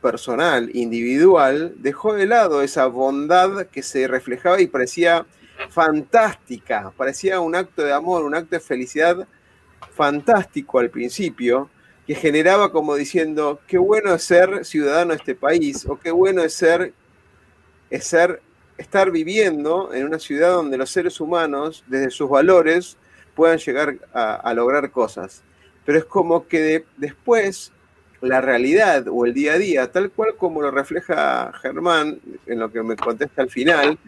personal, 0.00 0.70
individual, 0.74 1.74
dejó 1.78 2.14
de 2.14 2.26
lado 2.26 2.62
esa 2.62 2.86
bondad 2.86 3.66
que 3.68 3.82
se 3.82 4.06
reflejaba 4.06 4.60
y 4.60 4.66
parecía 4.66 5.26
fantástica, 5.70 6.92
parecía 6.96 7.40
un 7.40 7.54
acto 7.54 7.82
de 7.82 7.92
amor, 7.92 8.24
un 8.24 8.34
acto 8.34 8.56
de 8.56 8.60
felicidad 8.60 9.26
fantástico 9.94 10.78
al 10.78 10.90
principio, 10.90 11.70
que 12.06 12.14
generaba 12.14 12.70
como 12.70 12.94
diciendo, 12.94 13.60
qué 13.66 13.78
bueno 13.78 14.14
es 14.14 14.24
ser 14.24 14.64
ciudadano 14.64 15.10
de 15.10 15.16
este 15.16 15.34
país, 15.34 15.86
o 15.86 15.98
qué 15.98 16.10
bueno 16.10 16.42
es 16.42 16.54
ser, 16.54 16.92
es 17.90 18.04
ser 18.04 18.42
estar 18.76 19.10
viviendo 19.10 19.94
en 19.94 20.06
una 20.06 20.18
ciudad 20.18 20.52
donde 20.52 20.76
los 20.76 20.90
seres 20.90 21.20
humanos, 21.20 21.84
desde 21.86 22.10
sus 22.10 22.28
valores, 22.28 22.96
puedan 23.34 23.58
llegar 23.58 23.96
a, 24.12 24.52
lograr 24.54 24.90
cosas. 24.90 25.42
Pero 25.84 25.98
es 25.98 26.04
como 26.04 26.46
que 26.46 26.84
después 26.96 27.72
la 28.20 28.40
realidad 28.40 29.06
o 29.10 29.26
el 29.26 29.34
día 29.34 29.54
a 29.54 29.58
día, 29.58 29.92
tal 29.92 30.10
cual 30.10 30.34
como 30.36 30.62
lo 30.62 30.70
refleja 30.70 31.52
Germán 31.60 32.20
en 32.46 32.58
lo 32.58 32.70
que 32.72 32.82
me 32.82 32.96
contesta 32.96 33.42
al 33.42 33.50
final, 33.50 33.98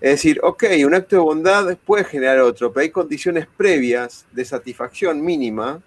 es 0.00 0.10
decir, 0.12 0.40
ok, 0.42 0.64
un 0.86 0.94
acto 0.94 1.16
de 1.16 1.22
bondad 1.22 1.76
puede 1.84 2.04
generar 2.04 2.40
otro, 2.40 2.72
pero 2.72 2.82
hay 2.82 2.90
condiciones 2.90 3.46
previas 3.56 4.24
de 4.32 4.44
satisfacción 4.44 5.22
mínima 5.22 5.82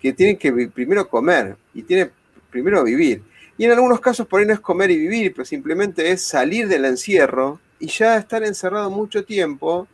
que 0.00 0.12
tienen 0.12 0.36
que 0.36 0.52
primero 0.68 1.08
comer 1.08 1.56
y 1.72 1.82
tiene 1.82 2.10
primero 2.50 2.84
vivir. 2.84 3.22
Y 3.56 3.64
en 3.64 3.72
algunos 3.72 4.00
casos 4.00 4.26
por 4.26 4.40
ahí 4.40 4.46
no 4.46 4.52
es 4.52 4.60
comer 4.60 4.90
y 4.90 4.98
vivir, 4.98 5.32
pero 5.34 5.44
simplemente 5.44 6.10
es 6.10 6.22
salir 6.22 6.68
del 6.68 6.84
encierro 6.84 7.60
y 7.78 7.86
ya 7.88 8.16
estar 8.16 8.42
encerrado 8.42 8.90
mucho 8.90 9.24
tiempo, 9.24 9.86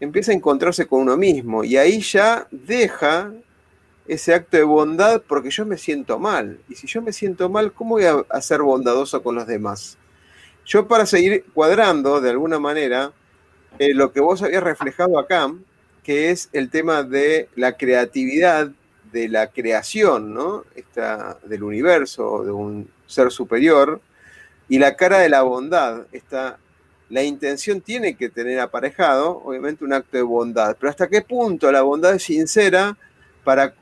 empieza 0.00 0.32
a 0.32 0.34
encontrarse 0.34 0.86
con 0.86 1.00
uno 1.00 1.16
mismo 1.16 1.64
y 1.64 1.76
ahí 1.76 2.00
ya 2.00 2.46
deja 2.50 3.32
ese 4.06 4.34
acto 4.34 4.56
de 4.56 4.62
bondad 4.62 5.22
porque 5.26 5.50
yo 5.50 5.66
me 5.66 5.78
siento 5.78 6.18
mal. 6.18 6.58
Y 6.68 6.74
si 6.74 6.86
yo 6.86 7.02
me 7.02 7.12
siento 7.12 7.48
mal, 7.48 7.72
¿cómo 7.72 7.96
voy 7.96 8.04
a, 8.04 8.40
ser 8.40 8.62
bondadoso 8.62 9.22
con 9.22 9.34
los 9.34 9.46
demás? 9.46 9.98
Yo 10.66 10.88
para 10.88 11.06
seguir 11.06 11.44
cuadrando 11.54 12.20
de 12.20 12.30
alguna 12.30 12.58
manera 12.58 13.12
eh, 13.78 13.94
lo 13.94 14.12
que 14.12 14.20
vos 14.20 14.42
habías 14.42 14.64
reflejado 14.64 15.16
acá, 15.16 15.52
que 16.02 16.30
es 16.30 16.48
el 16.52 16.70
tema 16.70 17.04
de 17.04 17.48
la 17.54 17.76
creatividad 17.76 18.70
de 19.12 19.28
la 19.28 19.46
creación, 19.46 20.34
¿no? 20.34 20.64
Esta, 20.74 21.38
del 21.44 21.62
universo, 21.62 22.42
de 22.44 22.50
un 22.50 22.90
ser 23.06 23.30
superior, 23.30 24.00
y 24.68 24.80
la 24.80 24.96
cara 24.96 25.18
de 25.18 25.28
la 25.28 25.42
bondad. 25.42 26.06
Esta, 26.10 26.58
la 27.10 27.22
intención 27.22 27.80
tiene 27.80 28.16
que 28.16 28.28
tener 28.28 28.58
aparejado, 28.58 29.40
obviamente, 29.44 29.84
un 29.84 29.92
acto 29.92 30.16
de 30.16 30.24
bondad, 30.24 30.76
pero 30.80 30.90
hasta 30.90 31.06
qué 31.06 31.22
punto 31.22 31.70
la 31.70 31.82
bondad 31.82 32.16
es 32.16 32.24
sincera 32.24 32.96
para, 33.44 33.72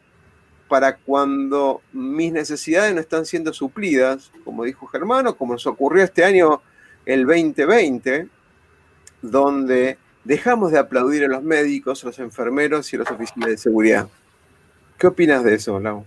para 0.68 0.96
cuando 0.98 1.80
mis 1.94 2.30
necesidades 2.30 2.94
no 2.94 3.00
están 3.00 3.24
siendo 3.24 3.54
suplidas, 3.54 4.30
como 4.44 4.64
dijo 4.64 4.86
Germano, 4.86 5.34
como 5.34 5.54
nos 5.54 5.66
ocurrió 5.66 6.04
este 6.04 6.22
año, 6.22 6.60
el 7.06 7.26
2020, 7.26 8.28
donde 9.22 9.98
dejamos 10.24 10.72
de 10.72 10.78
aplaudir 10.78 11.24
a 11.24 11.28
los 11.28 11.42
médicos, 11.42 12.02
a 12.04 12.08
los 12.08 12.18
enfermeros 12.18 12.92
y 12.92 12.96
a 12.96 13.00
los 13.00 13.10
oficiales 13.10 13.50
de 13.50 13.58
seguridad. 13.58 14.08
¿Qué 14.98 15.06
opinas 15.06 15.44
de 15.44 15.54
eso, 15.54 15.78
Lau? 15.80 16.04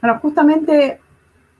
Bueno, 0.00 0.18
justamente 0.20 0.98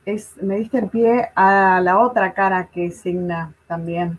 es, 0.04 0.32
me 0.40 0.56
diste 0.56 0.78
el 0.78 0.88
pie 0.88 1.28
a 1.34 1.80
la 1.82 1.98
otra 1.98 2.32
cara 2.32 2.68
que 2.72 2.90
signa 2.90 3.52
también 3.66 4.18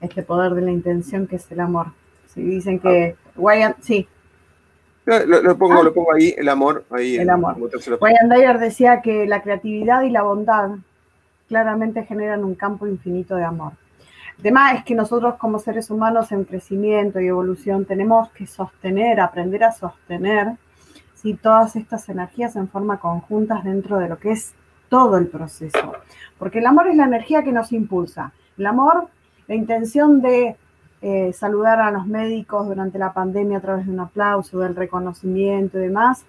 este 0.00 0.22
poder 0.22 0.52
de 0.54 0.62
la 0.62 0.70
intención, 0.70 1.26
que 1.26 1.36
es 1.36 1.50
el 1.50 1.60
amor. 1.60 1.88
Si 2.26 2.42
dicen 2.42 2.78
que 2.78 3.16
Wyatt, 3.36 3.76
sí. 3.80 4.08
Lo, 5.04 5.58
pongo, 5.58 5.80
ah. 5.80 5.82
lo 5.82 5.92
pongo 5.92 6.14
ahí, 6.14 6.34
el 6.36 6.48
amor. 6.48 6.84
Ahí 6.90 7.16
el 7.16 7.30
amor. 7.30 7.56
Wyatt 7.58 8.30
Dyer 8.30 8.58
decía 8.58 9.00
que 9.02 9.26
la 9.26 9.42
creatividad 9.42 10.02
y 10.02 10.10
la 10.10 10.22
bondad 10.22 10.70
claramente 11.48 12.04
generan 12.04 12.44
un 12.44 12.54
campo 12.54 12.86
infinito 12.86 13.36
de 13.36 13.44
amor. 13.44 13.72
Tema 14.40 14.72
es 14.72 14.84
que 14.84 14.94
nosotros 14.94 15.34
como 15.36 15.58
seres 15.58 15.90
humanos 15.90 16.32
en 16.32 16.44
crecimiento 16.44 17.20
y 17.20 17.28
evolución 17.28 17.84
tenemos 17.84 18.30
que 18.30 18.46
sostener, 18.46 19.20
aprender 19.20 19.62
a 19.64 19.72
sostener 19.72 20.56
y 21.22 21.34
todas 21.34 21.76
estas 21.76 22.08
energías 22.08 22.56
en 22.56 22.68
forma 22.68 22.98
conjuntas 22.98 23.62
dentro 23.64 23.98
de 23.98 24.08
lo 24.08 24.18
que 24.18 24.32
es 24.32 24.54
todo 24.88 25.16
el 25.16 25.28
proceso. 25.28 25.92
Porque 26.38 26.58
el 26.58 26.66
amor 26.66 26.88
es 26.88 26.96
la 26.96 27.04
energía 27.04 27.42
que 27.42 27.52
nos 27.52 27.72
impulsa. 27.72 28.32
El 28.58 28.66
amor, 28.66 29.08
la 29.46 29.54
intención 29.54 30.20
de 30.20 30.56
eh, 31.00 31.32
saludar 31.32 31.80
a 31.80 31.90
los 31.90 32.06
médicos 32.06 32.66
durante 32.66 32.98
la 32.98 33.12
pandemia 33.12 33.58
a 33.58 33.60
través 33.60 33.86
de 33.86 33.92
un 33.92 34.00
aplauso, 34.00 34.58
del 34.58 34.74
reconocimiento 34.74 35.78
y 35.78 35.82
demás, 35.82 36.24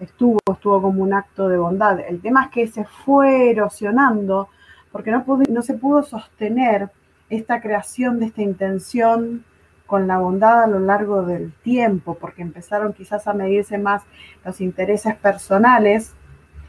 estuvo, 0.00 0.38
estuvo 0.50 0.80
como 0.80 1.02
un 1.02 1.12
acto 1.12 1.48
de 1.48 1.58
bondad. 1.58 2.00
El 2.00 2.20
tema 2.20 2.44
es 2.44 2.50
que 2.50 2.66
se 2.66 2.84
fue 2.84 3.50
erosionando 3.50 4.48
porque 4.90 5.10
no 5.10 5.62
se 5.62 5.74
pudo 5.74 6.02
sostener 6.02 6.90
esta 7.30 7.60
creación 7.60 8.18
de 8.18 8.26
esta 8.26 8.42
intención 8.42 9.44
con 9.86 10.06
la 10.06 10.18
bondad 10.18 10.64
a 10.64 10.66
lo 10.66 10.80
largo 10.80 11.22
del 11.22 11.52
tiempo, 11.62 12.14
porque 12.14 12.42
empezaron 12.42 12.92
quizás 12.92 13.26
a 13.26 13.32
medirse 13.32 13.78
más 13.78 14.02
los 14.44 14.60
intereses 14.60 15.16
personales 15.16 16.12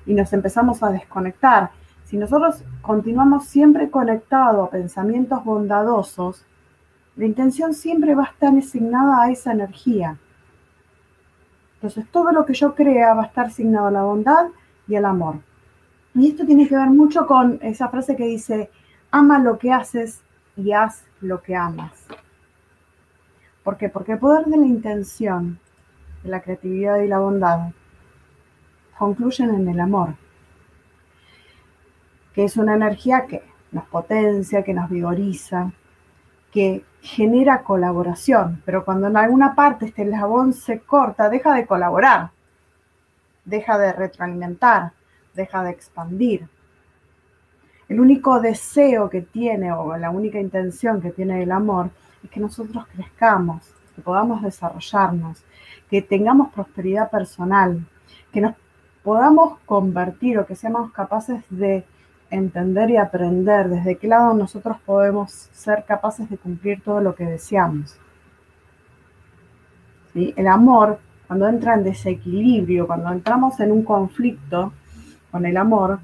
y 0.05 0.13
nos 0.13 0.31
empezamos 0.31 0.81
a 0.83 0.89
desconectar. 0.89 1.71
Si 2.05 2.17
nosotros 2.17 2.63
continuamos 2.81 3.45
siempre 3.45 3.89
conectados 3.89 4.67
a 4.67 4.71
pensamientos 4.71 5.43
bondadosos, 5.43 6.45
la 7.17 7.25
intención 7.25 7.73
siempre 7.73 8.15
va 8.15 8.23
a 8.23 8.31
estar 8.31 8.57
asignada 8.57 9.23
a 9.23 9.31
esa 9.31 9.51
energía. 9.51 10.17
Entonces 11.75 12.05
todo 12.09 12.31
lo 12.31 12.45
que 12.45 12.53
yo 12.53 12.73
crea 12.73 13.13
va 13.13 13.23
a 13.23 13.25
estar 13.25 13.47
asignado 13.47 13.87
a 13.87 13.91
la 13.91 14.03
bondad 14.03 14.47
y 14.87 14.95
al 14.95 15.05
amor. 15.05 15.35
Y 16.15 16.29
esto 16.29 16.45
tiene 16.45 16.67
que 16.67 16.75
ver 16.75 16.89
mucho 16.89 17.27
con 17.27 17.59
esa 17.61 17.89
frase 17.89 18.15
que 18.15 18.25
dice, 18.25 18.69
ama 19.11 19.39
lo 19.39 19.59
que 19.59 19.71
haces 19.71 20.21
y 20.59 20.73
haz 20.73 21.05
lo 21.21 21.41
que 21.41 21.55
amas. 21.55 22.05
¿Por 23.63 23.77
qué? 23.77 23.89
Porque 23.89 24.13
el 24.13 24.19
poder 24.19 24.45
de 24.45 24.57
la 24.57 24.65
intención, 24.65 25.59
de 26.23 26.29
la 26.29 26.41
creatividad 26.41 26.99
y 26.99 27.07
la 27.07 27.19
bondad 27.19 27.71
concluyen 28.97 29.53
en 29.53 29.67
el 29.69 29.79
amor, 29.79 30.15
que 32.33 32.43
es 32.43 32.57
una 32.57 32.75
energía 32.75 33.25
que 33.27 33.43
nos 33.71 33.85
potencia, 33.85 34.63
que 34.63 34.73
nos 34.73 34.89
vigoriza, 34.89 35.71
que 36.51 36.83
genera 37.01 37.63
colaboración, 37.63 38.61
pero 38.65 38.83
cuando 38.83 39.07
en 39.07 39.15
alguna 39.15 39.55
parte 39.55 39.85
este 39.85 40.03
eslabón 40.03 40.53
se 40.53 40.79
corta, 40.79 41.29
deja 41.29 41.53
de 41.53 41.65
colaborar, 41.65 42.31
deja 43.45 43.77
de 43.77 43.93
retroalimentar, 43.93 44.91
deja 45.33 45.63
de 45.63 45.71
expandir. 45.71 46.49
El 47.89 47.99
único 47.99 48.39
deseo 48.39 49.09
que 49.09 49.21
tiene 49.21 49.73
o 49.73 49.97
la 49.97 50.11
única 50.11 50.39
intención 50.39 51.01
que 51.01 51.09
tiene 51.09 51.41
el 51.41 51.51
amor 51.51 51.89
es 52.23 52.29
que 52.29 52.39
nosotros 52.39 52.85
crezcamos, 52.93 53.63
que 53.95 54.03
podamos 54.03 54.43
desarrollarnos, 54.43 55.43
que 55.89 56.03
tengamos 56.03 56.53
prosperidad 56.53 57.09
personal, 57.09 57.83
que 58.31 58.41
nos 58.41 58.53
podamos 59.03 59.57
convertir 59.65 60.37
o 60.37 60.45
que 60.45 60.55
seamos 60.55 60.91
capaces 60.91 61.43
de 61.49 61.83
entender 62.29 62.91
y 62.91 62.97
aprender 62.97 63.69
desde 63.69 63.97
qué 63.97 64.07
lado 64.07 64.35
nosotros 64.35 64.77
podemos 64.85 65.49
ser 65.51 65.83
capaces 65.85 66.29
de 66.29 66.37
cumplir 66.37 66.83
todo 66.83 67.01
lo 67.01 67.15
que 67.15 67.25
deseamos. 67.25 67.97
¿Sí? 70.13 70.31
El 70.37 70.47
amor, 70.47 70.99
cuando 71.25 71.47
entra 71.47 71.73
en 71.73 71.83
desequilibrio, 71.83 72.85
cuando 72.85 73.11
entramos 73.11 73.59
en 73.59 73.71
un 73.71 73.83
conflicto 73.83 74.73
con 75.31 75.47
el 75.47 75.57
amor, 75.57 75.99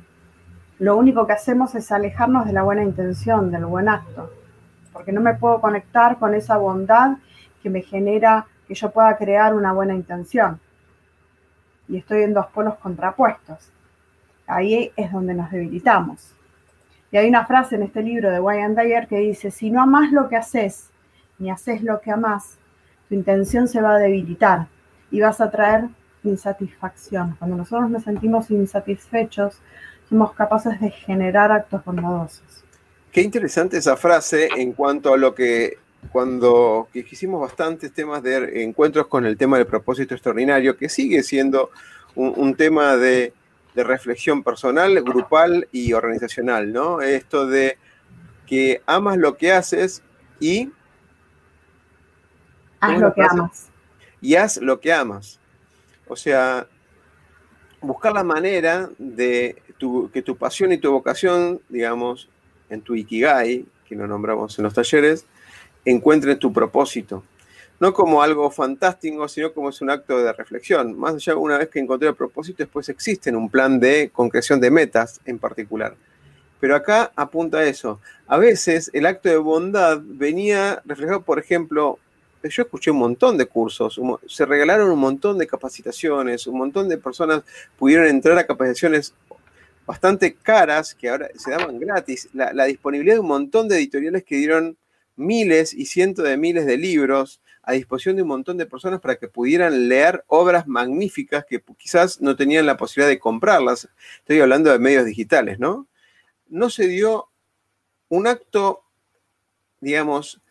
lo 0.79 0.97
único 0.97 1.25
que 1.25 1.33
hacemos 1.33 1.73
es 1.75 1.91
alejarnos 1.91 2.45
de 2.45 2.53
la 2.53 2.63
buena 2.63 2.83
intención, 2.83 3.51
del 3.51 3.65
buen 3.65 3.87
acto, 3.87 4.31
porque 4.91 5.11
no 5.11 5.21
me 5.21 5.33
puedo 5.33 5.61
conectar 5.61 6.17
con 6.17 6.35
esa 6.35 6.57
bondad 6.57 7.17
que 7.61 7.69
me 7.69 7.81
genera 7.81 8.45
que 8.67 8.75
yo 8.75 8.91
pueda 8.91 9.15
crear 9.17 9.53
una 9.53 9.71
buena 9.71 9.93
intención. 9.93 10.59
Y 11.87 11.97
estoy 11.97 12.23
en 12.23 12.33
dos 12.33 12.47
polos 12.47 12.75
contrapuestos. 12.75 13.71
Ahí 14.47 14.91
es 14.95 15.11
donde 15.11 15.33
nos 15.33 15.51
debilitamos. 15.51 16.33
Y 17.11 17.17
hay 17.17 17.29
una 17.29 17.45
frase 17.45 17.75
en 17.75 17.83
este 17.83 18.01
libro 18.01 18.31
de 18.31 18.39
Wayne 18.39 18.75
Dyer 18.75 19.07
que 19.07 19.19
dice, 19.19 19.51
si 19.51 19.71
no 19.71 19.81
amas 19.81 20.11
lo 20.11 20.27
que 20.27 20.35
haces, 20.35 20.89
ni 21.37 21.49
haces 21.49 21.81
lo 21.81 22.01
que 22.01 22.11
amas, 22.11 22.57
tu 23.07 23.15
intención 23.15 23.67
se 23.67 23.81
va 23.81 23.95
a 23.95 23.99
debilitar 23.99 24.67
y 25.11 25.21
vas 25.21 25.39
a 25.39 25.51
traer 25.51 25.85
insatisfacción. 26.23 27.35
Cuando 27.37 27.55
nosotros 27.55 27.89
nos 27.89 28.03
sentimos 28.03 28.49
insatisfechos, 28.49 29.59
somos 30.09 30.33
capaces 30.33 30.79
de 30.79 30.91
generar 30.91 31.51
actos 31.51 31.83
bondadosos. 31.83 32.63
Qué 33.11 33.21
interesante 33.21 33.77
esa 33.77 33.95
frase 33.95 34.49
en 34.55 34.73
cuanto 34.73 35.13
a 35.13 35.17
lo 35.17 35.33
que 35.33 35.77
cuando 36.11 36.89
hicimos 36.93 37.41
bastantes 37.41 37.91
temas 37.93 38.21
de 38.21 38.63
encuentros 38.63 39.07
con 39.07 39.25
el 39.25 39.37
tema 39.37 39.57
del 39.57 39.65
propósito 39.65 40.13
extraordinario, 40.13 40.77
que 40.77 40.89
sigue 40.89 41.23
siendo 41.23 41.71
un, 42.15 42.55
tema 42.55 42.95
de, 42.95 43.33
reflexión 43.75 44.43
personal, 44.43 45.01
grupal 45.03 45.67
y 45.71 45.93
organizacional, 45.93 46.71
¿no? 46.71 47.01
Esto 47.01 47.45
de 47.45 47.77
que 48.45 48.81
amas 48.85 49.17
lo 49.17 49.35
que 49.35 49.51
haces 49.51 50.01
y... 50.39 50.71
Haz 52.79 52.99
lo 52.99 53.13
que 53.13 53.21
amas. 53.21 53.69
Y 54.21 54.35
haz 54.35 54.57
lo 54.57 54.79
que 54.79 54.93
amas. 54.93 55.39
O 56.07 56.15
sea, 56.15 56.67
buscar 57.81 58.13
la 58.13 58.23
manera 58.23 58.89
de 58.97 59.61
que 59.77 60.21
tu 60.21 60.35
pasión 60.37 60.71
y 60.71 60.77
tu 60.77 60.91
vocación, 60.91 61.61
digamos, 61.69 62.29
en 62.69 62.81
tu 62.81 62.95
Ikigai, 62.95 63.65
que 63.87 63.95
lo 63.95 64.07
nombramos 64.07 64.57
en 64.57 64.63
los 64.63 64.73
talleres, 64.73 65.25
encuentren 65.83 66.39
tu 66.39 66.51
propósito. 66.51 67.23
No 67.79 67.93
como 67.93 68.21
algo 68.21 68.49
fantástico, 68.49 69.27
sino 69.27 69.51
como 69.51 69.69
es 69.69 69.81
un 69.81 69.89
acto 69.89 70.17
de 70.23 70.31
reflexión. 70.31 70.97
Más 70.97 71.15
allá, 71.15 71.35
una 71.35 71.57
vez 71.57 71.69
que 71.69 71.79
encontré 71.79 72.07
el 72.07 72.15
propósito, 72.15 72.63
después 72.63 72.87
existe 72.87 73.35
un 73.35 73.49
plan 73.49 73.79
de 73.79 74.09
concreción 74.13 74.61
de 74.61 74.71
metas 74.71 75.19
en 75.25 75.37
particular. 75.37 75.93
Pero 76.59 76.75
acá 76.75 77.11
apunta 77.15 77.57
a 77.59 77.65
eso. 77.65 77.99
A 78.27 78.37
veces 78.37 78.89
el 78.93 79.05
acto 79.05 79.29
de 79.29 79.37
bondad 79.37 79.99
venía 80.01 80.81
reflejado, 80.85 81.21
por 81.21 81.37
ejemplo, 81.37 81.99
yo 82.49 82.63
escuché 82.63 82.91
un 82.91 82.97
montón 82.97 83.37
de 83.37 83.45
cursos, 83.45 83.99
se 84.27 84.45
regalaron 84.45 84.89
un 84.91 84.99
montón 84.99 85.37
de 85.37 85.47
capacitaciones, 85.47 86.47
un 86.47 86.57
montón 86.57 86.87
de 86.89 86.97
personas 86.97 87.43
pudieron 87.77 88.07
entrar 88.07 88.37
a 88.37 88.45
capacitaciones 88.45 89.13
bastante 89.85 90.33
caras 90.35 90.95
que 90.95 91.09
ahora 91.09 91.29
se 91.35 91.51
daban 91.51 91.79
gratis. 91.79 92.29
La, 92.33 92.65
disponibilidad 92.65 93.15
de 93.15 93.19
un 93.19 93.27
montón 93.27 93.67
de 93.67 93.77
editoriales 93.77 94.23
que 94.23 94.37
dieron 94.37 94.77
miles 95.15 95.73
y 95.73 95.85
cientos 95.85 96.25
de 96.25 96.37
miles 96.37 96.65
de 96.65 96.77
libros 96.77 97.41
a 97.63 97.73
disposición 97.73 98.15
de 98.15 98.21
un 98.21 98.27
montón 98.27 98.57
de 98.57 98.65
personas 98.65 98.99
para 98.99 99.15
que 99.15 99.27
pudieran 99.27 99.87
leer 99.89 100.23
obras 100.27 100.67
magníficas 100.67 101.45
que 101.45 101.63
quizás 101.77 102.21
no 102.21 102.35
tenían 102.35 102.65
la 102.65 102.77
posibilidad 102.77 103.09
de 103.09 103.19
comprarlas. 103.19 103.89
Estoy 104.19 104.39
hablando 104.39 104.71
de 104.71 104.79
medios 104.79 105.05
digitales, 105.05 105.59
¿no? 105.59 105.87
No 106.47 106.69
se 106.69 106.87
dio 106.87 107.29
un 108.09 108.27
acto, 108.27 108.83
digamos, 109.79 110.41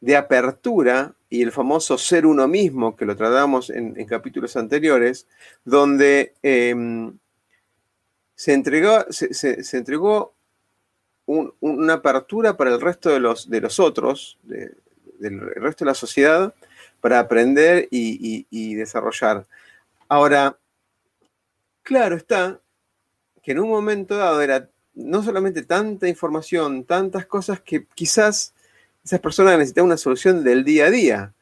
de 0.00 0.16
apertura 0.16 1.14
y 1.28 1.42
el 1.42 1.52
famoso 1.52 1.96
ser 1.96 2.26
uno 2.26 2.48
mismo, 2.48 2.96
que 2.96 3.06
lo 3.06 3.16
tratamos 3.16 3.70
en, 3.70 3.94
capítulos 4.06 4.56
anteriores, 4.56 5.26
donde 5.64 6.34
em, 6.42 7.18
se 8.42 8.54
entregó, 8.54 9.06
se, 9.10 9.76
entregó 9.76 10.34
una 11.26 11.92
apertura 11.92 12.56
para 12.56 12.74
el 12.74 12.80
resto 12.80 13.10
de 13.10 13.20
los, 13.20 13.48
de 13.48 13.60
los 13.60 13.78
otros, 13.78 14.36
del 14.42 15.40
resto 15.54 15.84
de 15.84 15.90
la 15.92 15.94
sociedad, 15.94 16.52
para 17.00 17.20
aprender 17.20 17.86
y, 17.92 18.74
desarrollar. 18.74 19.46
Ahora, 20.08 20.58
claro 21.84 22.16
está 22.16 22.60
que 23.44 23.52
en 23.52 23.60
un 23.60 23.68
momento 23.68 24.16
dado 24.16 24.42
era 24.42 24.68
no 24.94 25.22
solamente 25.22 25.62
tanta 25.62 26.08
información, 26.08 26.82
tantas 26.82 27.26
cosas 27.26 27.60
que 27.60 27.86
quizás 27.94 28.54
esas 29.04 29.20
personas 29.20 29.56
necesitaban 29.56 29.86
una 29.86 29.96
solución 29.96 30.42
del 30.42 30.64
día 30.64 30.86
a 30.86 30.90
día. 30.90 31.34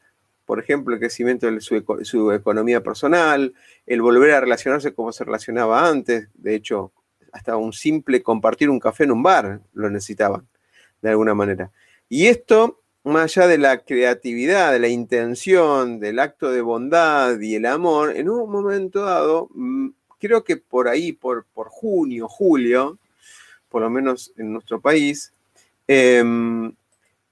Por 0.51 0.59
ejemplo, 0.59 0.93
el 0.93 0.99
crecimiento 0.99 1.49
de 1.49 1.61
su, 1.61 2.29
economía 2.33 2.83
personal, 2.83 3.53
el 3.85 4.01
volver 4.01 4.31
a 4.31 4.41
relacionarse 4.41 4.93
como 4.93 5.13
se 5.13 5.23
relacionaba 5.23 5.87
antes. 5.87 6.27
De 6.33 6.55
hecho, 6.55 6.91
hasta 7.31 7.55
un 7.55 7.71
simple 7.71 8.21
compartir 8.21 8.69
un 8.69 8.77
café 8.77 9.05
en 9.05 9.13
un 9.13 9.23
bar 9.23 9.61
lo 9.71 9.89
necesitaban, 9.89 10.45
de 11.01 11.11
alguna 11.11 11.33
manera. 11.33 11.71
Y 12.09 12.27
esto, 12.27 12.81
más 13.05 13.37
allá 13.37 13.47
de 13.47 13.59
la 13.59 13.77
creatividad, 13.77 14.73
de 14.73 14.79
la 14.79 14.89
intención, 14.89 16.01
del 16.01 16.19
acto 16.19 16.51
de 16.51 16.59
bondad 16.59 17.39
y 17.39 17.55
el 17.55 17.65
amor, 17.65 18.13
en 18.17 18.27
un 18.27 18.51
momento 18.51 19.03
dado, 19.05 19.47
mm, 19.53 19.91
creo 20.19 20.43
que 20.43 20.57
por 20.57 20.89
ahí, 20.89 21.13
por, 21.13 21.45
por 21.53 21.69
junio, 21.69 22.27
julio, 22.27 22.99
por 23.69 23.83
lo 23.83 23.89
menos 23.89 24.33
en 24.35 24.51
nuestro 24.51 24.81
país, 24.81 25.31
em, 25.87 26.75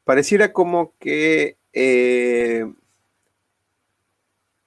pareciera 0.05 0.53
como 0.53 0.93
que 0.99 1.58
eh, 1.73 2.65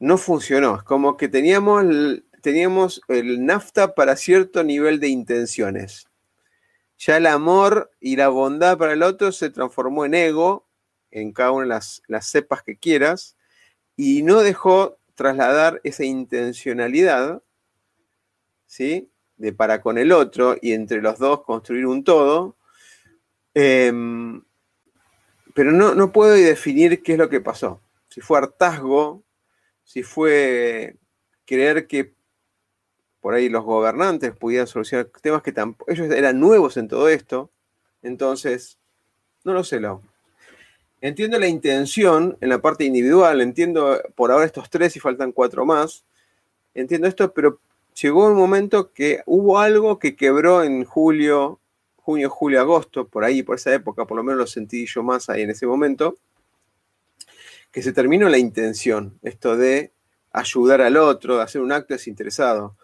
no 0.02 0.18
funcionó. 0.18 0.76
Es 0.76 0.82
como 0.82 1.16
que 1.16 1.28
teníamos 1.28 1.84
teníamos 2.42 3.00
el 3.06 3.46
NAFTA 3.46 3.94
para 3.94 4.16
cierto 4.16 4.64
nivel 4.64 4.98
de 4.98 5.08
intenciones. 5.08 6.08
Ya 6.98 7.16
el 7.18 7.26
amor 7.26 7.92
y 8.00 8.16
la 8.16 8.28
bondad 8.28 8.76
para 8.76 8.94
el 8.94 9.04
otro 9.04 9.30
se 9.30 9.48
transformó 9.48 10.04
en 10.04 10.14
ego, 10.14 10.66
en 11.12 11.32
cada 11.32 11.52
una 11.52 11.62
de 11.62 11.68
las, 11.68 12.02
cepas 12.22 12.64
que 12.64 12.76
quieras, 12.76 13.36
y 13.96 14.22
no 14.24 14.40
dejó 14.40 14.98
trasladar 15.14 15.80
esa 15.84 16.04
intencionalidad, 16.04 17.40
¿sí? 18.66 19.08
De 19.36 19.52
para 19.52 19.80
con 19.80 19.98
el 19.98 20.10
otro 20.10 20.56
y 20.60 20.72
entre 20.72 21.00
los 21.00 21.20
dos 21.20 21.44
construir 21.44 21.86
un 21.86 22.02
todo. 22.02 22.56
Em, 23.54 24.42
pero 25.54 25.70
no, 25.70 25.94
no 25.94 26.10
puedo 26.10 26.32
definir 26.32 27.04
qué 27.04 27.12
es 27.12 27.18
lo 27.18 27.28
que 27.28 27.40
pasó. 27.40 27.80
Si 28.08 28.20
fue 28.20 28.38
hartazgo, 28.38 29.22
si 29.92 30.02
fue 30.02 30.96
creer 31.44 31.87
que 31.87 32.14
por 33.20 33.35
ahí 33.35 33.50
los 33.50 33.62
gobernantes 33.62 34.35
pudieran 34.35 34.66
solucionar 34.66 35.11
temas 35.20 35.42
que 35.42 35.52
ellos 35.87 36.11
eran 36.11 36.40
nuevos 36.40 36.78
en 36.78 36.88
todo 36.88 37.11
esto. 37.11 37.50
Entonces, 38.00 38.78
no 39.44 39.52
lo 39.52 39.62
sé, 39.62 39.81
Lau. 39.81 40.00
Entiendo 41.02 41.38
la 41.38 41.46
intención 41.46 42.38
en 42.40 42.48
la 42.48 42.62
parte 42.62 42.85
individual, 42.85 43.42
entiendo 43.42 44.00
por 44.14 44.33
ahora 44.33 44.46
estos 44.46 44.70
tres 44.70 44.96
y 44.96 45.00
faltan 45.00 45.31
cuatro 45.31 45.66
más. 45.66 46.07
Entiendo 46.72 47.07
esto, 47.07 47.35
pero 47.35 47.61
llegó 48.00 48.28
un 48.28 48.37
momento 48.37 48.94
que 48.94 49.22
hubo 49.26 49.59
algo 49.59 49.98
que 49.98 50.16
quebró 50.16 50.62
en 50.62 50.87
julio, 50.87 51.61
junio, 51.96 52.31
julio, 52.31 52.61
agosto, 52.62 53.07
por 53.09 53.24
ahí, 53.24 53.42
por 53.42 53.57
esa 53.57 53.74
época, 53.74 54.07
por 54.07 54.16
lo 54.16 54.22
menos 54.22 54.38
lo 54.38 54.46
sentí 54.46 54.87
yo 54.87 55.02
más 55.02 55.28
ahí 55.28 55.42
en 55.42 55.50
ese 55.50 55.66
momento, 55.66 56.16
que 57.72 57.82
se 57.82 57.92
terminó 57.92 58.28
la 58.28 58.38
intención, 58.38 59.18
esto 59.22 59.56
de 59.56 59.92
ayudar 60.30 60.80
al 60.82 60.96
otro, 60.96 61.38
de 61.38 61.42
hacer 61.42 61.61
un 61.61 61.72
acto 61.72 61.94
desinteresado 61.94 62.76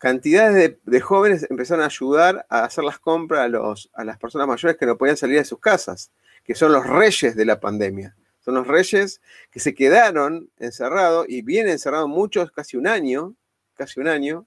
cantidades 0.00 0.78
de, 0.82 1.00
jóvenes 1.02 1.46
empezaron 1.50 1.82
a 1.82 1.86
ayudar 1.88 2.46
a 2.48 2.64
hacer 2.64 2.82
las 2.84 2.98
compras 2.98 3.42
a, 3.42 3.48
los, 3.48 3.90
a 3.92 4.02
las 4.02 4.16
personas 4.16 4.48
mayores 4.48 4.78
que 4.78 4.86
no 4.86 4.96
podían 4.96 5.18
salir 5.18 5.36
de 5.36 5.44
sus 5.44 5.60
casas, 5.60 6.10
que 6.42 6.54
son 6.54 6.72
los 6.72 6.86
reyes 6.86 7.36
de 7.36 7.44
la 7.44 7.60
pandemia. 7.60 8.16
Son 8.38 8.54
los 8.54 8.66
reyes 8.66 9.20
que 9.50 9.60
se 9.60 9.74
quedaron 9.74 10.50
encerrados 10.56 11.26
y 11.28 11.42
vienen 11.42 11.72
encerrados 11.72 12.08
muchos, 12.08 12.50
casi 12.50 12.78
un 12.78 12.86
año, 12.86 13.34
casi 13.74 14.00
un 14.00 14.08
año, 14.08 14.46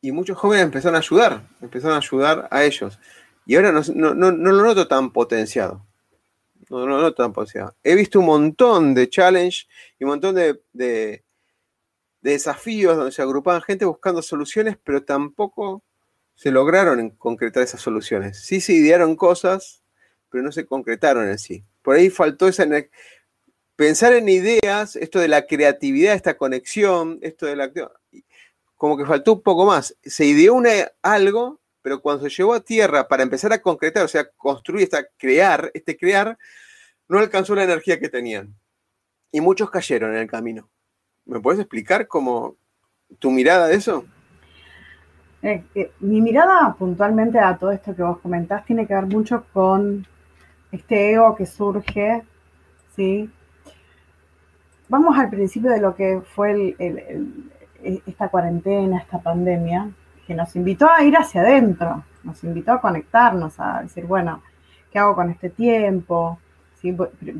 y 0.00 0.10
muchos 0.10 0.36
jóvenes 0.36 0.64
empezaron 0.64 0.96
a 0.96 0.98
ayudar, 0.98 1.48
empezaron 1.62 1.94
a 1.94 1.98
ayudar 2.00 2.48
a 2.50 2.64
ellos. 2.64 2.98
Y 3.46 3.54
ahora 3.54 3.70
no, 3.70 4.12
lo 4.12 4.64
noto 4.64 4.88
tan 4.88 5.12
potenciado. 5.12 5.86
No, 6.80 6.86
lo 6.86 7.00
noto 7.00 7.32
tan. 7.32 7.70
He 7.82 7.94
visto 7.94 8.20
un 8.20 8.26
montón 8.26 8.94
de 8.94 9.08
challenge 9.08 9.66
y 9.98 10.04
un 10.04 10.10
montón 10.10 10.34
de 10.34 10.60
de 12.24 12.32
desafíos 12.32 12.96
donde 12.96 13.12
se 13.12 13.22
agrupaban 13.22 13.62
gente 13.62 13.84
buscando 13.84 14.22
soluciones, 14.22 14.76
pero 14.82 15.04
tampoco 15.04 15.84
se 16.34 16.50
lograron 16.50 17.10
concretar 17.10 17.62
esas 17.62 17.80
soluciones. 17.80 18.44
Sí 18.44 18.60
se 18.60 18.72
idearon 18.72 19.14
cosas, 19.14 19.82
pero 20.30 20.42
no 20.42 20.50
se 20.50 20.66
concretaron 20.66 21.28
en 21.28 21.38
sí. 21.38 21.64
Por 21.82 21.96
ahí 21.96 22.10
faltó 22.10 22.48
esa 22.48 22.66
pensar 23.76 24.14
en 24.14 24.28
ideas, 24.28 24.96
esto 24.96 25.18
de 25.20 25.28
la 25.28 25.46
creatividad, 25.46 26.14
esta 26.14 26.36
conexión, 26.36 27.18
esto 27.22 27.46
de 27.46 27.56
la 27.56 27.70
como 28.76 28.96
que 28.96 29.06
faltó 29.06 29.34
un 29.34 29.42
poco 29.42 29.66
más. 29.66 29.96
Se 30.02 30.24
ideó 30.24 30.54
una, 30.54 30.70
algo, 31.02 31.60
pero 31.84 32.00
cuando 32.00 32.22
se 32.24 32.30
llevó 32.30 32.54
a 32.54 32.60
tierra 32.60 33.06
para 33.06 33.22
empezar 33.22 33.52
a 33.52 33.60
concretar, 33.60 34.06
o 34.06 34.08
sea, 34.08 34.26
construir, 34.38 34.84
esta, 34.84 35.04
crear, 35.18 35.70
este 35.74 35.98
crear, 35.98 36.38
no 37.06 37.18
alcanzó 37.18 37.54
la 37.54 37.64
energía 37.64 38.00
que 38.00 38.08
tenían. 38.08 38.54
Y 39.30 39.42
muchos 39.42 39.70
cayeron 39.70 40.14
en 40.14 40.20
el 40.20 40.26
camino. 40.26 40.70
¿Me 41.26 41.40
puedes 41.40 41.60
explicar 41.60 42.08
cómo 42.08 42.56
tu 43.18 43.30
mirada 43.30 43.66
de 43.66 43.74
eso? 43.74 44.06
Eh, 45.42 45.62
eh, 45.74 45.92
mi 46.00 46.22
mirada 46.22 46.74
puntualmente 46.78 47.38
a 47.38 47.54
todo 47.58 47.70
esto 47.70 47.94
que 47.94 48.02
vos 48.02 48.18
comentás 48.20 48.64
tiene 48.64 48.86
que 48.86 48.94
ver 48.94 49.04
mucho 49.04 49.44
con 49.52 50.06
este 50.72 51.12
ego 51.12 51.36
que 51.36 51.44
surge, 51.44 52.22
¿sí? 52.96 53.30
Vamos 54.88 55.18
al 55.18 55.28
principio 55.28 55.70
de 55.70 55.82
lo 55.82 55.94
que 55.94 56.22
fue 56.34 56.74
esta 58.06 58.30
cuarentena, 58.30 59.00
esta 59.00 59.20
pandemia, 59.20 59.90
que 60.26 60.34
nos 60.34 60.54
invitó 60.56 60.88
a 60.90 61.02
ir 61.02 61.16
hacia 61.16 61.42
adentro, 61.42 62.04
nos 62.22 62.42
invitó 62.44 62.72
a 62.72 62.80
conectarnos, 62.80 63.58
a 63.60 63.82
decir, 63.82 64.06
bueno, 64.06 64.42
¿qué 64.90 64.98
hago 64.98 65.14
con 65.14 65.30
este 65.30 65.50
tiempo? 65.50 66.38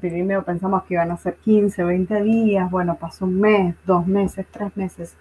Primero 0.00 0.42
pensamos 0.42 0.84
que 0.84 0.94
iban 0.94 1.10
a 1.10 1.16
ser 1.16 1.36
15, 1.36 1.84
20 1.84 2.22
días, 2.22 2.70
bueno, 2.70 2.96
pasó 2.96 3.26
un 3.26 3.40
mes, 3.40 3.76
dos 3.84 4.06
meses, 4.06 4.46
tres 4.50 4.74
meses. 4.76 5.16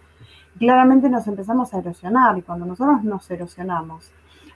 Claramente 0.58 1.10
nos 1.10 1.28
empezamos 1.28 1.74
a 1.74 1.80
erosionar 1.80 2.38
y 2.38 2.42
cuando 2.42 2.66
nosotros 2.66 3.04
nos 3.04 3.30
erosionamos, 3.30 4.12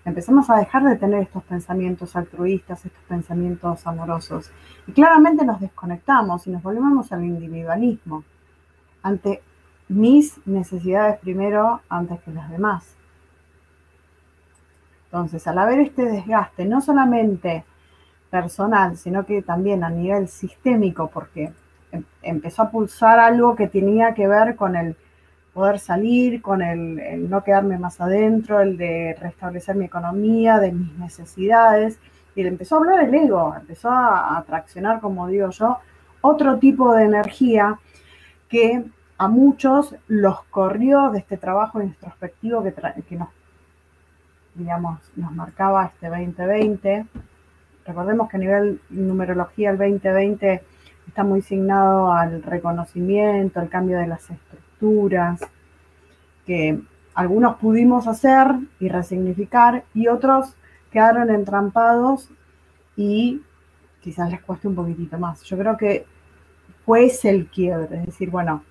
empezamos 0.05 0.49
a 0.49 0.55
dejar 0.55 0.83
de 0.83 0.95
tener 0.95 1.23
estos 1.23 1.43
pensamientos 1.43 2.15
altruistas, 2.15 2.85
estos 2.85 3.03
pensamientos 3.03 3.85
amorosos. 3.85 4.51
Y 4.85 4.93
claramente 4.93 5.45
nos 5.45 5.59
desconectamos 5.59 6.47
y 6.47 6.51
nos 6.51 6.63
volvemos 6.63 7.11
al 7.11 7.25
individualismo 7.25 8.23
ante 9.03 9.41
mis 9.89 10.39
necesidades 10.45 11.19
primero 11.19 11.81
antes 11.89 12.21
que 12.21 12.31
las 12.31 12.49
demás. 12.49 12.96
Entonces, 15.17 15.47
al 15.47 15.57
haber 15.57 15.79
este 15.79 16.05
desgaste, 16.05 16.63
no 16.65 16.79
solamente 16.79 17.65
personal, 18.29 18.97
sino 18.97 19.25
que 19.25 19.41
también 19.41 19.83
a 19.83 19.89
nivel 19.89 20.27
sistémico, 20.27 21.09
porque 21.11 21.51
em, 21.91 22.03
empezó 22.21 22.61
a 22.61 22.69
pulsar 22.69 23.17
algo 23.19 23.55
que 23.55 23.67
tenía 23.67 24.13
que 24.13 24.27
ver 24.27 24.55
con 24.55 24.75
el 24.75 24.95
poder 25.53 25.79
salir, 25.79 26.39
con 26.39 26.61
el, 26.61 27.27
no 27.27 27.43
quedarme 27.43 27.79
más 27.79 27.99
adentro, 27.99 28.59
el 28.59 28.77
de 28.77 29.17
restablecer 29.19 29.75
mi 29.75 29.85
economía, 29.85 30.59
de 30.59 30.71
mis 30.71 30.93
necesidades. 30.99 31.97
Y 32.35 32.45
empezó 32.45 32.75
a 32.75 32.77
hablar 32.77 33.03
el 33.05 33.15
ego, 33.15 33.55
empezó 33.59 33.89
a, 33.89 34.43
traccionar, 34.45 35.01
como 35.01 35.27
digo 35.27 35.49
yo, 35.49 35.79
otro 36.21 36.59
tipo 36.59 36.93
de 36.93 37.05
energía 37.05 37.79
que 38.49 38.85
a 39.17 39.27
muchos 39.27 39.95
los 40.07 40.43
corrió 40.51 41.09
de 41.09 41.17
este 41.19 41.37
trabajo 41.37 41.81
introspectivo 41.81 42.61
que, 42.61 42.71
que 43.09 43.15
nos, 43.15 43.29
digamos, 44.57 44.99
nos 45.15 45.31
marcaba 45.33 45.85
este 45.85 46.07
2020 46.07 47.05
Recordemos 47.87 48.29
que 48.29 48.35
a 48.35 48.39
nivel 48.39 48.81
numerología 48.89 49.69
el 49.69 49.77
2020 49.77 50.61
está 51.07 51.23
muy 51.23 51.41
signado 51.41 52.11
al 52.11 52.43
reconocimiento, 52.43 53.61
al 53.61 53.69
cambio 53.69 53.97
de 53.97 54.07
las 54.07 54.29
estructuras, 54.29 55.39
que 56.45 56.81
algunos 57.13 57.55
pudimos 57.55 58.05
hacer 58.07 58.47
y 58.81 58.89
resignificar 58.89 59.85
y 59.93 60.09
otros 60.09 60.53
quedaron 60.91 61.29
entrampados 61.29 62.29
y 62.97 63.41
quizás 64.01 64.29
les 64.31 64.41
cueste 64.41 64.67
un 64.67 64.75
poquitito 64.75 65.17
más. 65.17 65.41
Yo 65.43 65.57
creo 65.57 65.77
que 65.77 66.05
fue 66.85 67.05
ese 67.05 67.29
el 67.29 67.47
quiebre, 67.47 67.99
es 67.99 68.05
decir, 68.07 68.29
bueno, 68.29 68.63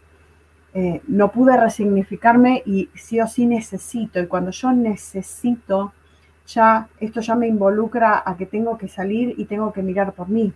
eh, 0.78 1.00
no 1.08 1.32
pude 1.32 1.56
resignificarme 1.56 2.62
y 2.66 2.90
sí 2.94 3.18
o 3.18 3.26
sí 3.26 3.46
necesito, 3.46 4.20
y 4.20 4.26
cuando 4.26 4.50
yo 4.50 4.72
necesito, 4.72 5.94
ya 6.46 6.88
esto 7.00 7.22
ya 7.22 7.34
me 7.34 7.48
involucra 7.48 8.22
a 8.26 8.36
que 8.36 8.44
tengo 8.44 8.76
que 8.76 8.86
salir 8.86 9.34
y 9.38 9.46
tengo 9.46 9.72
que 9.72 9.82
mirar 9.82 10.12
por 10.12 10.28
mí. 10.28 10.52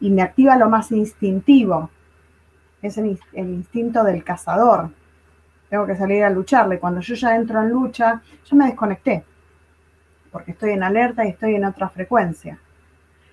Y 0.00 0.10
me 0.10 0.20
activa 0.20 0.58
lo 0.58 0.68
más 0.68 0.92
instintivo, 0.92 1.88
es 2.82 2.98
el, 2.98 3.18
instinto 3.32 4.04
del 4.04 4.22
cazador. 4.22 4.90
Tengo 5.70 5.86
que 5.86 5.96
salir 5.96 6.22
a 6.22 6.28
lucharle. 6.28 6.78
Cuando 6.78 7.00
yo 7.00 7.14
ya 7.14 7.34
entro 7.34 7.62
en 7.62 7.70
lucha, 7.70 8.20
yo 8.44 8.56
me 8.56 8.66
desconecté, 8.66 9.24
porque 10.32 10.50
estoy 10.50 10.72
en 10.72 10.82
alerta 10.82 11.24
y 11.24 11.30
estoy 11.30 11.54
en 11.54 11.64
otra 11.64 11.88
frecuencia. 11.88 12.58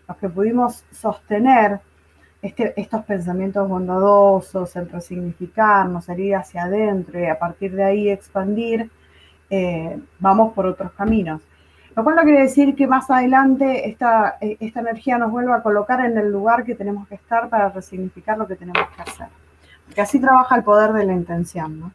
Los 0.08 0.16
que 0.16 0.30
pudimos 0.30 0.86
sostener 0.90 1.82
este, 2.42 2.74
estos 2.76 3.06
pensamientos 3.06 3.68
bondadosos, 3.68 4.76
el 4.76 4.90
resignificarnos, 4.90 6.10
ir 6.10 6.36
hacia 6.36 6.64
adentro 6.64 7.20
y 7.20 7.28
a 7.28 7.38
partir 7.38 7.76
de 7.76 7.84
ahí 7.84 8.10
expandir, 8.10 8.90
eh, 9.50 10.00
vamos 10.20 10.54
por 10.54 10.66
otros 10.66 10.92
caminos. 10.94 11.42
Lo 11.96 12.04
cual 12.04 12.16
no 12.16 12.24
quiere 12.24 12.44
decir 12.44 12.74
que 12.76 12.88
más 12.88 13.12
adelante 13.12 13.90
esta, 13.90 14.38
eh, 14.40 14.58
esta 14.60 14.80
energía 14.80 15.18
nos 15.18 15.30
vuelva 15.30 15.58
a 15.58 15.64
colocar 15.64 16.04
en 16.06 16.18
el 16.18 16.32
lugar 16.32 16.64
que 16.64 16.74
tenemos 16.74 17.08
que 17.08 17.16
estar 17.16 17.50
para 17.50 17.70
resignificar 17.70 18.38
lo 18.38 18.48
que 18.48 18.56
tenemos 18.56 18.88
que 18.96 19.02
hacer. 19.02 19.28
Porque 19.86 20.02
así 20.02 20.20
trabaja 20.20 20.56
el 20.56 20.64
poder 20.64 20.94
de 20.94 21.06
la 21.06 21.14
intención, 21.14 21.80
¿no? 21.80 21.92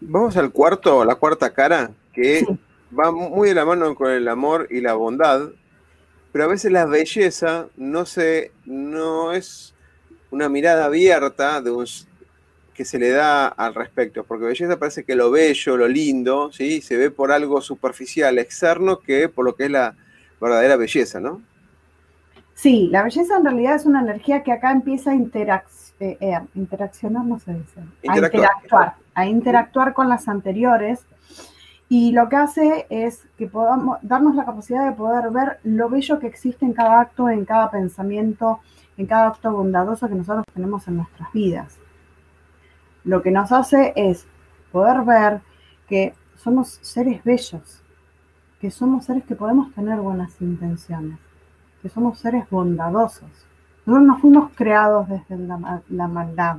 Vamos 0.00 0.36
al 0.36 0.50
cuarto, 0.50 1.04
la 1.04 1.14
cuarta 1.14 1.52
cara, 1.52 1.90
que 2.12 2.44
va 2.98 3.10
muy 3.10 3.48
de 3.48 3.54
la 3.54 3.64
mano 3.64 3.94
con 3.94 4.10
el 4.10 4.28
amor 4.28 4.66
y 4.70 4.80
la 4.80 4.94
bondad, 4.94 5.48
pero 6.32 6.44
a 6.44 6.48
veces 6.48 6.72
la 6.72 6.84
belleza 6.84 7.66
no, 7.76 8.06
se, 8.06 8.52
no 8.64 9.32
es 9.32 9.74
una 10.30 10.48
mirada 10.48 10.86
abierta 10.86 11.60
de 11.60 11.70
un, 11.70 11.86
que 12.78 12.84
se 12.84 12.96
le 12.96 13.10
da 13.10 13.48
al 13.48 13.74
respecto, 13.74 14.22
porque 14.22 14.44
belleza 14.44 14.78
parece 14.78 15.02
que 15.02 15.16
lo 15.16 15.32
bello, 15.32 15.76
lo 15.76 15.88
lindo, 15.88 16.52
¿sí? 16.52 16.80
se 16.80 16.96
ve 16.96 17.10
por 17.10 17.32
algo 17.32 17.60
superficial, 17.60 18.38
externo, 18.38 19.00
que 19.00 19.28
por 19.28 19.44
lo 19.44 19.56
que 19.56 19.64
es 19.64 19.70
la 19.72 19.96
verdadera 20.40 20.76
belleza, 20.76 21.18
¿no? 21.18 21.42
Sí, 22.54 22.88
la 22.90 23.02
belleza 23.02 23.36
en 23.36 23.44
realidad 23.44 23.74
es 23.74 23.84
una 23.84 24.00
energía 24.00 24.44
que 24.44 24.52
acá 24.52 24.70
empieza 24.70 25.10
a 25.10 25.14
eh, 25.14 25.62
eh, 25.98 26.38
interaccionar, 26.54 27.24
no 27.24 27.40
se 27.40 27.54
dice, 27.54 27.80
a 28.08 28.16
interactuar, 28.16 28.94
a 29.14 29.26
interactuar 29.26 29.92
con 29.92 30.08
las 30.08 30.28
anteriores. 30.28 31.00
Y 31.88 32.12
lo 32.12 32.28
que 32.28 32.36
hace 32.36 32.86
es 32.90 33.22
que 33.38 33.48
podamos 33.48 33.98
darnos 34.02 34.36
la 34.36 34.44
capacidad 34.44 34.88
de 34.88 34.92
poder 34.94 35.30
ver 35.30 35.58
lo 35.64 35.88
bello 35.88 36.20
que 36.20 36.28
existe 36.28 36.64
en 36.64 36.74
cada 36.74 37.00
acto, 37.00 37.28
en 37.28 37.44
cada 37.44 37.72
pensamiento, 37.72 38.60
en 38.98 39.06
cada 39.06 39.28
acto 39.28 39.50
bondadoso 39.50 40.08
que 40.08 40.14
nosotros 40.14 40.44
tenemos 40.52 40.86
en 40.88 40.98
nuestras 40.98 41.32
vidas 41.32 41.78
lo 43.08 43.22
que 43.22 43.30
nos 43.30 43.52
hace 43.52 43.94
es 43.96 44.26
poder 44.70 45.02
ver 45.02 45.40
que 45.88 46.14
somos 46.36 46.78
seres 46.82 47.24
bellos, 47.24 47.82
que 48.60 48.70
somos 48.70 49.06
seres 49.06 49.24
que 49.24 49.34
podemos 49.34 49.72
tener 49.72 49.98
buenas 49.98 50.38
intenciones, 50.42 51.18
que 51.80 51.88
somos 51.88 52.18
seres 52.18 52.44
bondadosos. 52.50 53.30
Nosotros 53.86 54.06
no 54.06 54.18
fuimos 54.18 54.50
creados 54.54 55.08
desde 55.08 55.38
la, 55.38 56.08
maldad. 56.08 56.58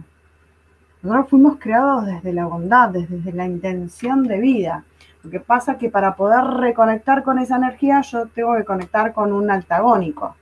Nosotros 1.04 1.30
fuimos 1.30 1.58
creados 1.60 2.08
desde 2.08 2.34
la 2.34 2.48
bondad, 2.48 2.90
desde 2.90 3.32
la 3.32 3.46
intención 3.46 4.24
de 4.24 4.40
vida. 4.40 4.84
Lo 5.22 5.30
que 5.30 5.40
pasa 5.40 5.74
es 5.74 5.78
que 5.78 5.90
para 5.90 6.16
poder 6.16 6.44
reconectar 6.46 7.24
con 7.24 7.38
esa 7.38 7.58
energía 7.58 8.02
yo 8.02 8.26
tengo 8.26 8.56
que 8.56 8.66
conectar 8.66 9.14
con 9.14 9.32
un 9.32 9.52
altagónico. 9.52 10.36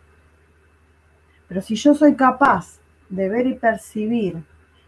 Pero 1.47 1.61
si 1.61 1.75
yo 1.75 1.93
soy 1.93 2.15
capaz 2.15 2.79
de 3.09 3.29
ver 3.29 3.47
y 3.47 3.55
percibir 3.55 4.43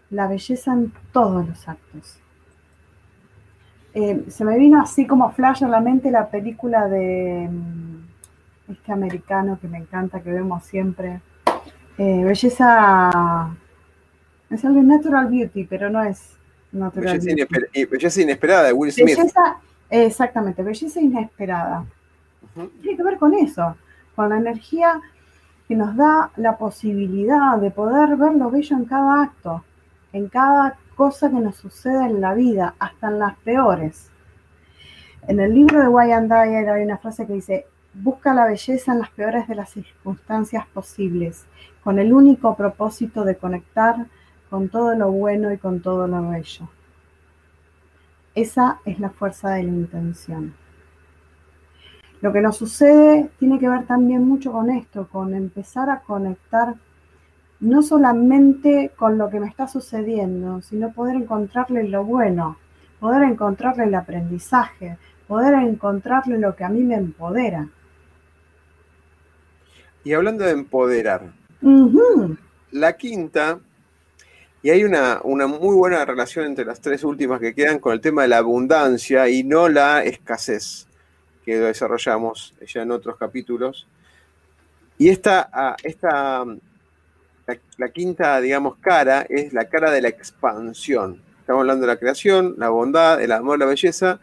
la 0.10 0.28
belleza 0.28 0.74
en 0.74 0.92
todos 1.12 1.48
los 1.48 1.68
actos. 1.68 2.20
Eh, 3.94 4.26
se 4.28 4.46
me 4.46 4.58
vino 4.58 4.82
así 4.82 5.08
como 5.08 5.32
flash 5.32 5.64
a 5.64 5.68
la 5.68 5.80
mente 5.80 6.12
la 6.12 6.30
película 6.30 6.88
de 6.88 7.48
mm, 7.50 8.72
este 8.72 8.92
americano 8.92 9.58
que 9.60 9.68
me 9.68 9.78
encanta, 9.78 10.22
que 10.22 10.32
vemos 10.32 10.64
siempre. 10.64 11.22
Eh, 11.98 12.24
belleza. 12.24 13.56
Es 14.50 14.66
algo 14.66 14.82
Natural 14.82 15.28
Beauty, 15.28 15.66
pero 15.66 15.90
no 15.90 16.04
es 16.04 16.38
Natural 16.72 17.20
Beauty. 17.20 17.86
belleza 17.86 18.22
inesperada 18.22 18.64
de 18.68 18.74
Will 18.74 18.92
Smith. 18.92 19.18
exactamente, 19.90 20.64
belleza 20.64 21.00
inesperada. 21.00 21.86
Tiene 22.82 22.98
que 22.98 23.04
ver 23.04 23.18
con 23.18 23.34
eso, 23.34 23.76
con 24.16 24.30
la 24.30 24.38
energía 24.38 25.02
que 25.70 25.78
nos 25.78 25.96
da 25.96 26.32
la 26.36 26.58
posibilidad 26.58 27.58
de 27.58 27.72
poder 27.72 28.18
ver 28.18 28.34
lo 28.34 28.52
bello 28.52 28.76
en 28.76 28.84
cada 28.84 29.24
acto 29.24 29.64
en 30.14 30.28
cada 30.28 30.78
cosa 30.96 31.30
que 31.30 31.40
nos 31.40 31.56
sucede 31.56 32.06
en 32.06 32.22
la 32.22 32.34
vida, 32.34 32.76
hasta 32.80 33.08
en 33.08 33.20
las 33.20 33.38
peores. 33.40 34.10
En 35.28 35.40
el 35.40 35.54
libro 35.54 35.82
de 35.82 35.88
Wayne 35.88 36.28
Dyer 36.28 36.70
hay 36.70 36.84
una 36.84 36.98
frase 36.98 37.28
que 37.28 37.34
dice, 37.34 37.66
busca 37.94 38.34
la 38.34 38.46
belleza 38.46 38.94
en 38.94 39.00
las 39.00 39.10
peores 39.12 39.48
de 39.48 39.56
las 39.56 39.70
circunstancias 39.70 40.66
posibles, 40.74 41.46
con 41.84 42.00
el 42.00 42.14
único 42.14 42.56
propósito 42.56 43.24
de 43.24 43.36
conectar 43.36 44.08
con 44.50 44.70
todo 44.70 44.96
lo 44.96 45.12
bueno 45.12 45.54
y 45.54 45.58
con 45.58 45.82
todo 45.82 46.08
lo 46.08 46.30
bello. 46.30 46.68
Esa 48.34 48.80
es 48.86 49.00
la 49.00 49.10
fuerza 49.10 49.52
de 49.52 49.64
la 49.64 49.70
intención. 49.70 50.54
Lo 52.22 52.34
que 52.34 52.42
nos 52.42 52.58
sucede 52.58 53.30
tiene 53.40 53.60
que 53.60 53.70
ver 53.70 53.86
también 53.86 54.28
mucho 54.28 54.52
con 54.52 54.70
esto, 54.70 55.08
con 55.10 55.34
empezar 55.34 55.90
a 55.90 56.02
conectar 56.02 56.76
no 57.60 57.82
solamente 57.82 58.92
con 58.96 59.18
lo 59.18 59.30
que 59.30 59.40
me 59.40 59.48
está 59.48 59.68
sucediendo, 59.68 60.62
sino 60.62 60.92
poder 60.92 61.16
encontrarle 61.16 61.84
lo 61.84 62.04
bueno, 62.04 62.58
poder 63.00 63.24
encontrarle 63.24 63.86
el 63.86 63.96
aprendizaje, 63.96 64.98
poder 65.28 65.54
encontrarle 65.56 66.38
lo 66.38 66.56
que 66.56 66.64
a 66.64 66.70
mí 66.70 66.84
me 66.84 66.96
empodera. 66.96 67.68
Y 70.04 70.14
hablando 70.14 70.46
de 70.46 70.52
empoderar, 70.52 71.32
la 72.72 72.98
quinta, 72.98 73.60
y 74.62 74.70
hay 74.70 74.84
una, 74.84 75.22
una, 75.24 75.48
muy 75.48 75.76
buena 75.76 76.04
relación 76.04 76.46
entre 76.46 76.66
las 76.66 76.82
tres 76.82 77.04
últimas 77.04 77.40
que 77.40 77.54
quedan 77.54 77.80
con 77.80 77.94
el 77.94 78.02
tema 78.02 78.24
de 78.24 78.30
la 78.30 78.38
abundancia 78.38 79.30
y 79.30 79.44
no 79.44 79.70
la 79.70 80.04
escasez, 80.04 80.89
que 81.50 81.60
desarrollamos 81.60 82.54
ya 82.66 82.82
en 82.82 82.92
otros 82.92 83.18
capítulos. 83.18 83.88
Y 84.98 85.10
esta, 85.10 85.50
ah, 85.52 85.76
esta 85.84 86.46
la, 87.78 87.90
quinta, 87.90 88.40
digamos, 88.42 88.78
cara 88.78 89.26
es 89.28 89.54
la 89.54 89.66
cara 89.66 89.92
de 89.92 90.02
la 90.02 90.10
expansión. 90.10 91.22
Estamos 91.40 91.62
hablando 91.62 91.86
de 91.86 91.94
la 91.94 92.00
creación, 92.00 92.56
la 92.58 92.70
bondad, 92.70 93.22
el 93.22 93.32
amor, 93.32 93.58
la 93.58 93.66
belleza, 93.66 94.20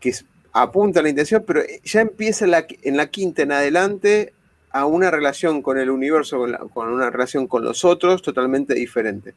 que 0.00 0.12
apunta 0.52 1.00
a 1.00 1.02
la 1.02 1.08
intención, 1.08 1.44
pero 1.46 1.62
ya 1.84 2.00
empieza 2.00 2.44
en 2.44 2.96
la 2.96 3.06
quinta 3.06 3.42
en 3.42 3.52
adelante 3.52 4.34
a 4.72 4.86
una 4.86 5.10
relación 5.10 5.62
con 5.62 5.78
el 5.78 5.90
universo, 5.90 6.44
con, 6.72 6.88
una 6.88 7.10
relación 7.10 7.46
con 7.46 7.64
los 7.64 7.84
otros 7.84 8.22
totalmente 8.22 8.74
diferente. 8.74 9.34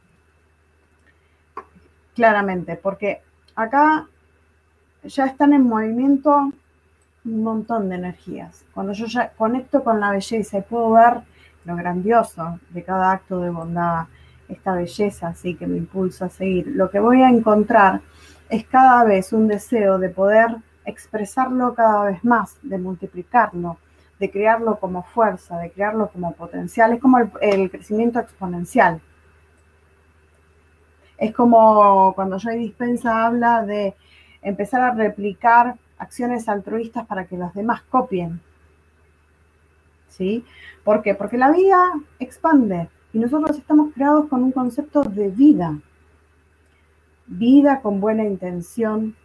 Claramente, 2.16 2.78
porque 2.78 3.22
acá 3.56 4.08
ya 5.08 5.26
están 5.26 5.54
en 5.54 5.64
movimiento 5.64 6.52
un 7.26 7.44
montón 7.44 7.90
de 7.90 7.96
energías. 7.96 8.64
Cuando 8.74 8.94
yo 8.94 9.08
ya 9.08 9.30
conecto 9.32 9.84
con 9.84 10.00
la 10.00 10.12
belleza 10.12 10.60
y 10.60 10.62
puedo 10.62 10.92
ver 10.92 11.22
lo 11.66 11.76
grandioso 11.76 12.60
de 12.70 12.84
cada 12.84 13.12
acto 13.12 13.40
de 13.40 13.50
bondad, 13.50 14.06
esta 14.48 14.74
belleza 14.74 15.30
así 15.30 15.56
que 15.56 15.66
me 15.66 15.78
impulsa 15.78 16.26
a 16.26 16.30
seguir, 16.30 16.68
lo 16.68 16.90
que 16.92 17.00
voy 17.00 17.24
a 17.24 17.30
encontrar 17.30 18.02
es 18.50 18.66
cada 18.66 19.04
vez 19.04 19.34
un 19.34 19.48
deseo 19.48 19.98
de 19.98 20.10
poder 20.10 20.58
expresarlo 20.86 21.74
cada 21.74 22.06
vez 22.06 22.24
más, 22.24 22.58
de 22.62 22.78
multiplicarlo, 22.78 23.78
de 24.20 24.30
crearlo 24.30 24.80
como 24.80 25.04
fuerza, 25.04 25.58
de 25.58 25.72
crearlo 25.72 26.10
como 26.10 26.34
potencial. 26.34 26.94
Es 26.94 27.02
como 27.02 27.18
el, 27.42 27.72
crecimiento 27.72 28.20
exponencial. 28.20 29.02
Es 31.18 31.34
como 31.34 32.14
cuando 32.14 32.38
Joy 32.38 32.58
Dispensa 32.58 33.26
habla 33.26 33.64
de 33.64 33.96
empezar 34.46 34.82
a 34.82 34.94
replicar 34.94 35.76
acciones 35.98 36.48
altruistas 36.48 37.06
para 37.06 37.26
que 37.26 37.36
los 37.36 37.54
demás 37.54 37.82
copien. 37.90 38.40
¿Sí? 40.08 40.46
¿Por 40.84 41.02
qué? 41.02 41.16
Porque 41.16 41.38
la 41.38 41.52
vida 41.52 41.92
expande 42.20 42.88
y 43.12 43.20
nosotros 43.20 43.58
estamos 43.58 43.94
creados 43.94 44.28
con 44.28 44.44
un 44.44 44.52
concepto 44.52 45.04
de 45.04 45.30
vida. 45.30 45.78
Vida 47.28 47.82
con 47.82 48.00
buena 48.00 48.24
intención, 48.24 49.16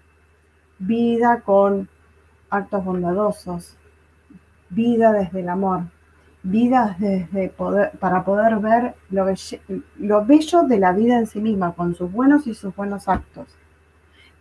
vida 0.78 1.42
con 1.42 1.88
actos 2.48 2.84
bondadosos, 2.84 3.76
vida 4.70 5.12
desde 5.12 5.40
el 5.40 5.50
amor, 5.50 5.82
vida 6.42 6.96
desde 6.98 7.50
poder, 7.50 7.92
para 7.98 8.24
poder 8.24 8.56
ver 8.56 8.94
lo, 9.10 9.26
lo 9.98 10.24
bello 10.24 10.62
de 10.62 10.78
la 10.78 10.92
vida 10.92 11.18
en 11.18 11.26
sí 11.26 11.40
misma, 11.40 11.74
con 11.74 11.94
sus 11.94 12.10
buenos 12.10 12.46
y 12.46 12.54
sus 12.54 12.74
buenos 12.74 13.06
actos. 13.06 13.59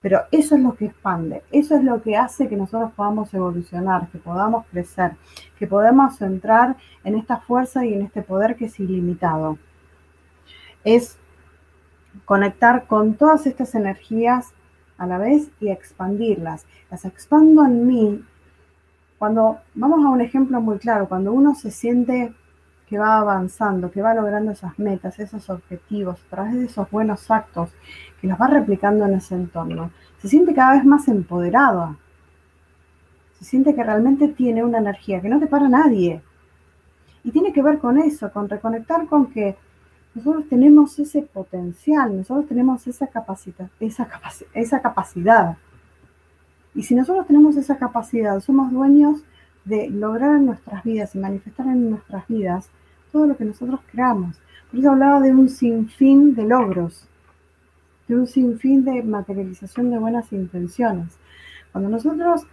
Pero 0.01 0.21
eso 0.31 0.55
es 0.55 0.61
lo 0.61 0.75
que 0.75 0.85
expande, 0.85 1.43
eso 1.51 1.75
es 1.75 1.83
lo 1.83 2.01
que 2.01 2.15
hace 2.15 2.47
que 2.47 2.55
nosotros 2.55 2.91
podamos 2.95 3.33
evolucionar, 3.33 4.07
que 4.09 4.17
podamos 4.17 4.65
crecer, 4.67 5.11
que 5.57 5.67
podamos 5.67 6.21
entrar 6.21 6.77
en 7.03 7.15
esta 7.15 7.37
fuerza 7.37 7.85
y 7.85 7.93
en 7.93 8.03
este 8.03 8.21
poder 8.21 8.55
que 8.55 8.65
es 8.65 8.79
ilimitado. 8.79 9.57
Es 10.85 11.17
conectar 12.23 12.87
con 12.87 13.15
todas 13.15 13.45
estas 13.45 13.75
energías 13.75 14.53
a 14.97 15.07
la 15.07 15.17
vez 15.17 15.49
y 15.59 15.69
expandirlas. 15.69 16.65
Las 16.89 17.05
expando 17.05 17.65
en 17.65 17.87
mí. 17.87 18.25
Cuando, 19.17 19.59
vamos 19.73 20.05
a 20.05 20.09
un 20.09 20.21
ejemplo 20.21 20.61
muy 20.61 20.77
claro, 20.77 21.09
cuando 21.09 21.33
uno 21.33 21.55
se 21.55 21.71
siente 21.71 22.33
que 22.89 22.97
va 22.97 23.19
avanzando, 23.19 23.91
que 23.91 24.01
va 24.01 24.15
logrando 24.15 24.51
esas 24.51 24.79
metas, 24.79 25.19
esos 25.19 25.47
objetivos, 25.51 26.19
a 26.25 26.29
través 26.29 26.55
de 26.55 26.65
esos 26.65 26.89
buenos 26.89 27.29
actos, 27.29 27.69
que 28.19 28.27
los 28.27 28.39
va 28.41 28.47
replicando 28.47 29.05
en 29.05 29.13
ese 29.13 29.35
entorno, 29.35 29.91
se 30.17 30.27
siente 30.27 30.55
cada 30.55 30.73
vez 30.73 30.85
más 30.85 31.07
empoderado. 31.07 31.97
Se 33.37 33.45
siente 33.45 33.75
que 33.75 33.83
realmente 33.83 34.27
tiene 34.29 34.63
una 34.63 34.79
energía 34.79 35.21
que 35.21 35.29
no 35.29 35.39
te 35.39 35.45
para 35.45 35.69
nadie. 35.69 36.21
Y 37.23 37.31
tiene 37.31 37.53
que 37.53 37.61
ver 37.61 37.77
con 37.77 37.99
eso, 37.99 38.31
con 38.31 38.49
reconectar 38.49 39.05
con 39.05 39.27
que 39.27 39.55
nosotros 40.15 40.49
tenemos 40.49 40.97
ese 40.97 41.21
potencial, 41.21 42.17
nosotros 42.17 42.47
tenemos 42.47 42.87
esa 42.87 43.05
capacidad, 43.05 43.69
esa, 43.79 44.09
esa 44.53 44.81
capacidad. 44.81 45.57
Y 46.73 46.83
si 46.83 46.95
nosotros 46.95 47.27
tenemos 47.27 47.55
esa 47.55 47.77
capacidad, 47.77 48.39
somos 48.39 48.71
dueños 48.71 49.23
de 49.63 49.89
lograr 49.89 50.37
en 50.37 50.47
nuestras 50.47 50.83
vidas 50.83 51.13
y 51.13 51.19
manifestar 51.19 51.67
en 51.67 51.91
nuestras 51.91 52.27
vidas 52.27 52.71
todo 53.11 53.27
lo 53.27 53.37
que 53.37 53.45
nosotros 53.45 53.79
creamos. 53.91 54.37
Por 54.69 54.79
eso 54.79 54.91
hablaba 54.91 55.19
de 55.19 55.31
un 55.31 55.49
sinfín 55.49 56.35
de 56.35 56.43
logros 56.43 57.09
de 58.09 58.15
un 58.15 58.27
sinfín 58.27 58.83
de 58.83 59.03
materialización 59.03 59.91
de 59.91 59.99
buenas 59.99 60.33
intenciones. 60.33 61.15
Cuando 61.71 61.91
nosotros 61.91 62.45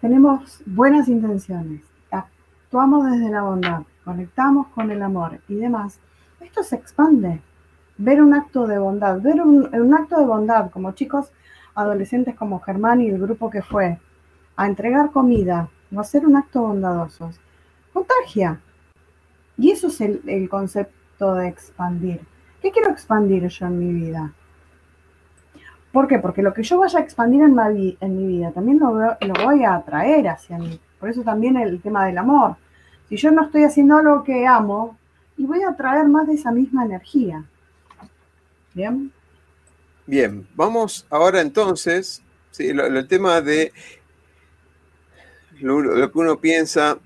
tenemos 0.00 0.62
buenas 0.64 1.08
intenciones, 1.08 1.82
actuamos 2.10 3.10
desde 3.10 3.30
la 3.30 3.42
bondad, 3.42 3.82
conectamos 4.04 4.68
con 4.68 4.92
el 4.92 5.02
amor 5.02 5.40
y 5.48 5.56
demás, 5.56 5.98
esto 6.40 6.62
se 6.62 6.76
expande. 6.76 7.42
Ver 8.00 8.22
un 8.22 8.32
acto 8.32 8.68
de 8.68 8.78
bondad, 8.78 9.20
ver 9.20 9.42
un, 9.42 9.92
acto 9.92 10.20
de 10.20 10.24
bondad 10.24 10.70
como 10.70 10.92
chicos 10.92 11.32
adolescentes 11.74 12.36
como 12.36 12.60
Germán 12.60 13.00
y 13.00 13.08
el 13.08 13.20
grupo 13.20 13.50
que 13.50 13.60
fue 13.60 13.98
a 14.54 14.66
entregar 14.68 15.10
comida 15.10 15.68
o 15.92 15.98
hacer 15.98 16.24
un 16.24 16.36
acto 16.36 16.62
bondadoso, 16.62 17.30
contagia. 17.92 18.60
Y 19.58 19.72
eso 19.72 19.88
es 19.88 20.00
el 20.00 20.48
concepto 20.48 21.34
de 21.34 21.48
expandir. 21.48 22.20
¿Qué 22.62 22.70
quiero 22.70 22.90
expandir 22.90 23.46
yo 23.48 23.66
en 23.66 23.78
mi 23.78 23.92
vida? 23.92 24.32
¿Por 25.92 26.06
qué? 26.06 26.18
Porque 26.18 26.42
lo 26.42 26.52
que 26.52 26.62
yo 26.62 26.78
vaya 26.78 26.98
a 26.98 27.02
expandir 27.02 27.42
en, 27.42 28.16
mi, 28.16 28.26
vida 28.26 28.52
también 28.52 28.78
lo, 28.78 28.92
voy 29.44 29.64
a 29.64 29.76
atraer 29.76 30.28
hacia 30.28 30.58
mí. 30.58 30.78
Por 31.00 31.08
eso 31.08 31.22
también 31.22 31.56
el 31.56 31.80
tema 31.80 32.06
del 32.06 32.18
amor. 32.18 32.56
Si 33.08 33.16
yo 33.16 33.30
no 33.30 33.44
estoy 33.44 33.64
haciendo 33.64 33.96
algo 33.96 34.22
que 34.22 34.46
amo, 34.46 34.98
y 35.36 35.46
voy 35.46 35.62
a 35.62 35.70
atraer 35.70 36.06
más 36.08 36.26
de 36.26 36.34
esa 36.34 36.50
misma 36.50 36.84
energía. 36.84 37.44
¿Bien? 38.74 39.12
Bien, 40.04 40.46
vamos 40.54 41.06
ahora 41.10 41.40
entonces, 41.40 42.22
sí, 42.50 42.68
el 42.68 43.08
tema 43.08 43.40
de 43.40 43.72
lo, 45.60 46.12
que 46.12 46.18
uno 46.18 46.40
piensa, 46.40 46.98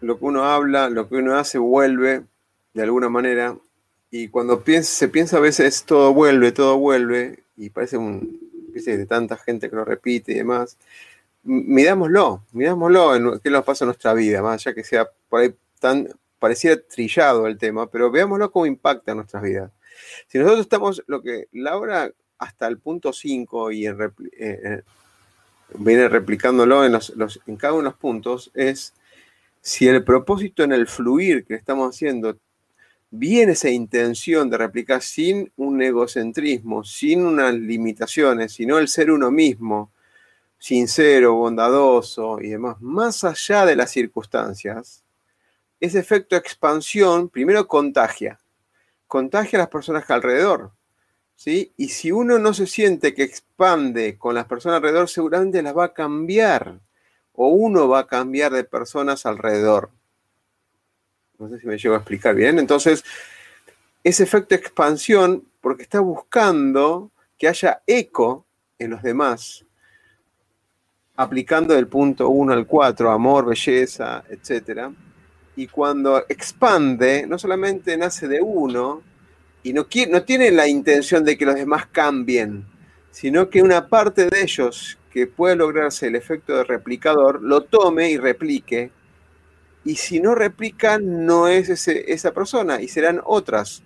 lo 0.00 0.18
que 0.18 0.24
uno 0.24 0.44
habla, 0.44 0.88
lo 0.90 1.08
que 1.08 1.16
uno 1.16 1.36
hace, 1.36 1.58
vuelve 1.58 2.24
de 2.74 2.82
alguna 2.82 3.08
manera 3.08 3.56
y 4.10 4.28
cuando 4.28 4.62
se 4.82 5.08
piensa 5.08 5.36
a 5.36 5.40
veces 5.40 5.84
todo 5.84 6.12
vuelve, 6.12 6.50
todo 6.50 6.78
vuelve, 6.78 7.44
y 7.56 7.70
parece 7.70 7.96
un, 7.96 8.40
de 8.74 9.06
tanta 9.06 9.36
gente 9.36 9.70
que 9.70 9.76
lo 9.76 9.84
repite 9.84 10.32
y 10.32 10.36
demás, 10.36 10.76
mirámoslo, 11.44 12.42
mirámoslo 12.52 13.14
en 13.14 13.40
qué 13.40 13.50
nos 13.50 13.64
pasa 13.64 13.84
en 13.84 13.88
nuestra 13.88 14.12
vida, 14.14 14.42
más 14.42 14.66
allá 14.66 14.74
que 14.74 14.82
sea 14.82 15.08
por 15.28 15.40
ahí 15.40 15.54
tan, 15.78 16.08
pareciera 16.40 16.80
trillado 16.80 17.46
el 17.46 17.56
tema, 17.56 17.88
pero 17.88 18.10
veámoslo 18.10 18.50
cómo 18.50 18.66
impacta 18.66 19.12
en 19.12 19.18
nuestras 19.18 19.42
vidas. 19.42 19.70
Si 20.26 20.38
nosotros 20.38 20.62
estamos, 20.62 21.04
lo 21.06 21.22
que 21.22 21.48
Laura 21.52 22.10
hasta 22.38 22.66
el 22.66 22.78
punto 22.78 23.12
5 23.12 23.70
y 23.70 23.86
en 23.86 24.00
eh, 24.00 24.10
eh, 24.38 24.82
viene 25.74 26.08
replicándolo 26.08 26.84
en, 26.84 26.98
en 27.46 27.56
cada 27.56 27.74
uno 27.74 27.82
de 27.82 27.90
los 27.90 27.94
puntos, 27.94 28.50
es 28.54 28.94
si 29.60 29.88
el 29.88 30.04
propósito 30.04 30.62
en 30.62 30.72
el 30.72 30.86
fluir 30.86 31.44
que 31.44 31.54
estamos 31.54 31.94
haciendo 31.94 32.38
viene 33.10 33.52
esa 33.52 33.68
intención 33.68 34.48
de 34.48 34.58
replicar 34.58 35.02
sin 35.02 35.52
un 35.56 35.82
egocentrismo, 35.82 36.84
sin 36.84 37.24
unas 37.24 37.54
limitaciones, 37.54 38.52
sino 38.52 38.78
el 38.78 38.88
ser 38.88 39.10
uno 39.10 39.30
mismo, 39.30 39.90
sincero, 40.58 41.34
bondadoso 41.34 42.40
y 42.40 42.50
demás, 42.50 42.80
más 42.80 43.24
allá 43.24 43.66
de 43.66 43.76
las 43.76 43.90
circunstancias, 43.90 45.02
ese 45.80 45.98
efecto 45.98 46.36
expansión 46.36 47.28
primero 47.28 47.66
contagia, 47.66 48.38
contagia 49.06 49.58
a 49.58 49.62
las 49.62 49.70
personas 49.70 50.08
alrededor. 50.10 50.72
¿sí? 51.34 51.72
Y 51.76 51.88
si 51.88 52.12
uno 52.12 52.38
no 52.38 52.52
se 52.52 52.66
siente 52.66 53.14
que 53.14 53.22
expande 53.22 54.18
con 54.18 54.34
las 54.34 54.44
personas 54.44 54.76
alrededor, 54.76 55.08
seguramente 55.08 55.62
las 55.62 55.76
va 55.76 55.86
a 55.86 55.94
cambiar, 55.94 56.78
o 57.34 57.48
uno 57.48 57.88
va 57.88 58.00
a 58.00 58.06
cambiar 58.06 58.52
de 58.52 58.64
personas 58.64 59.26
alrededor. 59.26 59.90
No 61.38 61.48
sé 61.48 61.58
si 61.58 61.66
me 61.66 61.78
llego 61.78 61.94
a 61.94 61.98
explicar 61.98 62.34
bien. 62.34 62.58
Entonces, 62.58 63.04
ese 64.04 64.22
efecto 64.22 64.54
de 64.54 64.60
expansión, 64.60 65.44
porque 65.60 65.82
está 65.82 66.00
buscando 66.00 67.10
que 67.38 67.48
haya 67.48 67.82
eco 67.86 68.46
en 68.78 68.90
los 68.90 69.02
demás, 69.02 69.64
aplicando 71.16 71.74
del 71.74 71.86
punto 71.86 72.28
1 72.28 72.52
al 72.52 72.66
4, 72.66 73.10
amor, 73.10 73.46
belleza, 73.46 74.24
etc. 74.28 74.88
Y 75.56 75.66
cuando 75.66 76.24
expande, 76.28 77.26
no 77.26 77.38
solamente 77.38 77.96
nace 77.96 78.26
de 78.28 78.40
uno, 78.40 79.02
y 79.62 79.72
no, 79.72 79.86
no 80.10 80.22
tiene 80.22 80.50
la 80.50 80.66
intención 80.66 81.24
de 81.24 81.36
que 81.36 81.44
los 81.44 81.54
demás 81.54 81.86
cambien, 81.86 82.64
sino 83.10 83.50
que 83.50 83.62
una 83.62 83.88
parte 83.88 84.26
de 84.26 84.42
ellos 84.42 84.98
que 85.10 85.26
puede 85.26 85.56
lograrse 85.56 86.06
el 86.06 86.16
efecto 86.16 86.56
de 86.56 86.64
replicador 86.64 87.42
lo 87.42 87.62
tome 87.62 88.10
y 88.10 88.18
replique. 88.18 88.90
Y 89.84 89.96
si 89.96 90.20
no 90.20 90.34
replica, 90.34 90.98
no 90.98 91.48
es 91.48 91.88
esa 91.88 92.32
persona 92.32 92.80
y 92.80 92.88
serán 92.88 93.20
otras. 93.24 93.82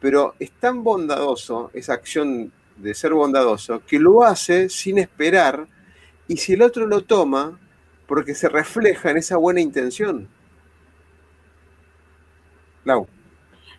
Pero 0.00 0.34
es 0.38 0.50
tan 0.52 0.82
bondadoso 0.82 1.70
esa 1.74 1.94
acción 1.94 2.52
de 2.76 2.94
ser 2.94 3.12
bondadoso 3.12 3.82
que 3.86 3.98
lo 3.98 4.24
hace 4.24 4.68
sin 4.68 4.98
esperar 4.98 5.66
y 6.26 6.36
si 6.38 6.54
el 6.54 6.62
otro 6.62 6.86
lo 6.86 7.02
toma, 7.02 7.58
porque 8.06 8.34
se 8.34 8.48
refleja 8.48 9.10
en 9.10 9.18
esa 9.18 9.36
buena 9.36 9.60
intención. 9.60 10.28
Lau. 12.84 13.06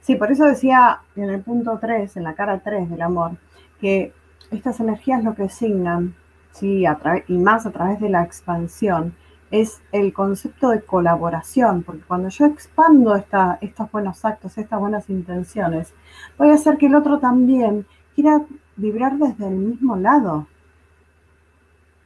Sí, 0.01 0.15
por 0.15 0.31
eso 0.31 0.45
decía 0.45 1.01
en 1.15 1.29
el 1.29 1.41
punto 1.41 1.77
3, 1.79 2.17
en 2.17 2.23
la 2.23 2.35
cara 2.35 2.59
3 2.59 2.89
del 2.89 3.01
amor, 3.01 3.31
que 3.79 4.13
estas 4.51 4.79
energías 4.79 5.23
lo 5.23 5.33
que 5.33 5.49
signan, 5.49 6.15
¿sí? 6.53 6.85
y 7.27 7.37
más 7.37 7.65
a 7.65 7.71
través 7.71 7.99
de 7.99 8.09
la 8.09 8.23
expansión, 8.23 9.13
es 9.51 9.81
el 9.91 10.13
concepto 10.13 10.69
de 10.69 10.81
colaboración, 10.81 11.83
porque 11.83 12.01
cuando 12.01 12.29
yo 12.29 12.45
expando 12.45 13.15
estos 13.15 13.91
buenos 13.91 14.25
actos, 14.25 14.57
estas 14.57 14.79
buenas 14.79 15.09
intenciones, 15.11 15.93
voy 16.39 16.49
a 16.49 16.55
hacer 16.55 16.77
que 16.77 16.87
el 16.87 16.95
otro 16.95 17.19
también 17.19 17.85
quiera 18.15 18.41
vibrar 18.75 19.17
desde 19.17 19.47
el 19.47 19.55
mismo 19.55 19.95
lado, 19.95 20.47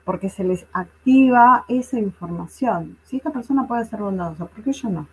porque 0.04 0.30
se 0.30 0.44
les 0.44 0.66
activa 0.74 1.64
esa 1.70 1.98
información. 2.00 2.98
Si 3.04 3.16
esta 3.16 3.30
persona 3.30 3.66
puede 3.66 3.86
ser 3.86 4.02
bondadosa, 4.02 4.46
¿por 4.46 4.64
qué 4.64 4.74
yo 4.74 4.90
no? 4.90 5.08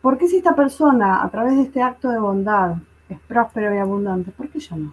¿Por 0.00 0.18
qué 0.18 0.26
si 0.26 0.38
esta 0.38 0.56
persona 0.56 1.22
a 1.22 1.28
través 1.28 1.54
de 1.56 1.62
este 1.62 1.80
acto 1.80 2.08
de 2.10 2.18
bondad 2.18 2.76
es 3.08 3.20
próspero 3.20 3.72
y 3.72 3.78
abundante, 3.78 4.32
por 4.32 4.48
qué 4.48 4.58
yo 4.58 4.76
no? 4.76 4.92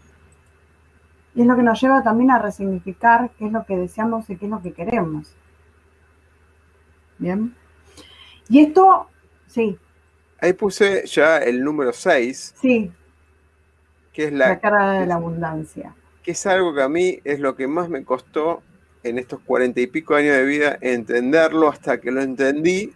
Y 1.36 1.42
es 1.42 1.48
lo 1.48 1.56
que 1.58 1.64
nos 1.64 1.82
lleva 1.82 2.02
también 2.02 2.32
a 2.32 2.40
resignificar 2.40 3.30
qué 3.38 3.48
es 3.48 3.52
lo 3.52 3.66
que 3.66 3.76
deseamos 3.76 4.30
y 4.30 4.38
qué 4.38 4.46
es 4.46 4.52
lo 4.52 4.62
que 4.62 4.72
queremos. 4.72 5.36
Bien. 7.18 7.54
Y 8.48 8.62
esto, 8.62 9.08
sí. 9.48 9.78
Ahí 10.40 10.54
puse 10.54 11.06
ya 11.06 11.38
el 11.40 11.62
número 11.62 11.92
6. 11.92 12.56
Sí. 12.62 12.92
Que 14.14 14.26
es 14.26 14.34
la, 14.34 14.50
la 14.50 14.60
cara 14.60 14.92
de 14.94 15.06
la 15.06 15.16
abundancia. 15.16 15.94
Que 16.24 16.32
es 16.32 16.46
algo 16.46 16.74
que 16.74 16.82
a 16.82 16.90
mí 16.90 17.20
es 17.26 17.42
lo 17.42 17.56
que 17.56 17.68
más 17.68 17.90
me 17.90 18.04
costó 18.06 18.64
en 19.04 19.20
estos 19.20 19.42
cuarenta 19.42 19.82
y 19.82 19.88
pico 19.88 20.16
años 20.16 20.36
de 20.36 20.46
vida 20.46 20.78
entenderlo 20.80 21.68
hasta 21.68 22.00
que 22.00 22.12
lo 22.12 22.22
entendí. 22.22 22.94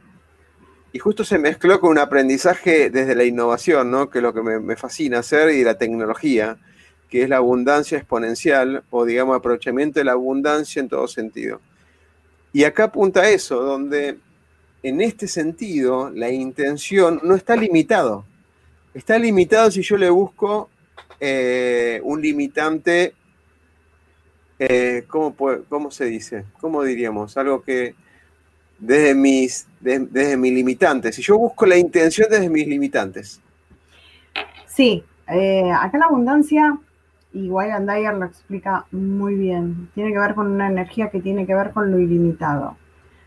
Y 0.93 0.99
justo 0.99 1.23
se 1.25 1.37
mezcló 1.37 1.79
con 1.79 1.91
un 1.91 1.99
aprendizaje 1.99 2.89
desde 2.89 3.15
la 3.15 3.25
innovación, 3.25 3.91
¿no? 3.91 4.09
que 4.09 4.19
es 4.19 4.23
lo 4.23 4.33
que 4.33 4.41
me, 4.41 4.59
me 4.59 4.75
fascina 4.75 5.19
hacer, 5.19 5.51
y 5.51 5.63
la 5.63 5.77
tecnología 5.77 6.57
que 7.09 7.23
es 7.23 7.29
la 7.29 7.37
abundancia 7.37 7.97
exponencial 7.97 8.83
o 8.91 9.05
digamos 9.05 9.35
aprovechamiento 9.35 9.99
de 9.99 10.05
la 10.05 10.11
abundancia 10.13 10.79
en 10.79 10.89
todo 10.89 11.07
sentido. 11.07 11.59
Y 12.53 12.63
acá 12.63 12.85
apunta 12.85 13.29
eso, 13.29 13.61
donde 13.61 14.17
en 14.83 15.01
este 15.01 15.27
sentido 15.27 16.09
la 16.11 16.29
intención 16.29 17.19
no 17.23 17.35
está 17.35 17.55
limitado. 17.55 18.25
Está 18.93 19.17
limitado 19.17 19.69
si 19.71 19.81
yo 19.81 19.97
le 19.97 20.09
busco 20.09 20.69
eh, 21.19 21.99
un 22.03 22.21
limitante, 22.21 23.13
eh, 24.57 25.03
¿cómo, 25.07 25.91
se 25.91 26.05
dice? 26.05 26.45
¿Cómo 26.59 26.83
diríamos? 26.83 27.37
Algo 27.37 27.61
que 27.61 27.95
desde 28.77 29.13
mis, 29.13 29.67
desde 29.79 30.37
mis 30.37 30.53
limitantes. 30.53 31.15
Si 31.15 31.21
yo 31.21 31.37
busco 31.37 31.65
la 31.65 31.77
intención 31.77 32.29
desde 32.29 32.49
mis 32.49 32.67
limitantes. 32.67 33.41
Sí, 34.67 35.03
eh, 35.27 35.71
acá 35.71 35.97
la 35.97 36.05
abundancia 36.05 36.79
y 37.31 37.49
Wayland 37.49 37.89
Dyer 37.89 38.13
lo 38.15 38.25
explica 38.25 38.85
muy 38.91 39.35
bien. 39.35 39.89
Tiene 39.93 40.11
que 40.11 40.19
ver 40.19 40.35
con 40.35 40.47
una 40.47 40.67
energía 40.67 41.09
que 41.09 41.21
tiene 41.21 41.45
que 41.45 41.55
ver 41.55 41.71
con 41.71 41.91
lo 41.91 41.99
ilimitado. 41.99 42.77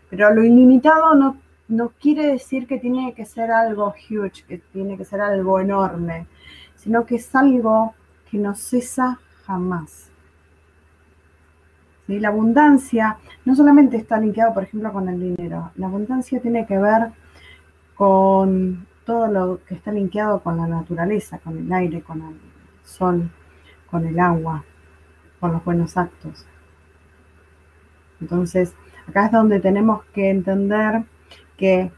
Pero 0.09 0.33
lo 0.33 0.43
ilimitado 0.43 1.15
no, 1.15 1.37
no 1.69 1.89
quiere 1.99 2.27
decir 2.27 2.67
que 2.67 2.77
tiene 2.79 3.13
que 3.13 3.25
ser 3.25 3.51
algo 3.51 3.93
huge, 4.09 4.43
que 4.47 4.57
tiene 4.57 4.97
que 4.97 5.05
ser 5.05 5.21
algo 5.21 5.59
enorme, 5.59 6.27
sino 6.75 7.05
que 7.05 7.15
es 7.15 7.35
algo 7.35 7.93
que 8.29 8.37
no 8.37 8.53
cesa 8.55 9.19
jamás. 9.45 10.09
La 12.07 12.27
abundancia 12.27 13.17
no 13.45 13.55
solamente 13.55 13.95
está 13.95 14.19
linkeado, 14.19 14.53
por 14.53 14.63
ejemplo, 14.63 14.91
con 14.91 15.07
el 15.07 15.19
dinero. 15.19 15.71
La 15.75 15.87
abundancia 15.87 16.41
tiene 16.41 16.65
que 16.65 16.77
ver 16.77 17.11
con 17.95 18.85
todo 19.05 19.27
lo 19.27 19.63
que 19.65 19.75
está 19.75 19.91
linkeado 19.91 20.41
con 20.41 20.57
la 20.57 20.67
naturaleza, 20.67 21.39
con 21.39 21.57
el 21.57 21.71
aire, 21.71 22.01
con 22.01 22.21
el 22.21 22.35
sol, 22.83 23.29
con 23.93 24.07
el 24.07 24.19
agua, 24.19 24.63
con 25.39 25.53
los 25.53 25.63
buenos 25.63 25.95
actos. 25.97 26.47
Entonces, 28.19 28.73
acá 29.07 29.27
es 29.27 29.31
donde 29.31 29.59
tenemos 29.59 30.03
que 30.05 30.31
entender 30.31 31.03
que 31.55 31.91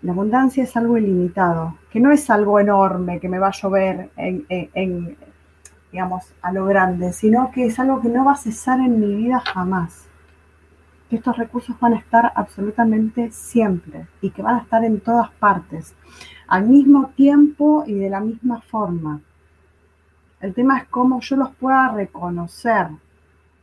la 0.00 0.12
abundancia 0.12 0.64
es 0.64 0.74
algo 0.78 0.96
ilimitado, 0.96 1.76
que 1.90 2.00
no 2.00 2.10
es 2.10 2.30
algo 2.30 2.58
enorme 2.58 3.20
que 3.20 3.28
me 3.28 3.38
va 3.38 3.48
a 3.48 3.50
llover 3.50 4.08
en, 4.16 5.18
digamos, 5.92 6.32
a 6.40 6.52
lo 6.52 6.64
grande, 6.64 7.12
sino 7.12 7.50
que 7.50 7.66
es 7.66 7.78
algo 7.78 8.00
que 8.00 8.08
no 8.08 8.24
va 8.24 8.32
a 8.32 8.36
cesar 8.36 8.80
en 8.80 8.98
mi 8.98 9.14
vida 9.14 9.40
jamás. 9.40 10.08
Que 11.10 11.16
estos 11.16 11.36
recursos 11.36 11.78
van 11.78 11.92
a 11.92 11.98
estar 11.98 12.32
absolutamente 12.34 13.30
siempre 13.30 14.06
y 14.22 14.30
que 14.30 14.40
van 14.40 14.54
a 14.54 14.62
estar 14.62 14.82
en 14.84 15.00
todas 15.00 15.30
partes, 15.32 15.94
al 16.48 16.66
mismo 16.66 17.10
tiempo 17.14 17.84
y 17.86 17.92
de 17.92 18.08
la 18.08 18.20
misma 18.20 18.62
forma. 18.62 19.20
El 20.40 20.54
tema 20.54 20.78
es 20.78 20.84
cómo 20.88 21.20
yo 21.20 21.36
los 21.36 21.54
pueda 21.54 21.88
reconocer, 21.88 22.88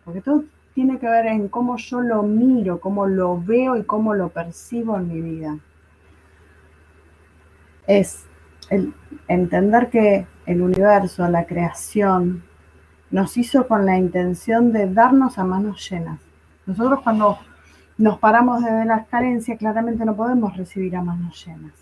porque 0.04 0.22
todo 0.22 0.44
tiene 0.74 0.98
que 0.98 1.08
ver 1.08 1.28
en 1.28 1.48
cómo 1.48 1.78
yo 1.78 2.02
lo 2.02 2.24
miro, 2.24 2.80
cómo 2.80 3.06
lo 3.06 3.40
veo 3.40 3.78
y 3.78 3.84
cómo 3.84 4.16
lo 4.16 4.30
percibo 4.30 4.98
en 4.98 5.08
mi 5.08 5.22
vida. 5.22 5.58
Es 7.86 8.26
el 8.70 8.94
entender 9.28 9.90
que 9.90 10.26
el 10.46 10.62
universo, 10.62 11.28
la 11.28 11.46
creación, 11.46 12.44
nos 13.12 13.38
hizo 13.38 13.68
con 13.68 13.86
la 13.86 13.98
intención 13.98 14.72
de 14.72 14.92
darnos 14.92 15.38
a 15.38 15.44
manos 15.44 15.88
llenas. 15.88 16.20
Nosotros 16.66 17.02
cuando 17.04 17.38
nos 17.98 18.18
paramos 18.18 18.64
desde 18.64 18.86
la 18.86 19.06
carencia, 19.06 19.56
claramente 19.58 20.04
no 20.04 20.16
podemos 20.16 20.58
recibir 20.58 20.96
a 20.96 21.04
manos 21.04 21.46
llenas, 21.46 21.74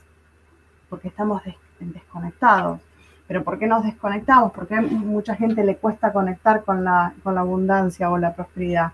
porque 0.89 1.07
estamos 1.07 1.41
desconectados. 1.79 2.81
Pero 3.31 3.45
¿por 3.45 3.57
qué 3.57 3.65
nos 3.65 3.85
desconectamos? 3.85 4.51
Porque 4.51 4.75
a 4.75 4.81
mucha 4.81 5.37
gente 5.37 5.63
le 5.63 5.77
cuesta 5.77 6.11
conectar 6.11 6.65
con 6.65 6.83
la, 6.83 7.13
con 7.23 7.33
la 7.33 7.39
abundancia 7.39 8.11
o 8.11 8.17
la 8.17 8.35
prosperidad. 8.35 8.91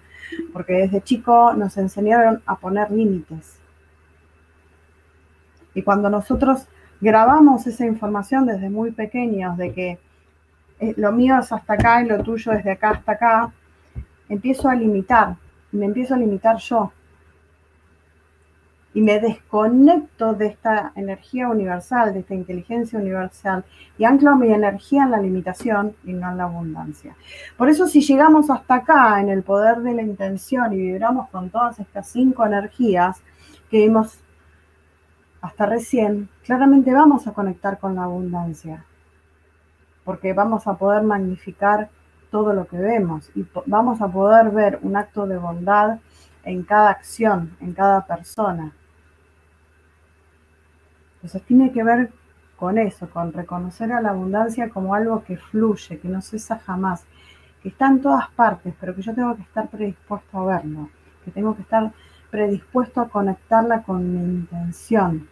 Porque 0.54 0.74
desde 0.74 1.02
chico 1.02 1.56
nos 1.56 1.76
enseñaron 1.76 2.44
a 2.46 2.56
poner 2.56 2.92
límites. 2.92 3.58
Y 5.74 5.82
cuando 5.82 6.12
nosotros 6.12 6.68
grabamos 7.02 7.66
esa 7.66 7.88
información 7.88 8.46
desde 8.46 8.70
muy 8.70 8.92
pequeños 8.92 9.58
de 9.58 9.74
que 9.74 9.98
eh, 10.82 10.94
lo 10.98 11.12
mío 11.14 11.40
es 11.40 11.52
hasta 11.52 11.74
acá 11.74 12.04
y 12.04 12.06
lo 12.08 12.22
tuyo 12.22 12.52
es 12.52 12.64
acá 12.68 12.92
hasta 12.92 13.14
acá, 13.14 13.52
empiezo 14.30 14.70
a 14.70 14.76
limitar. 14.76 15.36
Me 15.72 15.88
empiezo 15.88 16.14
a 16.14 16.18
limitar 16.18 16.58
yo 16.58 16.92
y 18.98 19.02
me 19.04 19.20
desconecto 19.20 20.34
de 20.34 20.48
esta 20.48 20.92
energía 20.96 21.50
universal, 21.50 22.16
de 22.16 22.22
esta 22.22 22.34
inteligencia 22.34 22.98
universal 22.98 23.64
y 23.96 24.06
anclo 24.06 24.36
mi 24.36 24.52
energía 24.52 25.04
en 25.04 25.12
la 25.12 25.22
limitación 25.22 25.96
y 26.04 26.14
no 26.14 26.32
en 26.32 26.38
la 26.38 26.46
abundancia. 26.46 27.16
Por 27.58 27.70
eso 27.70 27.86
si 27.86 28.02
llegamos 28.02 28.50
hasta 28.50 28.74
acá 28.74 29.22
en 29.22 29.30
el 29.30 29.44
poder 29.44 29.82
de 29.82 29.94
la 29.94 30.02
intención 30.02 30.74
y 30.74 30.78
vibramos 30.78 31.30
con 31.30 31.52
todas 31.52 31.80
estas 31.80 32.08
cinco 32.08 32.44
energías 32.44 33.22
que 33.70 33.82
vimos 33.82 34.18
hasta 35.42 35.68
recién, 35.68 36.28
claramente 36.44 36.92
vamos 36.92 37.28
a 37.28 37.34
conectar 37.34 37.78
con 37.78 37.94
la 37.94 38.06
abundancia, 38.06 38.84
porque 40.06 40.34
vamos 40.34 40.66
a 40.66 40.74
poder 40.74 41.04
magnificar 41.04 41.92
todo 42.32 42.52
lo 42.52 42.66
que 42.66 42.78
vemos 42.78 43.30
y 43.36 43.46
vamos 43.68 44.02
a 44.02 44.08
poder 44.08 44.50
ver 44.50 44.80
un 44.82 44.96
acto 44.96 45.28
de 45.28 45.38
bondad 45.38 46.00
en 46.44 46.64
cada 46.64 46.90
acción, 46.90 47.56
en 47.62 47.74
cada 47.74 48.04
persona. 48.08 48.74
Entonces 51.18 51.42
tiene 51.44 51.72
que 51.72 51.84
ver 51.84 52.12
con 52.56 52.78
eso, 52.78 53.10
con 53.10 53.34
reconocer 53.34 53.92
a 53.92 54.02
la 54.02 54.10
abundancia 54.10 54.70
como 54.70 54.96
algo 54.96 55.24
que 55.24 55.38
fluye, 55.38 56.00
que 56.00 56.08
no 56.08 56.22
cesa 56.22 56.60
jamás, 56.60 57.06
que 57.62 57.70
está 57.70 57.88
en 57.88 58.02
todas 58.02 58.30
partes, 58.32 58.74
pero 58.80 58.96
que 58.96 59.02
yo 59.02 59.14
tengo 59.14 59.36
que 59.36 59.44
estar 59.44 59.70
predispuesto 59.70 60.38
a 60.38 60.46
verlo, 60.46 60.90
que 61.24 61.32
tengo 61.32 61.56
que 61.56 61.62
estar 61.62 61.92
predispuesto 62.32 63.02
a 63.02 63.10
conectarla 63.10 63.84
con 63.84 64.12
mi 64.12 64.20
intención. 64.20 65.28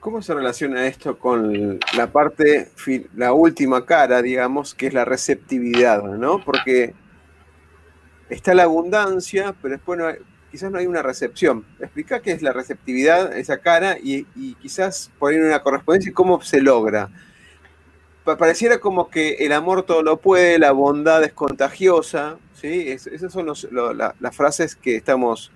¿Cómo 0.00 0.22
se 0.22 0.32
relaciona 0.32 0.86
esto 0.86 1.18
con 1.18 1.78
la 1.96 2.06
parte, 2.06 2.70
la 3.16 3.32
última 3.32 3.84
cara, 3.84 4.22
digamos, 4.22 4.74
que 4.74 4.86
es 4.86 4.94
la 4.94 5.04
receptividad, 5.04 6.02
¿no? 6.04 6.42
Porque 6.42 6.94
está 8.30 8.54
la 8.54 8.62
abundancia, 8.62 9.54
pero 9.60 9.74
después 9.74 9.98
quizás 10.50 10.70
no 10.70 10.78
hay 10.78 10.86
una 10.86 11.02
recepción. 11.02 11.64
Explica 11.80 12.20
qué 12.20 12.32
es 12.32 12.42
la 12.42 12.52
receptividad, 12.52 13.36
esa 13.36 13.58
cara, 13.58 13.96
y, 14.02 14.24
quizás 14.54 15.10
poner 15.18 15.42
una 15.42 15.62
correspondencia 15.62 16.10
y 16.10 16.14
cómo 16.14 16.40
se 16.42 16.60
logra. 16.60 17.08
Pareciera 18.24 18.78
como 18.78 19.08
que 19.08 19.36
el 19.40 19.52
amor 19.52 19.84
todo 19.84 20.02
lo 20.02 20.18
puede, 20.18 20.58
la 20.58 20.72
bondad 20.72 21.24
es 21.24 21.32
contagiosa, 21.32 22.36
¿sí? 22.52 22.88
esas 22.88 23.32
son 23.32 23.46
las 23.46 24.36
frases 24.36 24.76
que 24.76 24.96
estamos 24.96 25.50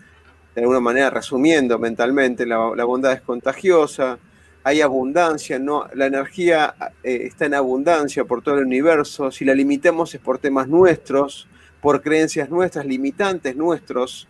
de 0.54 0.62
alguna 0.62 0.80
manera 0.80 1.10
resumiendo 1.10 1.78
mentalmente. 1.78 2.46
La, 2.46 2.84
bondad 2.84 3.12
es 3.12 3.20
contagiosa, 3.20 4.18
hay 4.64 4.80
abundancia, 4.80 5.58
¿no? 5.58 5.86
la 5.94 6.06
energía 6.06 6.74
eh, 7.02 7.24
está 7.24 7.44
en 7.44 7.54
abundancia 7.54 8.24
por 8.24 8.42
todo 8.42 8.56
el 8.56 8.64
universo. 8.64 9.30
Si 9.30 9.44
la 9.44 9.54
limitamos 9.54 10.14
es 10.14 10.20
por 10.20 10.38
temas 10.38 10.66
nuestros, 10.66 11.48
por 11.82 12.00
creencias 12.00 12.48
nuestras, 12.48 12.86
limitantes 12.86 13.54
nuestros, 13.54 14.28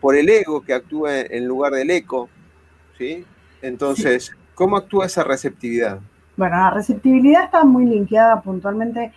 por 0.00 0.16
el 0.16 0.28
ego 0.28 0.62
que 0.62 0.74
actúa 0.74 1.20
en 1.20 1.46
lugar 1.46 1.72
del 1.72 1.90
eco. 1.90 2.28
¿sí? 2.96 3.24
Entonces, 3.62 4.32
¿cómo 4.54 4.76
actúa 4.76 5.06
esa 5.06 5.24
receptividad? 5.24 6.00
Bueno, 6.36 6.56
la 6.56 6.70
receptibilidad 6.70 7.44
está 7.44 7.64
muy 7.64 7.84
linkeada 7.86 8.40
puntualmente 8.40 9.12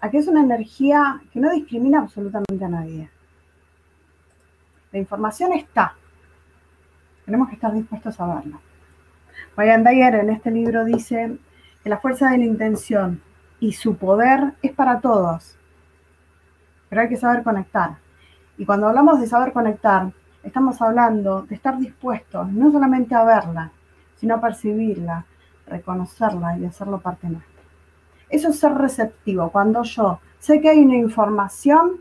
a 0.00 0.10
que 0.10 0.18
es 0.18 0.28
una 0.28 0.42
energía 0.42 1.20
que 1.32 1.40
no 1.40 1.50
discrimina 1.50 2.00
absolutamente 2.00 2.64
a 2.64 2.68
nadie. 2.68 3.10
La 4.92 4.98
información 4.98 5.52
está. 5.52 5.94
Tenemos 7.24 7.48
que 7.48 7.56
estar 7.56 7.72
dispuestos 7.72 8.18
a 8.20 8.26
verla. 8.26 8.60
Ryan 9.56 9.84
Dyer 9.84 10.14
en 10.14 10.30
este 10.30 10.50
libro 10.50 10.84
dice 10.84 11.36
que 11.82 11.90
la 11.90 11.98
fuerza 11.98 12.30
de 12.30 12.38
la 12.38 12.44
intención 12.44 13.20
y 13.60 13.72
su 13.72 13.96
poder 13.96 14.54
es 14.62 14.72
para 14.72 15.00
todos, 15.00 15.56
pero 16.88 17.02
hay 17.02 17.08
que 17.08 17.16
saber 17.16 17.42
conectar. 17.42 17.96
Y 18.58 18.66
cuando 18.66 18.88
hablamos 18.88 19.20
de 19.20 19.28
saber 19.28 19.52
conectar, 19.52 20.10
estamos 20.42 20.82
hablando 20.82 21.42
de 21.42 21.54
estar 21.54 21.78
dispuestos 21.78 22.50
no 22.50 22.70
solamente 22.72 23.14
a 23.14 23.24
verla, 23.24 23.70
sino 24.16 24.34
a 24.34 24.40
percibirla, 24.40 25.24
reconocerla 25.66 26.58
y 26.58 26.66
hacerlo 26.66 26.98
parte 26.98 27.28
nuestra. 27.28 27.62
Eso 28.28 28.48
es 28.48 28.58
ser 28.58 28.74
receptivo. 28.74 29.50
Cuando 29.50 29.82
yo 29.84 30.20
sé 30.40 30.60
que 30.60 30.70
hay 30.70 30.80
una 30.80 30.96
información, 30.96 32.00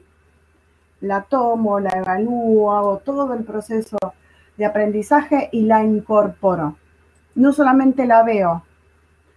la 1.01 1.21
tomo, 1.21 1.79
la 1.79 1.91
evalúo, 1.91 2.73
hago 2.73 2.97
todo 2.97 3.33
el 3.33 3.43
proceso 3.43 3.97
de 4.57 4.65
aprendizaje 4.65 5.49
y 5.51 5.61
la 5.61 5.83
incorporo. 5.83 6.75
No 7.35 7.53
solamente 7.53 8.07
la 8.07 8.23
veo, 8.23 8.63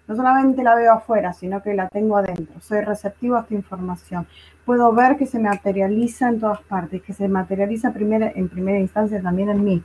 no 0.09 0.16
solamente 0.16 0.64
la 0.64 0.75
veo 0.75 0.93
afuera, 0.95 1.33
sino 1.33 1.62
que 1.62 1.75
la 1.75 1.89
tengo 1.89 2.16
adentro. 2.16 2.61
Soy 2.61 2.81
receptivo 2.81 3.37
a 3.37 3.43
esta 3.43 3.55
información. 3.55 4.27
Puedo 4.71 4.93
ver 4.93 5.16
que 5.16 5.27
se 5.27 5.41
materializa 5.41 6.29
en 6.29 6.39
todas 6.39 6.61
partes, 6.62 7.03
que 7.03 7.12
se 7.12 7.27
materializa 7.29 7.93
primera, 7.93 8.31
en 8.33 8.49
primera 8.49 8.79
instancia 8.79 9.21
también 9.21 9.49
en 9.49 9.64
mí. 9.64 9.83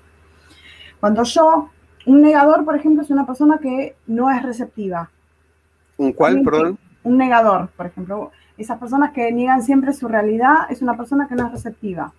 Cuando 0.99 1.23
yo, 1.23 1.69
un 2.05 2.21
negador, 2.21 2.63
por 2.63 2.75
ejemplo, 2.75 3.01
es 3.01 3.09
una 3.09 3.25
persona 3.25 3.57
que 3.57 3.95
no 4.05 4.29
es 4.29 4.43
receptiva. 4.43 5.09
¿Un 5.97 6.11
cuál, 6.13 6.43
perdón? 6.43 6.77
Un 7.03 7.17
negador, 7.17 7.69
por 7.69 7.87
ejemplo 7.87 8.31
esas 8.57 8.77
personas 8.77 9.11
que 9.11 9.31
niegan 9.31 9.63
siempre 9.63 9.93
su 9.93 10.07
realidad 10.07 10.67
es 10.69 10.81
una 10.81 10.95
persona 10.95 11.27
que 11.27 11.35
no 11.35 11.47
es 11.47 11.51
receptiva. 11.51 12.13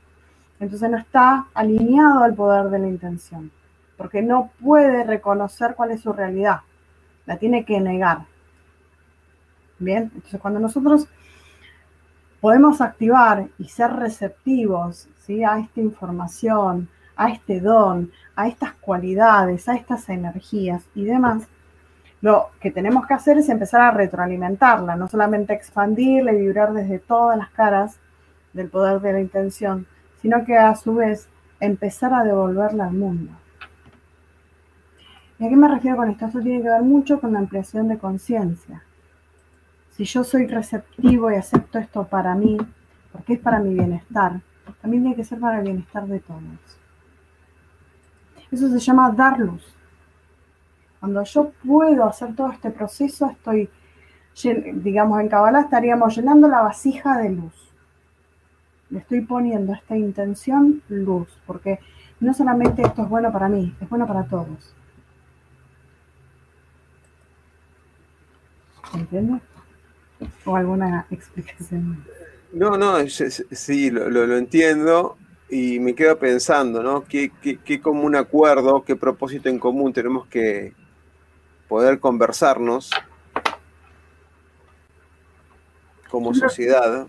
Entonces 0.60 0.90
no 0.90 0.98
está 0.98 1.46
alineado 1.54 2.22
al 2.22 2.34
poder 2.34 2.70
de 2.70 2.78
la 2.78 2.88
intención, 2.88 3.50
porque 3.96 4.22
no 4.22 4.50
puede 4.60 5.04
reconocer 5.04 5.74
cuál 5.76 5.90
es 5.90 6.00
su 6.00 6.12
realidad, 6.12 6.60
la 7.26 7.36
tiene 7.36 7.64
que 7.64 7.80
negar. 7.80 8.26
Bien, 9.78 10.10
entonces 10.14 10.40
cuando 10.40 10.60
nosotros 10.60 11.08
podemos 12.40 12.80
activar 12.80 13.48
y 13.58 13.68
ser 13.68 13.92
receptivos 13.92 15.08
a 15.46 15.58
esta 15.58 15.80
información, 15.80 16.88
a 17.16 17.30
este 17.30 17.60
don, 17.60 18.12
a 18.36 18.46
estas 18.46 18.74
cualidades, 18.74 19.68
a 19.68 19.74
estas 19.74 20.08
energías 20.08 20.84
y 20.94 21.04
demás, 21.04 21.48
lo 22.20 22.50
que 22.60 22.70
tenemos 22.70 23.06
que 23.06 23.14
hacer 23.14 23.38
es 23.38 23.48
empezar 23.48 23.80
a 23.80 23.90
retroalimentarla, 23.90 24.96
no 24.96 25.08
solamente 25.08 25.52
expandirla 25.52 26.32
y 26.32 26.40
vibrar 26.40 26.72
desde 26.72 26.98
todas 26.98 27.36
las 27.36 27.50
caras 27.50 27.98
del 28.52 28.68
poder 28.68 29.00
de 29.00 29.12
la 29.14 29.20
intención, 29.20 29.86
sino 30.22 30.44
que 30.44 30.56
a 30.56 30.74
su 30.76 30.94
vez 30.94 31.28
empezar 31.60 32.14
a 32.14 32.24
devolverla 32.24 32.86
al 32.86 32.94
mundo. 32.94 33.32
¿Y 35.38 35.46
a 35.46 35.48
qué 35.48 35.56
me 35.56 35.68
refiero 35.68 35.96
con 35.96 36.10
esto? 36.10 36.26
Esto 36.26 36.40
tiene 36.40 36.62
que 36.62 36.70
ver 36.70 36.82
mucho 36.82 37.20
con 37.20 37.32
la 37.32 37.40
ampliación 37.40 37.88
de 37.88 37.98
conciencia. 37.98 38.82
Si 39.96 40.04
yo 40.04 40.24
soy 40.24 40.46
receptivo 40.46 41.30
y 41.30 41.36
acepto 41.36 41.78
esto 41.78 42.04
para 42.06 42.34
mí, 42.34 42.58
porque 43.12 43.32
es 43.32 43.40
para 43.40 43.60
mi 43.60 43.72
bienestar, 43.72 44.42
también 44.82 45.04
tiene 45.04 45.16
que 45.16 45.24
ser 45.24 45.40
para 45.40 45.58
el 45.58 45.64
bienestar 45.64 46.06
de 46.06 46.20
todos. 46.20 46.42
Eso 48.50 48.68
se 48.68 48.78
llama 48.78 49.10
dar 49.10 49.38
luz. 49.38 49.74
Cuando 51.00 51.24
yo 51.24 51.50
puedo 51.64 52.04
hacer 52.04 52.34
todo 52.36 52.50
este 52.50 52.70
proceso, 52.70 53.30
estoy, 53.30 53.70
digamos, 54.74 55.18
en 55.18 55.28
Kabbalah 55.28 55.60
estaríamos 55.62 56.14
llenando 56.14 56.46
la 56.46 56.60
vasija 56.60 57.16
de 57.16 57.30
luz. 57.30 57.54
Le 58.90 58.98
estoy 58.98 59.22
poniendo 59.22 59.72
esta 59.72 59.96
intención 59.96 60.82
luz, 60.90 61.28
porque 61.46 61.80
no 62.20 62.34
solamente 62.34 62.82
esto 62.82 63.02
es 63.02 63.08
bueno 63.08 63.32
para 63.32 63.48
mí, 63.48 63.74
es 63.80 63.88
bueno 63.88 64.06
para 64.06 64.24
todos. 64.24 64.74
¿Entiendes? 68.94 69.55
¿O 70.44 70.56
alguna 70.56 71.06
explicación? 71.10 72.04
No, 72.52 72.76
no, 72.78 72.96
sí, 73.08 73.90
lo, 73.90 74.36
entiendo 74.36 75.18
y 75.50 75.78
me 75.80 75.94
quedo 75.94 76.18
pensando, 76.18 76.82
¿no? 76.82 77.04
¿Qué, 77.04 77.30
qué, 77.42 77.58
qué 77.58 77.80
común 77.80 78.16
acuerdo, 78.16 78.82
qué 78.84 78.96
propósito 78.96 79.48
en 79.48 79.58
común 79.58 79.92
tenemos 79.92 80.26
que, 80.26 80.72
poder 81.68 81.98
conversarnos 82.00 82.90
como 86.10 86.34
sociedad 86.34 87.06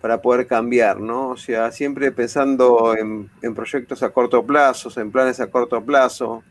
para 0.00 0.22
poder 0.22 0.46
cambiar, 0.46 1.00
¿no? 1.00 1.30
O 1.30 1.36
sea, 1.36 1.72
siempre 1.72 2.12
pensando 2.12 2.94
en, 2.96 3.30
proyectos 3.54 4.02
a 4.02 4.10
corto 4.10 4.44
plazo, 4.44 4.88
en 5.00 5.10
planes 5.10 5.40
a 5.40 5.50
corto 5.50 5.82
plazo, 5.84 6.42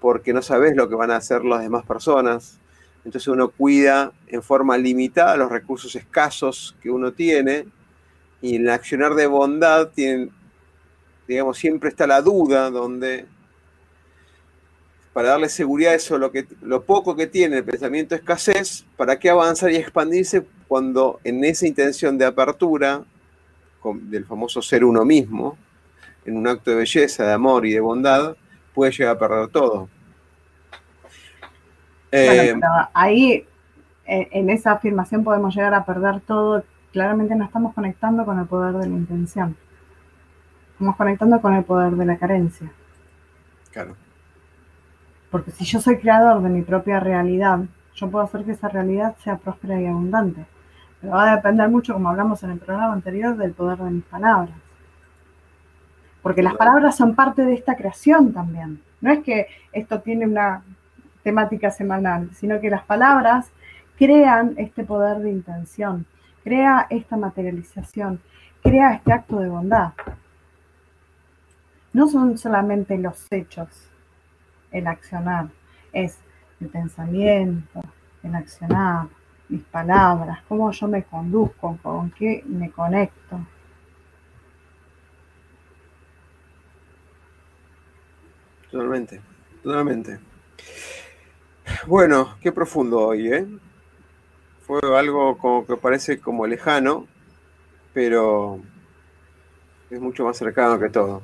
porque 0.00 0.32
no 0.32 0.42
sabes 0.42 0.76
lo 0.76 0.88
que 0.88 0.94
van 0.94 1.10
a 1.10 1.16
hacer 1.16 1.44
las 1.44 1.62
demás 1.62 1.84
personas. 1.84 2.60
Entonces 3.04 3.28
uno 3.28 3.48
cuida 3.48 4.12
en 4.26 4.42
forma 4.42 4.76
limitada 4.76 5.36
los 5.36 5.50
recursos 5.50 5.94
escasos 5.96 6.76
que 6.82 6.90
uno 6.90 7.12
tiene 7.12 7.66
y 8.40 8.56
en 8.56 8.62
el 8.62 8.70
accionar 8.70 9.14
de 9.14 9.26
bondad 9.26 9.88
tienen, 9.88 10.30
digamos, 11.26 11.58
siempre 11.58 11.88
está 11.88 12.06
la 12.06 12.20
duda 12.20 12.70
donde 12.70 13.26
para 15.18 15.30
darle 15.30 15.48
seguridad 15.48 15.94
a 15.94 15.96
eso, 15.96 16.16
lo, 16.16 16.30
que, 16.30 16.46
lo 16.62 16.84
poco 16.84 17.16
que 17.16 17.26
tiene 17.26 17.56
el 17.56 17.64
pensamiento 17.64 18.14
de 18.14 18.20
escasez, 18.20 18.84
¿para 18.96 19.18
qué 19.18 19.30
avanzar 19.30 19.68
y 19.72 19.74
expandirse 19.74 20.46
cuando 20.68 21.18
en 21.24 21.42
esa 21.44 21.66
intención 21.66 22.16
de 22.16 22.24
apertura 22.24 23.02
del 23.84 24.24
famoso 24.26 24.62
ser 24.62 24.84
uno 24.84 25.04
mismo, 25.04 25.58
en 26.24 26.36
un 26.36 26.46
acto 26.46 26.70
de 26.70 26.76
belleza, 26.76 27.24
de 27.26 27.32
amor 27.32 27.66
y 27.66 27.72
de 27.72 27.80
bondad, 27.80 28.36
puede 28.72 28.92
llegar 28.92 29.16
a 29.16 29.18
perder 29.18 29.48
todo? 29.48 29.88
Eh, 32.10 32.58
ahí, 32.94 33.46
en 34.06 34.50
esa 34.50 34.72
afirmación 34.72 35.24
podemos 35.24 35.54
llegar 35.54 35.74
a 35.74 35.84
perder 35.84 36.20
todo. 36.20 36.64
Claramente 36.92 37.34
no 37.34 37.44
estamos 37.44 37.74
conectando 37.74 38.24
con 38.24 38.38
el 38.38 38.46
poder 38.46 38.74
de 38.74 38.88
la 38.88 38.94
intención. 38.94 39.56
Estamos 40.72 40.96
conectando 40.96 41.40
con 41.40 41.54
el 41.54 41.64
poder 41.64 41.92
de 41.92 42.04
la 42.06 42.16
carencia. 42.16 42.70
Claro. 43.72 43.96
Porque 45.30 45.50
si 45.50 45.64
yo 45.64 45.80
soy 45.80 45.98
creador 45.98 46.42
de 46.42 46.48
mi 46.48 46.62
propia 46.62 47.00
realidad, 47.00 47.60
yo 47.94 48.10
puedo 48.10 48.24
hacer 48.24 48.44
que 48.44 48.52
esa 48.52 48.68
realidad 48.68 49.16
sea 49.22 49.36
próspera 49.36 49.80
y 49.80 49.86
abundante. 49.86 50.46
Pero 51.00 51.12
va 51.12 51.32
a 51.32 51.36
depender 51.36 51.68
mucho, 51.68 51.92
como 51.92 52.08
hablamos 52.08 52.42
en 52.42 52.50
el 52.50 52.58
programa 52.58 52.94
anterior, 52.94 53.36
del 53.36 53.52
poder 53.52 53.78
de 53.78 53.90
mis 53.90 54.04
palabras. 54.04 54.56
Porque 56.22 56.42
las 56.42 56.54
palabras 56.54 56.96
son 56.96 57.14
parte 57.14 57.44
de 57.44 57.54
esta 57.54 57.76
creación 57.76 58.32
también. 58.32 58.82
No 59.00 59.12
es 59.12 59.20
que 59.20 59.46
esto 59.72 60.00
tiene 60.00 60.26
una 60.26 60.62
temática 61.28 61.70
semanal, 61.70 62.30
sino 62.32 62.58
que 62.58 62.70
las 62.70 62.84
palabras 62.84 63.50
crean 63.98 64.54
este 64.56 64.82
poder 64.82 65.18
de 65.18 65.30
intención, 65.30 66.06
crea 66.42 66.86
esta 66.88 67.18
materialización, 67.18 68.18
crea 68.62 68.94
este 68.94 69.12
acto 69.12 69.38
de 69.38 69.50
bondad. 69.50 69.92
No 71.92 72.08
son 72.08 72.38
solamente 72.38 72.96
los 72.96 73.26
hechos, 73.30 73.68
el 74.70 74.86
accionar, 74.86 75.48
es 75.92 76.16
el 76.60 76.68
pensamiento, 76.68 77.82
el 78.22 78.34
accionar, 78.34 79.08
mis 79.50 79.64
palabras, 79.64 80.38
cómo 80.48 80.70
yo 80.70 80.88
me 80.88 81.02
conduzco, 81.02 81.78
con 81.82 82.10
qué 82.12 82.42
me 82.46 82.70
conecto. 82.70 83.38
Totalmente, 88.70 89.20
totalmente. 89.62 90.18
Bueno, 91.86 92.36
qué 92.40 92.50
profundo 92.50 92.98
hoy, 92.98 93.32
¿eh? 93.32 93.46
Fue 94.66 94.80
algo 94.96 95.38
como 95.38 95.66
que 95.66 95.76
parece 95.76 96.18
como 96.18 96.46
lejano, 96.46 97.06
pero 97.94 98.60
es 99.90 100.00
mucho 100.00 100.24
más 100.24 100.36
cercano 100.36 100.78
que 100.78 100.90
todo. 100.90 101.22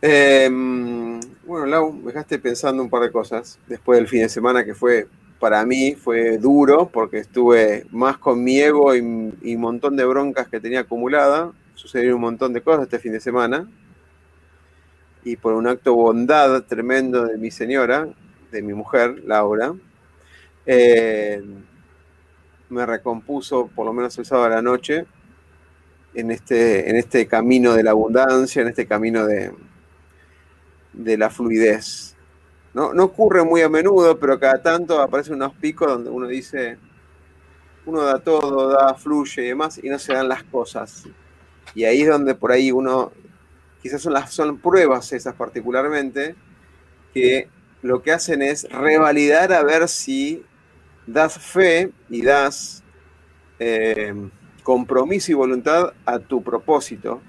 Em, 0.00 1.20
bueno, 1.44 1.66
Lau, 1.66 1.92
me 1.92 2.06
dejaste 2.12 2.38
pensando 2.38 2.82
un 2.82 2.90
par 2.90 3.02
de 3.02 3.10
cosas 3.10 3.58
después 3.66 3.98
del 3.98 4.08
fin 4.08 4.20
de 4.22 4.28
semana 4.28 4.64
que 4.64 4.74
fue, 4.74 5.08
para 5.40 5.64
mí, 5.66 5.94
fue 5.94 6.38
duro 6.38 6.88
porque 6.92 7.18
estuve 7.18 7.86
más 7.90 8.18
con 8.18 8.42
mi 8.44 8.60
ego 8.60 8.94
y, 8.94 9.00
un 9.00 9.60
montón 9.60 9.96
de 9.96 10.04
broncas 10.04 10.48
que 10.48 10.60
tenía 10.60 10.80
acumulada. 10.80 11.52
Sucedieron 11.74 12.16
un 12.16 12.22
montón 12.22 12.52
de 12.52 12.62
cosas 12.62 12.84
este 12.84 12.98
fin 12.98 13.12
de 13.12 13.20
semana. 13.20 13.68
Y 15.24 15.36
por 15.36 15.54
un 15.54 15.66
acto 15.66 15.90
de 15.90 15.96
bondad 15.96 16.62
tremendo 16.64 17.24
de 17.26 17.38
mi 17.38 17.50
señora, 17.50 18.08
de 18.54 18.62
mi 18.62 18.72
mujer, 18.72 19.22
Laura, 19.26 19.74
eh, 20.64 21.42
me 22.70 22.86
recompuso 22.86 23.66
por 23.66 23.84
lo 23.84 23.92
menos 23.92 24.16
el 24.18 24.24
sábado 24.24 24.46
a 24.46 24.56
la 24.56 24.62
noche 24.62 25.06
en 26.14 26.30
este, 26.30 26.88
en 26.88 26.96
este 26.96 27.26
camino 27.26 27.74
de 27.74 27.82
la 27.82 27.90
abundancia, 27.90 28.62
en 28.62 28.68
este 28.68 28.86
camino 28.86 29.26
de, 29.26 29.52
de 30.92 31.18
la 31.18 31.30
fluidez. 31.30 32.16
No, 32.72 32.92
no 32.94 33.04
ocurre 33.04 33.44
muy 33.44 33.62
a 33.62 33.68
menudo, 33.68 34.18
pero 34.18 34.38
cada 34.38 34.62
tanto 34.62 35.00
aparecen 35.00 35.34
unos 35.34 35.54
picos 35.54 35.88
donde 35.88 36.10
uno 36.10 36.26
dice, 36.26 36.78
uno 37.86 38.02
da 38.02 38.18
todo, 38.18 38.68
da, 38.68 38.94
fluye 38.94 39.44
y 39.44 39.48
demás, 39.48 39.80
y 39.82 39.88
no 39.88 39.98
se 39.98 40.12
dan 40.14 40.28
las 40.28 40.42
cosas. 40.44 41.04
Y 41.74 41.84
ahí 41.84 42.02
es 42.02 42.08
donde 42.08 42.34
por 42.34 42.52
ahí 42.52 42.72
uno, 42.72 43.12
quizás 43.82 44.00
son 44.00 44.12
las 44.12 44.32
son 44.32 44.58
pruebas 44.58 45.12
esas 45.12 45.34
particularmente, 45.34 46.34
que 47.12 47.48
lo 47.84 48.00
que 48.00 48.12
hacen 48.12 48.40
es 48.40 48.66
revalidar 48.70 49.52
a 49.52 49.62
ver 49.62 49.88
si 49.88 50.42
das 51.06 51.38
fe 51.38 51.92
y 52.08 52.22
das 52.22 52.82
eh, 53.58 54.14
compromiso 54.62 55.30
y 55.30 55.34
voluntad 55.34 55.92
a 56.06 56.18
tu 56.18 56.42
propósito, 56.42 57.20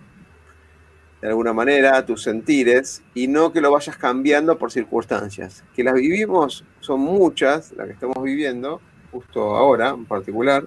de 1.21 1.27
alguna 1.27 1.51
manera, 1.51 1.97
a 1.97 2.05
tus 2.05 2.23
sentires, 2.23 3.03
y 3.13 3.27
no 3.27 3.51
que 3.51 3.59
lo 3.59 3.69
vayas 3.69 3.97
cambiando 3.97 4.57
por 4.57 4.71
circunstancias. 4.71 5.65
Que 5.75 5.83
las 5.83 5.95
vivimos 5.95 6.63
son 6.79 7.01
muchas, 7.01 7.73
las 7.73 7.87
que 7.87 7.93
estamos 7.93 8.23
viviendo, 8.23 8.79
justo 9.11 9.57
ahora 9.57 9.89
en 9.89 10.05
particular, 10.05 10.63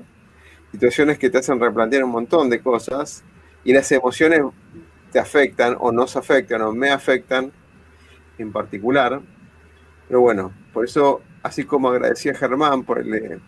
situaciones 0.71 1.19
que 1.19 1.31
te 1.31 1.39
hacen 1.39 1.59
replantear 1.59 2.05
un 2.05 2.11
montón 2.11 2.51
de 2.51 2.61
cosas, 2.61 3.25
y 3.65 3.73
las 3.73 3.91
emociones 3.91 4.43
te 5.13 5.19
afectan 5.19 5.79
o 5.81 5.93
nos 5.93 6.15
afectan 6.15 6.61
o 6.61 6.73
me 6.73 6.91
afectan 6.91 7.53
en 8.37 8.53
particular. 8.53 9.23
Pero 10.09 10.21
bueno, 10.21 10.53
por 10.73 10.85
eso 10.87 11.21
así 11.43 11.65
como 11.65 11.89
agradecí 11.89 12.29
a 12.29 12.35
Germán 12.35 12.83
por 12.83 12.99
el, 12.99 13.41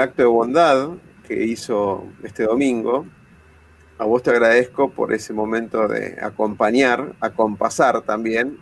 acto 0.00 0.22
de 0.22 0.28
bondad 0.28 0.90
que 1.26 1.44
hizo 1.44 2.06
este 2.22 2.44
domingo, 2.44 3.06
a 3.98 4.04
vos 4.04 4.22
te 4.22 4.30
agradezco 4.30 4.90
por 4.90 5.12
ese 5.12 5.32
momento 5.32 5.88
de 5.88 6.16
acompañar, 6.22 7.14
acompasar 7.20 8.00
también. 8.02 8.56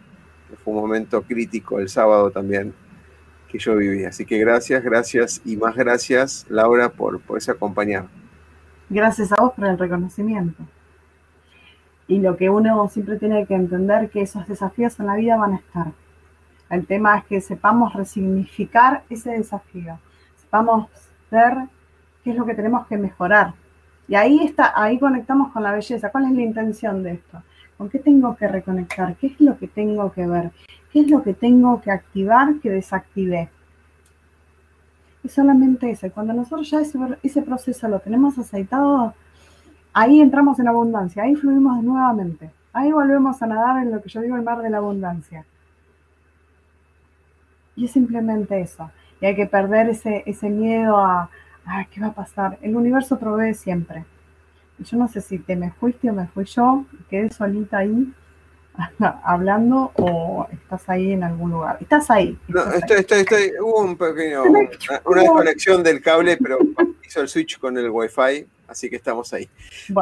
Fue 0.64 0.72
un 0.72 0.80
momento 0.80 1.22
crítico 1.22 1.78
el 1.78 1.88
sábado 1.88 2.30
también 2.30 2.72
que 3.48 3.58
yo 3.58 3.76
viví. 3.76 4.04
Así 4.04 4.24
que 4.24 4.38
gracias, 4.38 4.82
gracias 4.82 5.42
y 5.44 5.56
más 5.56 5.76
gracias, 5.76 6.46
Laura, 6.48 6.88
por 6.88 7.20
ese 7.36 7.50
acompañar. 7.50 8.06
Gracias 8.88 9.32
a 9.32 9.36
vos 9.36 9.52
por 9.52 9.66
el 9.66 9.78
reconocimiento. 9.78 10.64
Y 12.08 12.20
lo 12.20 12.36
que 12.36 12.50
uno 12.50 12.88
siempre 12.88 13.18
tiene 13.18 13.46
que 13.46 13.54
entender 13.54 14.10
que 14.10 14.22
esos 14.22 14.46
desafíos 14.46 14.98
en 15.00 15.06
la 15.06 15.16
vida 15.16 15.36
van 15.36 15.54
a 15.54 15.56
estar. 15.56 15.86
El 16.70 16.86
tema 16.86 17.18
es 17.18 17.24
que 17.24 17.40
sepamos 17.40 17.94
resignificar 17.94 19.04
ese 19.08 19.30
desafío, 19.30 19.98
sepamos 20.36 20.88
ver 21.30 21.54
qué 22.24 22.30
es 22.30 22.36
lo 22.36 22.44
que 22.44 22.54
tenemos 22.54 22.86
que 22.86 22.96
mejorar. 22.96 23.54
Y 24.08 24.14
ahí 24.14 24.44
está, 24.44 24.72
ahí 24.80 24.98
conectamos 24.98 25.52
con 25.52 25.62
la 25.62 25.72
belleza. 25.72 26.10
¿Cuál 26.10 26.26
es 26.26 26.32
la 26.32 26.42
intención 26.42 27.02
de 27.02 27.12
esto? 27.12 27.42
¿Con 27.76 27.88
qué 27.88 27.98
tengo 27.98 28.36
que 28.36 28.48
reconectar? 28.48 29.16
¿Qué 29.16 29.28
es 29.28 29.40
lo 29.40 29.58
que 29.58 29.68
tengo 29.68 30.12
que 30.12 30.26
ver? 30.26 30.50
¿Qué 30.92 31.00
es 31.00 31.10
lo 31.10 31.22
que 31.22 31.34
tengo 31.34 31.80
que 31.80 31.90
activar 31.90 32.58
que 32.60 32.70
desactivé? 32.70 33.48
Y 35.22 35.28
solamente 35.28 35.90
eso. 35.90 36.10
Cuando 36.12 36.32
nosotros 36.32 36.70
ya 36.70 36.80
ese, 36.80 36.98
ese 37.22 37.42
proceso 37.42 37.88
lo 37.88 37.98
tenemos 37.98 38.38
aceitado, 38.38 39.14
ahí 39.96 40.20
entramos 40.20 40.58
en 40.60 40.68
abundancia, 40.68 41.22
ahí 41.22 41.34
fluimos 41.34 41.82
nuevamente, 41.82 42.50
ahí 42.74 42.92
volvemos 42.92 43.40
a 43.40 43.46
nadar 43.46 43.82
en 43.82 43.90
lo 43.90 44.02
que 44.02 44.10
yo 44.10 44.20
digo 44.20 44.36
el 44.36 44.42
mar 44.42 44.60
de 44.60 44.68
la 44.68 44.76
abundancia. 44.76 45.46
Y 47.76 47.86
es 47.86 47.92
simplemente 47.92 48.60
eso. 48.60 48.90
Y 49.22 49.26
hay 49.26 49.34
que 49.34 49.46
perder 49.46 49.88
ese, 49.88 50.22
ese 50.26 50.50
miedo 50.50 50.98
a, 50.98 51.30
¿qué 51.90 52.00
va 52.02 52.08
a 52.08 52.12
pasar? 52.12 52.58
El 52.60 52.76
universo 52.76 53.18
provee 53.18 53.54
siempre. 53.54 54.04
Yo 54.80 54.98
no 54.98 55.08
sé 55.08 55.22
si 55.22 55.38
te 55.38 55.56
me 55.56 55.70
fuiste 55.70 56.10
o 56.10 56.12
me 56.12 56.26
fui 56.26 56.44
yo, 56.44 56.84
quedé 57.08 57.30
solita 57.30 57.78
ahí 57.78 58.12
hablando 59.24 59.92
o 59.94 60.46
estás 60.52 60.86
ahí 60.90 61.12
en 61.12 61.24
algún 61.24 61.52
lugar. 61.52 61.78
Estás 61.80 62.10
ahí. 62.10 62.38
no, 62.48 62.70
estoy, 62.70 62.98
estoy, 62.98 63.20
estoy, 63.20 63.52
hubo 63.62 63.80
un 63.80 63.96
pequeño, 63.96 64.42
una, 64.42 65.22
desconexión 65.22 65.82
del 65.82 66.02
cable, 66.02 66.36
pero 66.36 66.58
hizo 67.02 67.22
el 67.22 67.28
switch 67.28 67.58
con 67.58 67.78
el 67.78 67.88
wifi 67.88 68.46
así 68.68 68.90
que 68.90 68.96
estamos 68.96 69.32
ahí. 69.32 69.48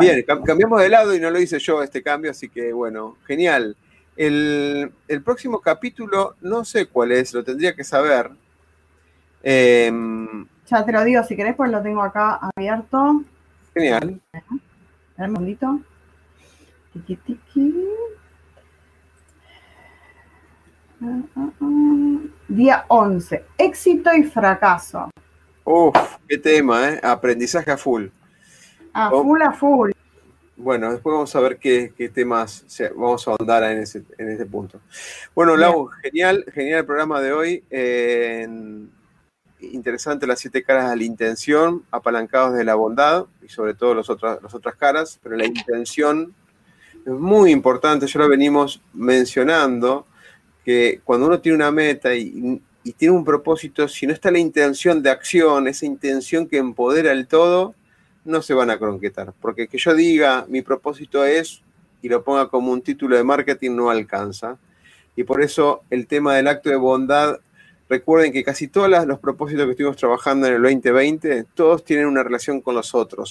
Bien, 0.00 0.24
cambiamos 0.44 0.80
de 0.80 0.88
lado 0.88 1.14
y 1.14 1.20
no 1.20 1.30
lo 1.30 1.40
hice 1.40 1.58
yo 1.58 1.82
este 1.82 2.02
cambio, 2.02 2.30
así 2.30 2.48
que 2.48 2.72
bueno, 2.72 3.16
genial. 3.26 3.76
El, 4.16 4.92
próximo 5.24 5.60
capítulo, 5.60 6.36
no 6.40 6.64
sé 6.64 6.86
cuál 6.86 7.12
es, 7.12 7.34
lo 7.34 7.42
tendría 7.42 7.74
que 7.74 7.84
saber. 7.84 8.30
Em, 9.42 10.46
ya 10.66 10.84
te 10.84 10.92
lo 10.92 11.04
digo, 11.04 11.22
si 11.24 11.36
querés, 11.36 11.56
pues 11.56 11.70
lo 11.70 11.82
tengo 11.82 12.02
acá 12.02 12.38
abierto. 12.54 13.22
Genial. 13.74 14.20
un 15.18 15.32
momentito. 15.32 15.80
Tiki, 16.92 17.16
tiki. 17.16 17.74
Día 22.48 22.84
11. 22.88 23.44
Éxito 23.58 24.14
y 24.14 24.22
fracaso. 24.22 25.10
Uf, 25.64 25.96
qué 26.28 26.38
tema, 26.38 26.90
¿eh? 26.90 27.00
Aprendizaje 27.02 27.70
a 27.70 27.76
full. 27.76 28.06
A 28.94 29.12
oh. 29.12 29.22
full, 29.22 29.42
a 29.42 29.52
full. 29.52 29.90
Bueno, 30.56 30.92
después 30.92 31.12
vamos 31.12 31.34
a 31.34 31.40
ver 31.40 31.58
qué, 31.58 31.92
temas 32.14 32.64
vamos 32.94 33.26
a 33.26 33.32
ahondar 33.32 33.64
en 33.64 33.78
ese, 33.78 34.00
punto. 34.46 34.80
Bueno, 35.34 35.56
Lau, 35.56 35.88
genial, 36.00 36.44
genial 36.54 36.80
el 36.80 36.86
programa 36.86 37.20
de 37.20 37.32
hoy. 37.32 37.64
interesante 39.60 40.26
las 40.26 40.38
siete 40.38 40.62
caras 40.62 40.90
de 40.90 40.96
la 40.96 41.04
intención, 41.04 41.82
apalancados 41.90 42.54
de 42.54 42.64
la 42.64 42.76
bondad 42.76 43.26
y 43.42 43.48
sobre 43.48 43.74
todo 43.74 43.94
las 43.94 44.08
otras 44.08 44.76
caras, 44.76 45.18
pero 45.22 45.36
la 45.36 45.46
intención 45.46 46.32
es 47.04 47.12
muy 47.12 47.50
importante, 47.50 48.06
ya 48.06 48.20
lo 48.20 48.28
venimos 48.28 48.80
mencionando, 48.92 50.06
que 50.64 51.00
cuando 51.02 51.26
uno 51.26 51.40
tiene 51.40 51.56
una 51.56 51.70
meta 51.72 52.14
y, 52.14 52.62
y 52.84 52.92
tiene 52.92 53.12
un 53.12 53.24
propósito, 53.24 53.88
si 53.88 54.06
no 54.06 54.12
está 54.12 54.30
la 54.30 54.38
intención 54.38 55.02
de 55.02 55.10
acción, 55.10 55.66
esa 55.66 55.84
intención 55.84 56.46
que 56.46 56.58
empodera 56.58 57.10
el 57.10 57.26
todo, 57.26 57.74
no 58.24 58.42
se 58.42 58.54
van 58.54 58.70
a 58.70 58.78
cronquetar, 58.78 59.32
porque 59.40 59.68
que 59.68 59.78
yo 59.78 59.94
diga 59.94 60.46
mi 60.48 60.62
propósito 60.62 61.24
es 61.24 61.62
y 62.02 62.08
lo 62.08 62.22
ponga 62.22 62.48
como 62.48 62.72
un 62.72 62.82
título 62.82 63.16
de 63.16 63.24
marketing 63.24 63.76
no 63.76 63.90
alcanza. 63.90 64.58
Y 65.16 65.24
por 65.24 65.42
eso 65.42 65.84
el 65.90 66.06
tema 66.06 66.34
del 66.34 66.48
acto 66.48 66.68
de 66.68 66.76
bondad, 66.76 67.38
recuerden 67.88 68.32
que 68.32 68.44
casi 68.44 68.68
todos 68.68 68.90
los 69.06 69.18
propósitos 69.18 69.64
que 69.64 69.70
estuvimos 69.70 69.96
trabajando 69.96 70.46
en 70.46 70.54
el 70.54 70.62
2020, 70.62 71.46
todos 71.54 71.84
tienen 71.84 72.06
una 72.06 72.22
relación 72.22 72.60
con 72.60 72.74
los 72.74 72.94
otros. 72.94 73.30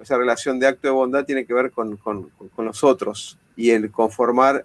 Esa 0.00 0.18
relación 0.18 0.58
de 0.58 0.66
acto 0.66 0.88
de 0.88 0.92
bondad 0.92 1.24
tiene 1.24 1.46
que 1.46 1.54
ver 1.54 1.70
con, 1.70 1.96
con, 1.96 2.28
con 2.54 2.64
los 2.64 2.84
otros 2.84 3.38
y 3.56 3.70
el 3.70 3.90
conformar 3.90 4.64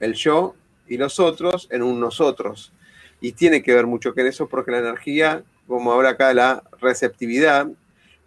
el 0.00 0.14
yo 0.14 0.54
y 0.86 0.96
los 0.96 1.20
otros 1.20 1.68
en 1.70 1.82
un 1.82 2.00
nosotros. 2.00 2.72
Y 3.20 3.32
tiene 3.32 3.62
que 3.62 3.74
ver 3.74 3.86
mucho 3.86 4.14
con 4.14 4.26
eso 4.26 4.48
porque 4.48 4.70
la 4.70 4.78
energía, 4.78 5.42
como 5.66 5.92
ahora 5.92 6.10
acá 6.10 6.32
la 6.32 6.62
receptividad, 6.80 7.68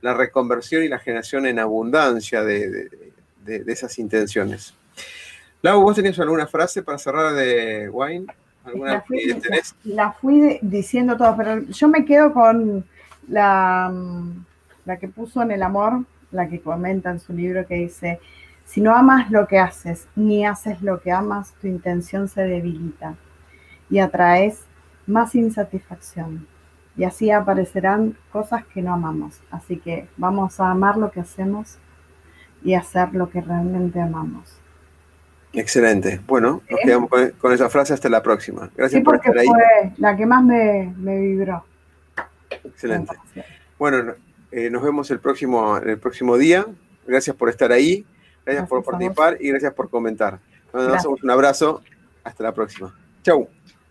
la 0.02 0.14
reconversión 0.14 0.84
y 0.84 0.88
la 0.88 1.00
generación 1.00 1.46
en 1.46 1.60
abundancia 1.60 2.44
de, 2.44 2.90
esas 3.46 3.98
intenciones. 4.00 4.74
Lau, 5.62 5.82
¿vos 5.82 5.96
tenías 5.96 6.20
alguna 6.20 6.48
frase 6.48 6.84
para 6.84 6.98
cerrar 6.98 7.34
de 7.34 7.90
Wine? 7.90 8.26
¿Alguna 8.64 8.94
la, 8.94 9.02
fui, 9.02 9.42
la 9.86 10.12
fui 10.12 10.60
diciendo 10.62 11.18
todo, 11.18 11.36
pero 11.36 11.62
yo 11.64 11.88
me 11.88 12.06
quedo 12.06 12.34
con 12.34 12.86
la, 13.28 13.92
la 14.86 14.98
que 14.98 15.08
puso 15.08 15.42
en 15.42 15.52
el 15.52 15.64
amor, 15.64 16.04
la 16.32 16.48
que 16.48 16.62
comenta 16.62 17.10
en 17.10 17.20
su 17.20 17.34
libro 17.34 17.66
que 17.66 17.76
dice, 17.76 18.20
si 18.66 18.82
no 18.82 18.96
amas 18.96 19.32
lo 19.32 19.48
que 19.48 19.60
haces, 19.60 20.08
ni 20.16 20.46
haces 20.46 20.82
lo 20.82 21.02
que 21.02 21.12
amas, 21.12 21.54
tu 21.60 21.68
intención 21.68 22.28
se 22.28 22.44
debilita 22.44 23.16
y 23.90 24.00
atraes 24.00 24.62
más 25.08 25.36
insatisfacción 25.36 26.48
y 27.02 27.04
así 27.04 27.32
aparecerán 27.32 28.16
cosas 28.32 28.64
que 28.64 28.84
no 28.84 28.94
amamos. 28.94 29.42
Así 29.50 29.78
que 29.78 30.08
vamos 30.18 30.60
a 30.60 30.70
amar 30.70 30.98
lo 30.98 31.10
que 31.10 31.20
hacemos 31.20 31.80
y 32.64 32.76
hacer 32.76 33.16
lo 33.16 33.28
que 33.32 33.42
realmente 33.42 34.00
amamos. 34.00 34.60
Excelente. 35.52 36.22
Bueno, 36.28 36.62
nos 36.70 36.80
quedamos 36.80 37.10
con, 37.40 37.54
esa 37.54 37.72
frase 37.72 37.96
hasta 37.96 38.08
la 38.08 38.22
próxima. 38.22 38.70
Gracias 38.78 39.04
por 39.04 39.16
estar 39.16 39.36
ahí. 39.36 39.48
Fue 39.48 39.94
la 39.98 40.16
que 40.16 40.28
más 40.28 40.44
me, 40.44 40.94
vibró. 40.96 41.66
Excelente. 42.66 43.16
Bueno, 43.80 44.14
eh, 44.52 44.70
nos 44.70 44.84
vemos 44.84 45.10
el 45.10 45.20
próximo, 45.20 45.78
el 45.78 45.98
próximo 45.98 46.38
día. 46.38 46.68
Gracias 47.08 47.36
por 47.36 47.50
estar 47.50 47.72
ahí. 47.72 48.06
Gracias, 48.46 48.70
por 48.70 48.84
participar 48.84 49.38
y 49.40 49.50
gracias 49.50 49.74
por 49.74 49.90
comentar. 49.90 50.38
Nos 50.72 50.86
damos 50.86 51.24
un 51.24 51.32
abrazo. 51.32 51.82
Hasta 52.24 52.44
la 52.44 52.54
próxima. 52.54 52.96
Chau. 53.24 53.50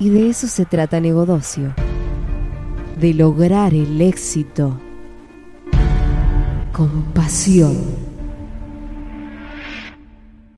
Y 0.00 0.08
de 0.08 0.30
eso 0.30 0.48
se 0.48 0.64
trata 0.64 0.98
Negodocio, 0.98 1.74
de 2.98 3.12
lograr 3.12 3.74
el 3.74 4.00
éxito 4.00 4.80
con 6.72 7.02
pasión. 7.12 7.76